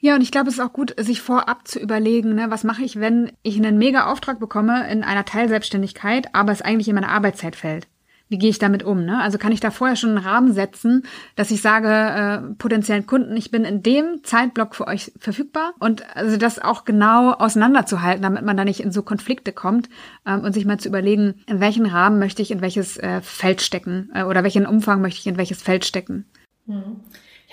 Ja, 0.00 0.14
und 0.14 0.22
ich 0.22 0.30
glaube, 0.30 0.48
es 0.48 0.54
ist 0.54 0.64
auch 0.64 0.72
gut, 0.72 0.94
sich 0.98 1.20
vorab 1.20 1.68
zu 1.68 1.78
überlegen, 1.78 2.34
ne, 2.34 2.46
was 2.48 2.64
mache 2.64 2.84
ich, 2.84 3.00
wenn 3.00 3.32
ich 3.42 3.58
einen 3.58 3.76
Mega-Auftrag 3.76 4.40
bekomme 4.40 4.90
in 4.90 5.04
einer 5.04 5.26
Teilselbstständigkeit, 5.26 6.28
aber 6.32 6.52
es 6.52 6.62
eigentlich 6.62 6.88
in 6.88 6.94
meine 6.94 7.10
Arbeitszeit 7.10 7.54
fällt 7.54 7.86
wie 8.28 8.38
gehe 8.38 8.50
ich 8.50 8.58
damit 8.58 8.82
um? 8.82 9.04
Ne? 9.04 9.20
Also 9.20 9.38
kann 9.38 9.52
ich 9.52 9.60
da 9.60 9.70
vorher 9.70 9.96
schon 9.96 10.10
einen 10.10 10.26
Rahmen 10.26 10.52
setzen, 10.52 11.04
dass 11.36 11.50
ich 11.50 11.62
sage, 11.62 11.88
äh, 11.88 12.54
potenziellen 12.54 13.06
Kunden, 13.06 13.36
ich 13.36 13.50
bin 13.50 13.64
in 13.64 13.82
dem 13.82 14.24
Zeitblock 14.24 14.74
für 14.74 14.86
euch 14.86 15.12
verfügbar 15.18 15.74
und 15.78 16.04
also 16.16 16.36
das 16.36 16.58
auch 16.58 16.84
genau 16.84 17.32
auseinanderzuhalten, 17.32 18.22
damit 18.22 18.44
man 18.44 18.56
da 18.56 18.64
nicht 18.64 18.80
in 18.80 18.92
so 18.92 19.02
Konflikte 19.02 19.52
kommt 19.52 19.88
ähm, 20.26 20.40
und 20.40 20.52
sich 20.52 20.64
mal 20.64 20.78
zu 20.78 20.88
überlegen, 20.88 21.34
in 21.46 21.60
welchen 21.60 21.86
Rahmen 21.86 22.18
möchte 22.18 22.42
ich 22.42 22.50
in 22.50 22.60
welches 22.60 22.96
äh, 22.96 23.20
Feld 23.20 23.62
stecken 23.62 24.10
äh, 24.14 24.24
oder 24.24 24.42
welchen 24.42 24.66
Umfang 24.66 25.00
möchte 25.00 25.20
ich 25.20 25.26
in 25.26 25.38
welches 25.38 25.62
Feld 25.62 25.84
stecken. 25.84 26.26
Mhm. 26.66 27.00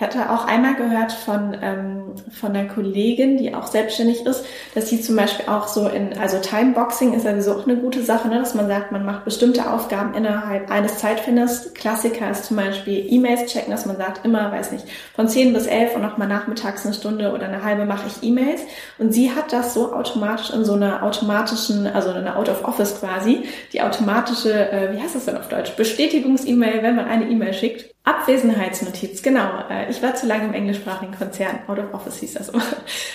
Hatte 0.04 0.30
auch 0.30 0.46
einmal 0.46 0.74
gehört 0.74 1.12
von, 1.12 1.56
ähm, 1.62 2.02
von 2.30 2.54
einer 2.54 2.68
Kollegin, 2.68 3.38
die 3.38 3.54
auch 3.54 3.66
selbstständig 3.66 4.26
ist, 4.26 4.44
dass 4.74 4.90
sie 4.90 5.00
zum 5.00 5.16
Beispiel 5.16 5.46
auch 5.48 5.66
so 5.66 5.88
in, 5.88 6.18
also 6.18 6.38
Timeboxing 6.38 7.14
ist 7.14 7.22
sowieso 7.22 7.52
auch 7.52 7.66
eine 7.66 7.76
gute 7.76 8.02
Sache, 8.02 8.28
ne? 8.28 8.38
dass 8.38 8.54
man 8.54 8.68
sagt, 8.68 8.92
man 8.92 9.06
macht 9.06 9.24
bestimmte 9.24 9.72
Aufgaben 9.72 10.12
innerhalb 10.12 10.70
eines 10.70 10.98
Zeitfinders. 10.98 11.72
Klassiker 11.72 12.30
ist 12.30 12.44
zum 12.44 12.58
Beispiel 12.58 13.06
E-Mails 13.08 13.50
checken, 13.50 13.70
dass 13.70 13.86
man 13.86 13.96
sagt, 13.96 14.26
immer, 14.26 14.52
weiß 14.52 14.72
nicht, 14.72 14.84
von 15.16 15.26
10 15.26 15.54
bis 15.54 15.66
11 15.66 15.96
und 15.96 16.02
nochmal 16.02 16.28
nachmittags 16.28 16.84
eine 16.84 16.94
Stunde 16.94 17.32
oder 17.32 17.46
eine 17.46 17.64
halbe 17.64 17.86
mache 17.86 18.06
ich 18.06 18.28
E-Mails. 18.28 18.60
Und 18.98 19.14
sie 19.14 19.30
hat 19.30 19.54
das 19.54 19.72
so 19.72 19.94
automatisch 19.94 20.50
in 20.50 20.66
so 20.66 20.74
einer 20.74 21.02
automatischen, 21.02 21.86
also 21.86 22.10
in 22.10 22.16
einer 22.16 22.36
Out 22.36 22.50
of 22.50 22.62
Office 22.64 23.00
quasi, 23.00 23.44
die 23.72 23.80
automatische, 23.80 24.52
äh, 24.52 24.92
wie 24.92 25.00
heißt 25.00 25.14
das 25.14 25.24
denn 25.24 25.38
auf 25.38 25.48
Deutsch, 25.48 25.74
Bestätigungs-E-Mail, 25.76 26.82
wenn 26.82 26.94
man 26.94 27.06
eine 27.06 27.26
E-Mail 27.30 27.54
schickt, 27.54 27.93
Abwesenheitsnotiz, 28.04 29.22
genau. 29.22 29.48
Äh, 29.70 29.90
ich 29.90 30.02
war 30.02 30.14
zu 30.14 30.26
lange 30.26 30.44
im 30.44 30.52
englischsprachigen 30.52 31.14
Konzern. 31.14 31.60
Out 31.66 31.78
of 31.78 31.94
Office 31.94 32.18
hieß 32.18 32.34
das 32.34 32.50
immer. 32.50 32.62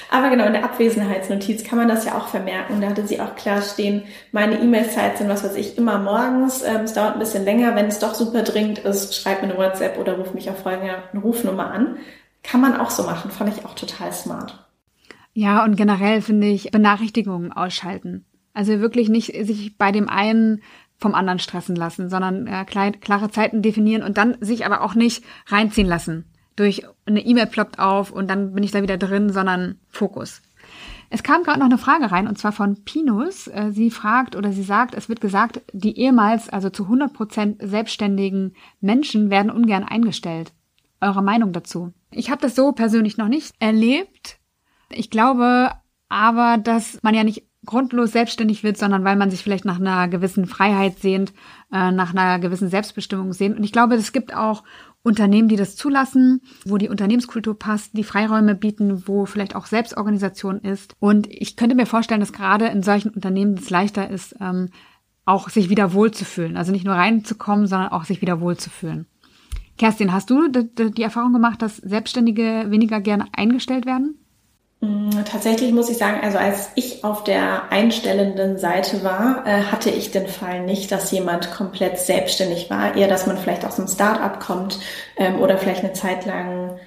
Aber 0.10 0.30
genau, 0.32 0.45
in 0.45 0.54
der 0.54 0.63
Abwesenheitsnotiz 0.63 1.63
kann 1.63 1.78
man 1.78 1.88
das 1.88 2.06
ja 2.06 2.17
auch 2.17 2.28
vermerken. 2.28 2.82
Da 2.82 2.89
hatte 2.89 3.06
sie 3.06 3.21
auch 3.21 3.36
klar 3.36 3.62
stehen, 3.62 4.04
meine 4.32 4.60
E-Mail-Zeit 4.60 5.19
sind, 5.19 5.30
was 5.30 5.43
weiß 5.43 5.56
ich, 5.56 5.78
immer 5.78 5.99
morgens. 5.99 6.63
Ähm, 6.63 6.82
es 6.86 6.93
dauert 6.93 7.13
ein 7.13 7.19
bisschen 7.19 7.45
länger. 7.45 7.75
Wenn 7.75 7.86
es 7.86 7.99
doch 7.99 8.15
super 8.15 8.41
dringend 8.41 8.80
ist, 8.80 9.15
schreib 9.15 9.43
mir 9.43 9.49
eine 9.49 9.60
WhatsApp 9.60 9.99
oder 9.99 10.13
ruf 10.17 10.34
mich 10.34 10.49
auf 10.49 10.63
folgende 10.63 10.95
Rufnummer 11.13 11.71
an. 11.71 11.97
Kann 12.41 12.62
man 12.62 12.75
auch 12.75 12.89
so 12.89 13.04
machen. 13.04 13.30
Fand 13.30 13.56
ich 13.56 13.65
auch 13.65 13.75
total 13.75 14.12
smart. 14.12 14.67
Ja, 15.34 15.63
und 15.63 15.78
generell 15.78 16.23
finde 16.23 16.47
ich 16.47 16.71
Benachrichtigungen 16.71 17.52
ausschalten. 17.52 18.25
Also 18.54 18.80
wirklich 18.80 19.08
nicht 19.10 19.34
sich 19.45 19.78
bei 19.78 19.91
dem 19.91 20.10
einen 20.10 20.63
vom 20.99 21.15
anderen 21.15 21.39
stressen 21.39 21.75
lassen, 21.75 22.09
sondern 22.09 22.45
äh, 22.47 22.65
klare 22.65 23.31
Zeiten 23.31 23.62
definieren 23.62 24.03
und 24.03 24.17
dann 24.17 24.38
sich 24.41 24.65
aber 24.65 24.81
auch 24.81 24.95
nicht 24.95 25.23
reinziehen 25.47 25.88
lassen. 25.88 26.25
Durch 26.55 26.83
eine 27.05 27.25
E-Mail 27.25 27.47
ploppt 27.47 27.79
auf 27.79 28.12
und 28.12 28.29
dann 28.29 28.53
bin 28.53 28.63
ich 28.63 28.71
da 28.71 28.81
wieder 28.81 28.97
drin, 28.97 29.31
sondern 29.31 29.79
Fokus. 29.88 30.41
Es 31.09 31.23
kam 31.23 31.43
gerade 31.43 31.59
noch 31.59 31.65
eine 31.65 31.77
Frage 31.77 32.12
rein 32.12 32.27
und 32.27 32.38
zwar 32.38 32.51
von 32.51 32.83
Pinus. 32.83 33.47
Äh, 33.47 33.71
sie 33.71 33.89
fragt 33.89 34.35
oder 34.35 34.51
sie 34.51 34.63
sagt, 34.63 34.93
es 34.93 35.09
wird 35.09 35.21
gesagt, 35.21 35.62
die 35.73 35.97
ehemals, 35.97 36.49
also 36.49 36.69
zu 36.69 36.83
100 36.83 37.13
Prozent 37.13 37.57
selbstständigen 37.62 38.55
Menschen 38.81 39.29
werden 39.29 39.51
ungern 39.51 39.83
eingestellt. 39.83 40.51
Eure 41.01 41.23
Meinung 41.23 41.53
dazu? 41.53 41.93
Ich 42.12 42.29
habe 42.29 42.41
das 42.41 42.55
so 42.55 42.73
persönlich 42.73 43.17
noch 43.17 43.29
nicht 43.29 43.53
erlebt. 43.59 44.38
Ich 44.89 45.09
glaube 45.09 45.71
aber, 46.09 46.57
dass 46.57 47.01
man 47.03 47.15
ja 47.15 47.23
nicht 47.23 47.48
grundlos 47.69 48.12
selbstständig 48.13 48.63
wird, 48.63 48.77
sondern 48.77 49.03
weil 49.03 49.15
man 49.15 49.29
sich 49.29 49.43
vielleicht 49.43 49.63
nach 49.63 49.79
einer 49.79 50.08
gewissen 50.08 50.47
Freiheit 50.47 50.97
sehnt, 50.97 51.34
äh, 51.71 51.91
nach 51.91 52.15
einer 52.15 52.39
gewissen 52.39 52.67
Selbstbestimmung 52.67 53.32
sehnt. 53.32 53.55
Und 53.55 53.63
ich 53.63 53.71
glaube, 53.71 53.93
es 53.93 54.12
gibt 54.12 54.36
auch 54.36 54.63
Unternehmen, 55.03 55.49
die 55.49 55.55
das 55.55 55.75
zulassen, 55.75 56.41
wo 56.65 56.77
die 56.77 56.89
Unternehmenskultur 56.89 57.58
passt, 57.58 57.95
die 57.95 58.03
Freiräume 58.03 58.55
bieten, 58.55 59.08
wo 59.08 59.27
vielleicht 59.27 59.55
auch 59.55 59.67
Selbstorganisation 59.67 60.62
ist. 60.62 60.95
Und 60.99 61.27
ich 61.29 61.58
könnte 61.58 61.75
mir 61.75 61.86
vorstellen, 61.86 62.21
dass 62.21 62.34
gerade 62.34 62.65
in 62.65 62.82
solchen 62.82 63.12
Unternehmen 63.12 63.53
es 63.53 63.69
leichter 63.69 64.10
ist, 64.10 64.36
ähm, 64.41 64.69
auch 65.25 65.49
sich 65.49 65.69
wieder 65.69 65.93
wohlzufühlen. 65.93 66.58
Also 66.58 66.71
nicht 66.71 66.86
nur 66.86 66.95
reinzukommen, 66.95 67.67
sondern 67.67 67.89
auch 67.89 68.03
sich 68.03 68.21
wieder 68.21 68.41
wohlzufühlen. 68.41 69.05
Kerstin, 69.77 70.12
hast 70.12 70.32
du 70.32 70.47
die 70.47 71.03
Erfahrung 71.03 71.34
gemacht, 71.34 71.62
dass 71.62 71.77
Selbstständige 71.77 72.65
weniger 72.69 72.99
gerne 72.99 73.27
eingestellt 73.32 73.86
werden? 73.86 74.18
Mm, 74.81 75.09
tatsächlich 75.25 75.73
muss 75.73 75.89
ich 75.89 75.97
sagen, 75.97 76.21
also 76.23 76.37
als 76.37 76.69
ich 76.75 77.03
auf 77.03 77.25
der 77.25 77.69
einstellenden 77.71 78.57
Seite 78.57 79.03
war, 79.03 79.45
äh, 79.45 79.63
hatte 79.63 79.89
ich 79.89 80.11
den 80.11 80.27
Fall 80.27 80.61
nicht, 80.61 80.91
dass 80.91 81.11
jemand 81.11 81.51
komplett 81.51 81.99
selbstständig 81.99 82.69
war. 82.69 82.95
Eher, 82.95 83.09
dass 83.09 83.27
man 83.27 83.37
vielleicht 83.37 83.65
aus 83.65 83.77
einem 83.77 83.89
Start-up 83.89 84.39
kommt 84.39 84.79
ähm, 85.17 85.39
oder 85.41 85.57
vielleicht 85.57 85.83
eine 85.83 85.93
Zeit 85.93 86.25
lang, 86.25 86.79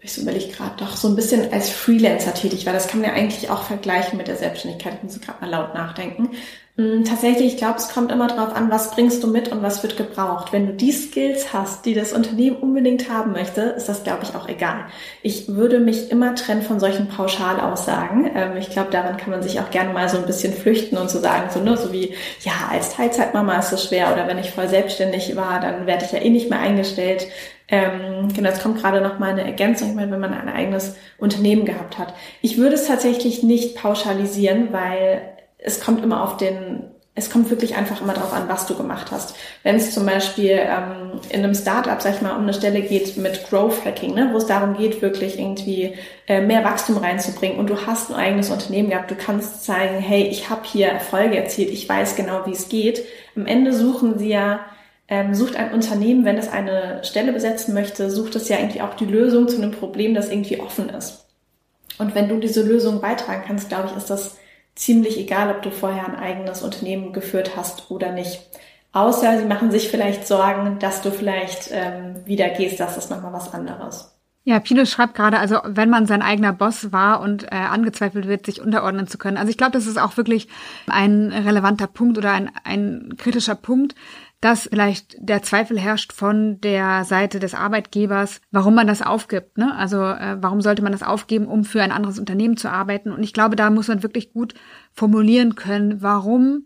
ich 0.00 0.18
überlege 0.18 0.52
gerade, 0.52 0.76
doch 0.78 0.96
so 0.96 1.08
ein 1.08 1.16
bisschen 1.16 1.52
als 1.52 1.70
Freelancer 1.70 2.34
tätig 2.34 2.66
war. 2.66 2.72
Das 2.72 2.88
kann 2.88 3.00
man 3.00 3.10
ja 3.10 3.16
eigentlich 3.16 3.50
auch 3.50 3.62
vergleichen 3.64 4.18
mit 4.18 4.28
der 4.28 4.36
Selbstständigkeit. 4.36 4.94
Ich 4.96 5.02
muss 5.02 5.20
gerade 5.20 5.40
mal 5.40 5.50
laut 5.50 5.74
nachdenken. 5.74 6.30
Mm, 6.76 7.04
tatsächlich, 7.04 7.52
ich 7.52 7.56
glaube, 7.56 7.78
es 7.78 7.88
kommt 7.88 8.10
immer 8.10 8.26
darauf 8.26 8.56
an, 8.56 8.68
was 8.68 8.90
bringst 8.90 9.22
du 9.22 9.28
mit 9.28 9.52
und 9.52 9.62
was 9.62 9.84
wird 9.84 9.96
gebraucht. 9.96 10.52
Wenn 10.52 10.66
du 10.66 10.72
die 10.72 10.90
Skills 10.90 11.52
hast, 11.52 11.86
die 11.86 11.94
das 11.94 12.12
Unternehmen 12.12 12.56
unbedingt 12.56 13.08
haben 13.08 13.30
möchte, 13.30 13.60
ist 13.62 13.88
das, 13.88 14.02
glaube 14.02 14.24
ich, 14.24 14.34
auch 14.34 14.48
egal. 14.48 14.86
Ich 15.22 15.46
würde 15.46 15.78
mich 15.78 16.10
immer 16.10 16.34
trennen 16.34 16.62
von 16.62 16.80
solchen 16.80 17.06
Pauschalaussagen. 17.08 18.28
Ähm, 18.34 18.56
ich 18.56 18.70
glaube, 18.70 18.90
daran 18.90 19.16
kann 19.18 19.30
man 19.30 19.40
sich 19.42 19.60
auch 19.60 19.70
gerne 19.70 19.92
mal 19.92 20.08
so 20.08 20.16
ein 20.18 20.26
bisschen 20.26 20.52
flüchten 20.52 20.96
und 20.96 21.10
so 21.10 21.20
sagen, 21.20 21.48
so, 21.50 21.60
ne, 21.60 21.76
so 21.76 21.92
wie, 21.92 22.12
ja, 22.40 22.52
als 22.72 22.92
Teilzeitmama 22.94 23.56
ist 23.60 23.72
es 23.72 23.84
schwer 23.86 24.12
oder 24.12 24.26
wenn 24.26 24.38
ich 24.38 24.50
voll 24.50 24.68
selbstständig 24.68 25.36
war, 25.36 25.60
dann 25.60 25.86
werde 25.86 26.04
ich 26.04 26.10
ja 26.12 26.18
eh 26.18 26.30
nicht 26.30 26.50
mehr 26.50 26.58
eingestellt. 26.58 27.28
Ähm, 27.68 28.28
genau, 28.34 28.48
jetzt 28.50 28.62
kommt 28.62 28.80
gerade 28.80 29.00
noch 29.00 29.18
mal 29.20 29.30
eine 29.30 29.44
Ergänzung, 29.44 29.90
ich 29.90 29.94
meine, 29.94 30.10
wenn 30.10 30.20
man 30.20 30.34
ein 30.34 30.48
eigenes 30.48 30.96
Unternehmen 31.18 31.64
gehabt 31.64 31.98
hat. 31.98 32.14
Ich 32.42 32.58
würde 32.58 32.74
es 32.74 32.86
tatsächlich 32.86 33.42
nicht 33.44 33.76
pauschalisieren, 33.76 34.72
weil 34.72 35.33
es 35.64 35.80
kommt 35.80 36.04
immer 36.04 36.22
auf 36.22 36.36
den, 36.36 36.84
es 37.16 37.30
kommt 37.30 37.50
wirklich 37.50 37.74
einfach 37.74 38.00
immer 38.00 38.12
darauf 38.12 38.32
an, 38.32 38.48
was 38.48 38.66
du 38.66 38.76
gemacht 38.76 39.10
hast. 39.10 39.34
Wenn 39.62 39.76
es 39.76 39.92
zum 39.92 40.04
Beispiel 40.06 40.60
ähm, 40.60 41.20
in 41.30 41.42
einem 41.42 41.54
Startup, 41.54 42.00
sag 42.00 42.14
ich 42.14 42.22
mal, 42.22 42.36
um 42.36 42.42
eine 42.42 42.54
Stelle 42.54 42.82
geht 42.82 43.16
mit 43.16 43.48
Growth 43.48 43.84
Hacking, 43.84 44.14
ne, 44.14 44.28
wo 44.32 44.36
es 44.36 44.46
darum 44.46 44.76
geht, 44.76 45.00
wirklich 45.02 45.38
irgendwie 45.38 45.94
äh, 46.28 46.40
mehr 46.40 46.64
Wachstum 46.64 46.98
reinzubringen 46.98 47.58
und 47.58 47.68
du 47.68 47.86
hast 47.86 48.10
ein 48.10 48.16
eigenes 48.16 48.50
Unternehmen 48.50 48.90
gehabt, 48.90 49.10
du 49.10 49.16
kannst 49.16 49.64
zeigen, 49.64 49.98
hey, 49.98 50.24
ich 50.24 50.50
habe 50.50 50.62
hier 50.64 50.88
Erfolge 50.88 51.36
erzielt, 51.36 51.70
ich 51.70 51.88
weiß 51.88 52.14
genau, 52.14 52.46
wie 52.46 52.52
es 52.52 52.68
geht. 52.68 53.02
Am 53.34 53.46
Ende 53.46 53.72
suchen 53.72 54.18
sie 54.18 54.28
ja 54.28 54.60
ähm, 55.08 55.34
sucht 55.34 55.56
ein 55.56 55.72
Unternehmen, 55.72 56.24
wenn 56.24 56.38
es 56.38 56.48
eine 56.48 57.04
Stelle 57.04 57.32
besetzen 57.32 57.74
möchte, 57.74 58.10
sucht 58.10 58.36
es 58.36 58.48
ja 58.48 58.58
irgendwie 58.58 58.80
auch 58.80 58.94
die 58.94 59.04
Lösung 59.04 59.48
zu 59.48 59.56
einem 59.56 59.72
Problem, 59.72 60.14
das 60.14 60.30
irgendwie 60.30 60.60
offen 60.60 60.88
ist. 60.88 61.26
Und 61.98 62.14
wenn 62.14 62.28
du 62.28 62.38
diese 62.38 62.62
Lösung 62.62 63.00
beitragen 63.00 63.44
kannst, 63.46 63.68
glaube 63.68 63.88
ich, 63.90 63.96
ist 63.96 64.10
das 64.10 64.38
ziemlich 64.74 65.18
egal, 65.18 65.50
ob 65.50 65.62
du 65.62 65.70
vorher 65.70 66.06
ein 66.06 66.16
eigenes 66.16 66.62
Unternehmen 66.62 67.12
geführt 67.12 67.56
hast 67.56 67.90
oder 67.90 68.12
nicht. 68.12 68.40
Außer 68.92 69.38
sie 69.38 69.44
machen 69.44 69.70
sich 69.70 69.88
vielleicht 69.88 70.26
Sorgen, 70.26 70.78
dass 70.78 71.02
du 71.02 71.10
vielleicht 71.10 71.70
ähm, 71.72 72.24
wieder 72.26 72.48
gehst, 72.50 72.78
das 72.78 72.96
ist 72.96 73.10
nochmal 73.10 73.32
was 73.32 73.52
anderes. 73.52 74.14
Ja, 74.46 74.60
Pino 74.60 74.84
schreibt 74.84 75.14
gerade, 75.14 75.38
also 75.38 75.58
wenn 75.64 75.88
man 75.88 76.04
sein 76.06 76.20
eigener 76.20 76.52
Boss 76.52 76.92
war 76.92 77.20
und 77.20 77.44
äh, 77.44 77.56
angezweifelt 77.56 78.28
wird, 78.28 78.44
sich 78.44 78.60
unterordnen 78.60 79.06
zu 79.06 79.16
können. 79.16 79.38
Also 79.38 79.48
ich 79.48 79.56
glaube, 79.56 79.72
das 79.72 79.86
ist 79.86 79.98
auch 79.98 80.18
wirklich 80.18 80.48
ein 80.86 81.32
relevanter 81.32 81.86
Punkt 81.86 82.18
oder 82.18 82.32
ein, 82.32 82.50
ein 82.62 83.14
kritischer 83.16 83.54
Punkt, 83.54 83.94
dass 84.44 84.68
vielleicht 84.70 85.16
der 85.18 85.42
Zweifel 85.42 85.80
herrscht 85.80 86.12
von 86.12 86.60
der 86.60 87.04
Seite 87.04 87.38
des 87.38 87.54
Arbeitgebers, 87.54 88.42
warum 88.50 88.74
man 88.74 88.86
das 88.86 89.00
aufgibt. 89.00 89.56
Ne? 89.56 89.74
Also 89.74 90.02
äh, 90.02 90.36
warum 90.38 90.60
sollte 90.60 90.82
man 90.82 90.92
das 90.92 91.02
aufgeben, 91.02 91.46
um 91.46 91.64
für 91.64 91.80
ein 91.82 91.90
anderes 91.90 92.18
Unternehmen 92.18 92.58
zu 92.58 92.70
arbeiten? 92.70 93.10
Und 93.10 93.22
ich 93.22 93.32
glaube, 93.32 93.56
da 93.56 93.70
muss 93.70 93.88
man 93.88 94.02
wirklich 94.02 94.34
gut 94.34 94.52
formulieren 94.92 95.54
können, 95.54 96.02
warum 96.02 96.64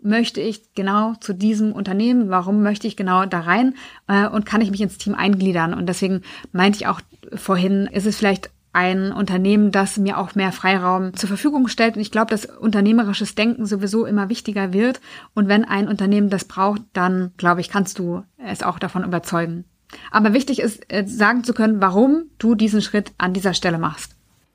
möchte 0.00 0.40
ich 0.40 0.74
genau 0.74 1.14
zu 1.14 1.32
diesem 1.32 1.72
Unternehmen, 1.72 2.30
warum 2.30 2.62
möchte 2.62 2.86
ich 2.86 2.96
genau 2.96 3.26
da 3.26 3.40
rein 3.40 3.74
äh, 4.06 4.28
und 4.28 4.46
kann 4.46 4.60
ich 4.60 4.70
mich 4.70 4.80
ins 4.80 4.98
Team 4.98 5.16
eingliedern. 5.16 5.74
Und 5.74 5.86
deswegen 5.86 6.22
meinte 6.52 6.76
ich 6.76 6.86
auch 6.86 7.00
vorhin, 7.34 7.88
ist 7.92 8.06
es 8.06 8.16
vielleicht 8.16 8.52
ein 8.72 9.12
Unternehmen, 9.12 9.72
das 9.72 9.96
mir 9.96 10.18
auch 10.18 10.34
mehr 10.34 10.52
Freiraum 10.52 11.14
zur 11.14 11.28
Verfügung 11.28 11.68
stellt. 11.68 11.96
Und 11.96 12.02
ich 12.02 12.10
glaube, 12.10 12.30
dass 12.30 12.44
unternehmerisches 12.44 13.34
Denken 13.34 13.66
sowieso 13.66 14.04
immer 14.06 14.28
wichtiger 14.28 14.72
wird. 14.72 15.00
Und 15.34 15.48
wenn 15.48 15.64
ein 15.64 15.88
Unternehmen 15.88 16.30
das 16.30 16.44
braucht, 16.44 16.82
dann 16.92 17.32
glaube 17.36 17.60
ich, 17.60 17.70
kannst 17.70 17.98
du 17.98 18.24
es 18.36 18.62
auch 18.62 18.78
davon 18.78 19.04
überzeugen. 19.04 19.64
Aber 20.10 20.32
wichtig 20.32 20.60
ist, 20.60 20.82
äh, 20.92 21.06
sagen 21.06 21.44
zu 21.44 21.54
können, 21.54 21.80
warum 21.80 22.24
du 22.38 22.54
diesen 22.54 22.82
Schritt 22.82 23.12
an 23.18 23.32
dieser 23.32 23.54
Stelle 23.54 23.78
machst. 23.78 24.12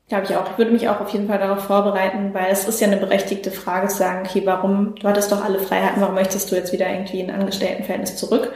Glaube 0.08 0.24
ich 0.24 0.36
auch. 0.36 0.50
Ich 0.50 0.58
würde 0.58 0.70
mich 0.70 0.88
auch 0.88 1.00
auf 1.00 1.08
jeden 1.10 1.28
Fall 1.28 1.38
darauf 1.38 1.64
vorbereiten, 1.64 2.34
weil 2.34 2.52
es 2.52 2.68
ist 2.68 2.80
ja 2.80 2.86
eine 2.86 2.98
berechtigte 2.98 3.50
Frage 3.50 3.88
zu 3.88 3.96
sagen, 3.96 4.26
okay, 4.26 4.42
warum, 4.44 4.94
du 4.96 5.08
hattest 5.08 5.32
doch 5.32 5.42
alle 5.42 5.58
Freiheiten, 5.58 6.00
warum 6.00 6.14
möchtest 6.14 6.50
du 6.50 6.56
jetzt 6.56 6.72
wieder 6.72 6.88
irgendwie 6.90 7.20
in 7.20 7.30
Angestelltenverhältnis 7.30 8.16
zurück? 8.16 8.52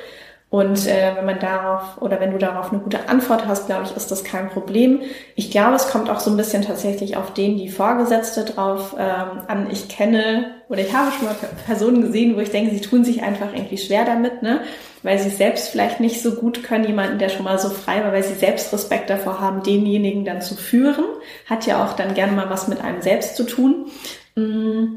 Und 0.51 0.87
äh, 0.87 1.15
wenn 1.15 1.27
man 1.27 1.39
darauf 1.41 2.01
oder 2.01 2.21
wenn 2.21 2.31
du 2.31 2.39
darauf 2.39 2.73
eine 2.73 2.81
gute 2.81 3.09
Antwort 3.09 3.47
hast, 3.47 3.67
glaube 3.67 3.85
ich, 3.85 3.95
ist 3.95 4.11
das 4.11 4.25
kein 4.25 4.49
Problem. 4.49 5.03
Ich 5.35 5.51
glaube, 5.51 5.75
es 5.75 5.91
kommt 5.91 6.09
auch 6.09 6.21
so 6.21 6.31
ein 6.31 6.39
bisschen 6.39 6.63
tatsächlich 6.63 7.19
auf 7.19 7.35
den, 7.35 7.59
die 7.59 7.69
Vorgesetzte 7.69 8.45
drauf 8.47 8.97
ähm, 8.99 9.43
an. 9.47 9.69
Ich 9.71 9.89
kenne 9.89 10.55
oder 10.71 10.81
ich 10.81 10.95
habe 10.95 11.13
schon 11.13 11.27
mal 11.27 11.37
Personen 11.67 12.01
gesehen, 12.01 12.35
wo 12.35 12.41
ich 12.41 12.51
denke, 12.51 12.75
sie 12.75 12.81
tun 12.81 13.05
sich 13.05 13.23
einfach 13.23 13.53
irgendwie 13.53 13.77
schwer 13.77 14.07
damit, 14.07 14.43
ne? 14.43 14.61
weil 15.03 15.19
sie 15.19 15.31
selbst 15.31 15.69
vielleicht 15.69 16.01
nicht 16.01 16.23
so 16.23 16.35
gut 16.35 16.65
können, 16.65 16.87
jemanden, 16.87 17.19
der 17.19 17.29
schon 17.29 17.45
mal 17.45 17.59
so 17.59 17.69
frei 17.69 18.03
war, 18.03 18.13
weil 18.13 18.25
sie 18.25 18.35
selbst 18.35 18.73
Respekt 18.73 19.11
davor 19.11 19.41
haben, 19.41 19.63
denjenigen 19.63 20.25
dann 20.25 20.41
zu 20.41 20.55
führen. 20.57 21.05
Hat 21.47 21.67
ja 21.67 21.85
auch 21.85 21.93
dann 21.93 22.15
gerne 22.15 22.33
mal 22.33 22.51
was 22.51 22.69
mit 22.69 22.81
einem 22.81 23.03
selbst 23.03 23.37
zu 23.37 23.45
tun. 23.45 23.87
Mm, 24.35 24.97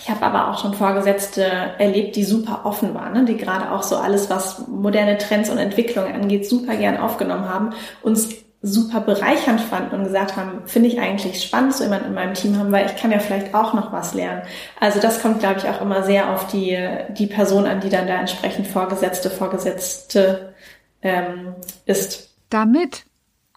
ich 0.00 0.10
habe 0.10 0.22
aber 0.22 0.50
auch 0.50 0.58
schon 0.58 0.74
Vorgesetzte 0.74 1.44
erlebt, 1.78 2.16
die 2.16 2.24
super 2.24 2.62
offen 2.64 2.94
waren, 2.94 3.12
ne? 3.12 3.24
die 3.24 3.36
gerade 3.36 3.70
auch 3.70 3.82
so 3.82 3.96
alles, 3.96 4.28
was 4.28 4.66
moderne 4.68 5.18
Trends 5.18 5.48
und 5.48 5.58
Entwicklungen 5.58 6.14
angeht, 6.14 6.48
super 6.48 6.76
gern 6.76 6.98
aufgenommen 6.98 7.48
haben, 7.48 7.70
uns 8.02 8.28
super 8.66 9.00
bereichernd 9.00 9.60
fanden 9.60 9.94
und 9.94 10.04
gesagt 10.04 10.36
haben, 10.36 10.62
finde 10.66 10.88
ich 10.88 10.98
eigentlich 10.98 11.42
spannend, 11.42 11.74
so 11.74 11.84
jemand 11.84 12.06
in 12.06 12.14
meinem 12.14 12.32
Team 12.32 12.58
haben, 12.58 12.72
weil 12.72 12.86
ich 12.86 12.96
kann 12.96 13.12
ja 13.12 13.18
vielleicht 13.18 13.54
auch 13.54 13.74
noch 13.74 13.92
was 13.92 14.14
lernen. 14.14 14.42
Also 14.80 15.00
das 15.00 15.20
kommt, 15.20 15.40
glaube 15.40 15.58
ich, 15.58 15.68
auch 15.68 15.82
immer 15.82 16.02
sehr 16.02 16.30
auf 16.30 16.46
die, 16.46 16.78
die 17.10 17.26
Person 17.26 17.66
an, 17.66 17.80
die 17.80 17.90
dann 17.90 18.06
da 18.06 18.14
entsprechend 18.14 18.66
Vorgesetzte, 18.66 19.28
Vorgesetzte 19.28 20.54
ähm, 21.02 21.54
ist. 21.84 22.30
Damit 22.48 23.04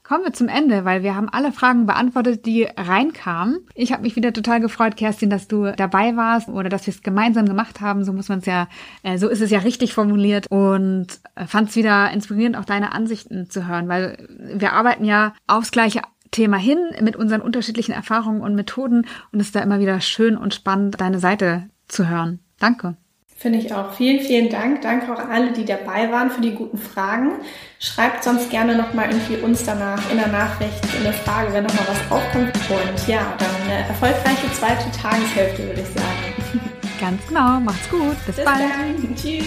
Kommen 0.08 0.24
wir 0.24 0.32
zum 0.32 0.48
Ende, 0.48 0.86
weil 0.86 1.04
wir 1.04 1.16
haben 1.16 1.28
alle 1.28 1.52
Fragen 1.52 1.86
beantwortet, 1.86 2.46
die 2.46 2.64
reinkamen. 2.64 3.68
Ich 3.76 3.92
habe 3.92 4.04
mich 4.04 4.16
wieder 4.16 4.32
total 4.32 4.62
gefreut, 4.62 4.96
Kerstin, 4.96 5.30
dass 5.30 5.50
du 5.50 5.74
dabei 5.76 6.16
warst 6.16 6.48
oder 6.48 6.70
dass 6.70 6.88
wir 6.88 6.94
es 6.94 7.02
gemeinsam 7.02 7.46
gemacht 7.46 7.82
haben. 7.82 8.06
So 8.06 8.14
muss 8.14 8.30
man 8.30 8.40
es 8.40 8.46
ja, 8.46 8.70
äh, 9.04 9.18
so 9.18 9.28
ist 9.28 9.42
es 9.42 9.52
ja 9.52 9.60
richtig 9.60 9.94
formuliert 9.94 10.48
und 10.50 11.08
äh, 11.36 11.46
fand 11.46 11.72
es 11.72 11.76
wieder 11.76 12.10
inspirierend, 12.12 12.56
auch 12.56 12.64
deine 12.64 12.94
Ansichten 12.94 13.50
zu 13.50 13.68
hören, 13.68 13.90
weil 13.90 14.30
wir 14.30 14.72
arbeiten 14.72 15.04
ja 15.04 15.34
aufs 15.46 15.72
gleiche 15.72 16.04
Thema 16.32 16.56
hin 16.56 16.80
mit 17.02 17.18
unseren 17.18 17.42
unterschiedlichen 17.42 17.92
Erfahrungen 17.92 18.40
und 18.40 18.56
Methoden 18.56 19.06
und 19.34 19.42
es 19.42 19.48
ist 19.48 19.58
da 19.58 19.60
immer 19.60 19.82
wieder 19.82 20.00
schön 20.00 20.38
und 20.38 20.54
spannend, 20.54 21.02
deine 21.02 21.20
Seite 21.20 21.70
zu 21.90 22.08
hören. 22.08 22.40
Danke. 22.60 22.96
Finde 23.40 23.60
ich 23.60 23.72
auch. 23.72 23.94
Vielen, 23.94 24.20
vielen 24.20 24.50
Dank. 24.50 24.82
Danke 24.82 25.14
auch 25.14 25.20
an 25.20 25.30
alle, 25.30 25.52
die 25.52 25.64
dabei 25.64 26.12
waren 26.12 26.32
für 26.32 26.42
die 26.42 26.56
guten 26.56 26.80
Fragen. 26.80 27.34
Schreibt 27.80 28.24
sonst 28.24 28.50
gerne 28.50 28.76
nochmal 28.76 29.12
irgendwie 29.12 29.36
uns 29.38 29.64
danach 29.64 30.02
in 30.10 30.18
der 30.18 30.28
Nachricht 30.28 30.84
in 30.98 31.04
der 31.04 31.14
Frage, 31.14 31.54
wenn 31.54 31.64
nochmal 31.64 31.86
was 31.88 32.12
aufkommt. 32.12 32.56
Und 32.68 33.08
ja, 33.08 33.36
dann 33.38 33.72
eine 33.72 33.88
erfolgreiche 33.88 34.52
zweite 34.54 34.92
Tageshälfte, 34.92 35.68
würde 35.68 35.82
ich 35.82 35.88
sagen. 35.88 36.78
Ganz 37.00 37.28
genau. 37.28 37.60
Macht's 37.60 37.88
gut. 37.92 38.26
Bis, 38.26 38.38
Bis 38.38 38.46
bald. 38.46 38.60
Dann. 38.60 39.16
Tschüss. 39.22 39.46